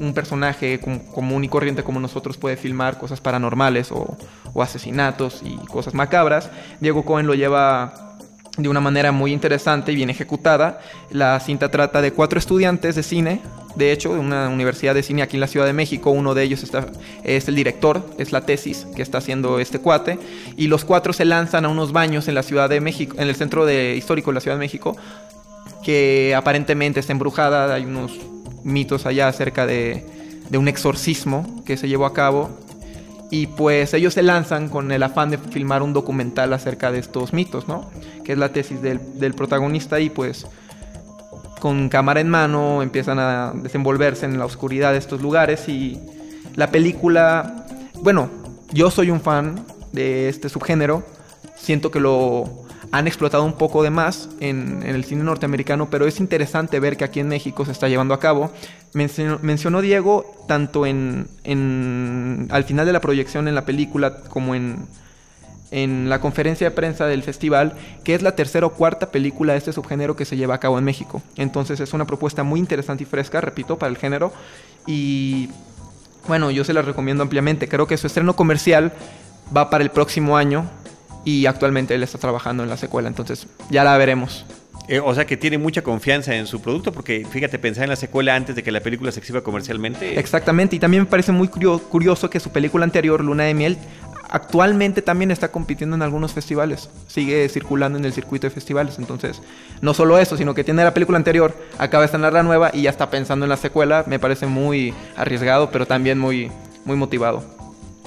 un 0.00 0.14
personaje 0.14 0.80
común 0.80 1.44
y 1.44 1.48
corriente 1.48 1.82
como 1.82 2.00
nosotros 2.00 2.36
puede 2.38 2.56
filmar 2.56 2.98
cosas 2.98 3.20
paranormales 3.20 3.92
o, 3.92 4.16
asesinatos 4.60 5.42
y 5.44 5.56
cosas 5.66 5.94
macabras. 5.94 6.50
Diego 6.80 7.04
Cohen 7.04 7.26
lo 7.26 7.34
lleva 7.34 8.16
de 8.56 8.68
una 8.68 8.80
manera 8.80 9.12
muy 9.12 9.32
interesante 9.32 9.92
y 9.92 9.94
bien 9.94 10.10
ejecutada. 10.10 10.80
La 11.10 11.38
cinta 11.40 11.70
trata 11.70 12.02
de 12.02 12.12
cuatro 12.12 12.38
estudiantes 12.38 12.94
de 12.94 13.02
cine, 13.02 13.40
de 13.76 13.92
hecho, 13.92 14.14
de 14.14 14.20
una 14.20 14.48
universidad 14.48 14.94
de 14.94 15.02
cine 15.02 15.22
aquí 15.22 15.36
en 15.36 15.40
la 15.40 15.46
Ciudad 15.46 15.66
de 15.66 15.72
México. 15.72 16.10
Uno 16.10 16.34
de 16.34 16.42
ellos 16.42 16.62
está, 16.62 16.86
es 17.22 17.48
el 17.48 17.54
director, 17.54 18.04
es 18.18 18.32
la 18.32 18.40
tesis 18.40 18.86
que 18.96 19.02
está 19.02 19.18
haciendo 19.18 19.60
este 19.60 19.78
cuate. 19.78 20.18
Y 20.56 20.66
los 20.66 20.84
cuatro 20.84 21.12
se 21.12 21.24
lanzan 21.24 21.64
a 21.64 21.68
unos 21.68 21.92
baños 21.92 22.26
en 22.28 22.34
la 22.34 22.42
Ciudad 22.42 22.68
de 22.68 22.80
México, 22.80 23.16
en 23.18 23.28
el 23.28 23.36
centro 23.36 23.66
de, 23.66 23.94
histórico 23.96 24.30
de 24.30 24.34
la 24.34 24.40
Ciudad 24.40 24.56
de 24.56 24.60
México, 24.60 24.96
que 25.84 26.34
aparentemente 26.34 27.00
está 27.00 27.12
embrujada. 27.12 27.72
Hay 27.74 27.84
unos 27.84 28.18
mitos 28.64 29.06
allá 29.06 29.28
acerca 29.28 29.66
de, 29.66 30.06
un 30.52 30.68
exorcismo 30.68 31.62
que 31.64 31.76
se 31.76 31.88
llevó 31.88 32.06
a 32.06 32.12
cabo 32.12 32.50
y 33.30 33.46
pues 33.46 33.94
ellos 33.94 34.14
se 34.14 34.22
lanzan 34.22 34.68
con 34.68 34.90
el 34.90 35.02
afán 35.04 35.30
de 35.30 35.38
filmar 35.38 35.82
un 35.82 35.92
documental 35.92 36.52
acerca 36.52 36.90
de 36.90 36.98
estos 36.98 37.32
mitos, 37.32 37.68
¿no? 37.68 37.88
Que 38.24 38.32
es 38.32 38.38
la 38.38 38.52
tesis 38.52 38.82
del, 38.82 39.00
del, 39.20 39.34
protagonista 39.34 40.00
y 40.00 40.10
pues 40.10 40.46
con 41.60 41.88
cámara 41.88 42.20
en 42.20 42.28
mano 42.28 42.82
empiezan 42.82 43.20
a 43.20 43.52
desenvolverse 43.54 44.26
en 44.26 44.38
la 44.38 44.44
oscuridad 44.46 44.92
de 44.92 44.98
estos 44.98 45.22
lugares 45.22 45.68
y 45.68 46.00
la 46.56 46.72
película, 46.72 47.66
bueno, 48.02 48.28
yo 48.72 48.90
soy 48.90 49.10
un 49.10 49.20
fan 49.20 49.64
de 49.92 50.28
este 50.28 50.48
subgénero, 50.48 51.04
siento 51.56 51.90
que 51.90 52.00
lo 52.00 52.64
han 52.92 53.06
explotado 53.06 53.44
un 53.44 53.52
poco 53.52 53.82
de 53.82 53.90
más 53.90 54.28
en, 54.40 54.82
el 54.82 55.04
cine 55.04 55.22
norteamericano, 55.22 55.90
pero 55.90 56.06
es 56.06 56.18
interesante 56.18 56.80
ver 56.80 56.96
que 56.96 57.04
aquí 57.04 57.20
en 57.20 57.28
México 57.28 57.64
se 57.64 57.72
está 57.72 57.88
llevando 57.88 58.14
a 58.14 58.20
cabo. 58.20 58.50
Mencionó, 58.92 59.80
Diego 59.80 60.44
tanto 60.48 60.86
en, 60.86 61.28
en, 61.44 62.48
al 62.50 62.64
final 62.64 62.86
de 62.86 62.92
la 62.92 63.00
proyección 63.00 63.46
en 63.46 63.54
la 63.54 63.64
película 63.64 64.16
como 64.28 64.56
en, 64.56 64.86
en 65.70 66.08
la 66.08 66.20
conferencia 66.20 66.68
de 66.68 66.74
prensa 66.74 67.06
del 67.06 67.22
festival, 67.22 67.74
que 68.02 68.14
es 68.14 68.22
la 68.22 68.34
tercera 68.34 68.66
o 68.66 68.70
cuarta 68.70 69.10
película 69.10 69.52
de 69.52 69.58
este 69.58 69.72
subgénero 69.72 70.16
que 70.16 70.24
se 70.24 70.36
lleva 70.36 70.56
a 70.56 70.58
cabo 70.58 70.78
en 70.78 70.84
México. 70.84 71.22
Entonces 71.36 71.78
es 71.78 71.92
una 71.92 72.06
propuesta 72.06 72.42
muy 72.42 72.58
interesante 72.58 73.04
y 73.04 73.06
fresca, 73.06 73.40
repito, 73.40 73.78
para 73.78 73.90
el 73.90 73.98
género. 73.98 74.32
Y 74.86 75.48
bueno, 76.26 76.50
yo 76.50 76.64
se 76.64 76.72
la 76.72 76.82
recomiendo 76.82 77.22
ampliamente. 77.22 77.68
Creo 77.68 77.86
que 77.86 77.96
su 77.96 78.08
estreno 78.08 78.34
comercial 78.34 78.92
va 79.56 79.70
para 79.70 79.84
el 79.84 79.90
próximo 79.90 80.36
año 80.36 80.68
y 81.24 81.46
actualmente 81.46 81.94
él 81.94 82.02
está 82.02 82.18
trabajando 82.18 82.62
en 82.62 82.68
la 82.68 82.76
secuela, 82.76 83.08
entonces 83.08 83.46
ya 83.70 83.84
la 83.84 83.96
veremos. 83.96 84.44
Eh, 84.88 84.98
o 84.98 85.14
sea 85.14 85.24
que 85.24 85.36
tiene 85.36 85.56
mucha 85.56 85.82
confianza 85.82 86.34
en 86.34 86.46
su 86.46 86.60
producto, 86.60 86.90
porque 86.90 87.24
fíjate, 87.30 87.60
pensar 87.60 87.84
en 87.84 87.90
la 87.90 87.96
secuela 87.96 88.34
antes 88.34 88.56
de 88.56 88.62
que 88.62 88.72
la 88.72 88.80
película 88.80 89.12
se 89.12 89.20
exhiba 89.20 89.40
comercialmente. 89.40 90.18
Exactamente, 90.18 90.74
y 90.76 90.78
también 90.80 91.04
me 91.04 91.08
parece 91.08 91.30
muy 91.30 91.48
curioso 91.48 92.28
que 92.28 92.40
su 92.40 92.50
película 92.50 92.84
anterior, 92.84 93.22
Luna 93.22 93.44
de 93.44 93.54
Miel, 93.54 93.78
actualmente 94.28 95.02
también 95.02 95.30
está 95.30 95.52
compitiendo 95.52 95.96
en 95.96 96.02
algunos 96.02 96.32
festivales, 96.32 96.88
sigue 97.06 97.48
circulando 97.48 97.98
en 97.98 98.04
el 98.04 98.12
circuito 98.12 98.46
de 98.46 98.50
festivales, 98.50 98.98
entonces 98.98 99.42
no 99.80 99.92
solo 99.94 100.18
eso, 100.18 100.36
sino 100.36 100.54
que 100.54 100.64
tiene 100.64 100.82
la 100.82 100.94
película 100.94 101.18
anterior, 101.18 101.54
acaba 101.78 102.02
de 102.02 102.06
estrenar 102.06 102.32
la 102.32 102.42
nueva 102.42 102.70
y 102.72 102.82
ya 102.82 102.90
está 102.90 103.10
pensando 103.10 103.44
en 103.44 103.50
la 103.50 103.56
secuela, 103.56 104.04
me 104.06 104.18
parece 104.18 104.46
muy 104.46 104.94
arriesgado, 105.16 105.70
pero 105.70 105.86
también 105.86 106.18
muy, 106.18 106.50
muy 106.84 106.96
motivado. 106.96 107.59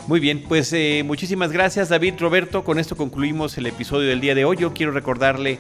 Muy 0.06 0.20
bien, 0.20 0.44
pues 0.50 0.74
eh, 0.74 1.02
muchísimas 1.06 1.54
gracias 1.54 1.88
David, 1.88 2.16
Roberto. 2.20 2.66
Con 2.66 2.78
esto 2.78 2.98
concluimos 2.98 3.58
el 3.58 3.68
episodio 3.68 4.10
del 4.10 4.20
día 4.20 4.36
de 4.36 4.44
hoy. 4.44 4.58
Yo 4.58 4.74
quiero 4.74 4.92
recordarle 4.92 5.60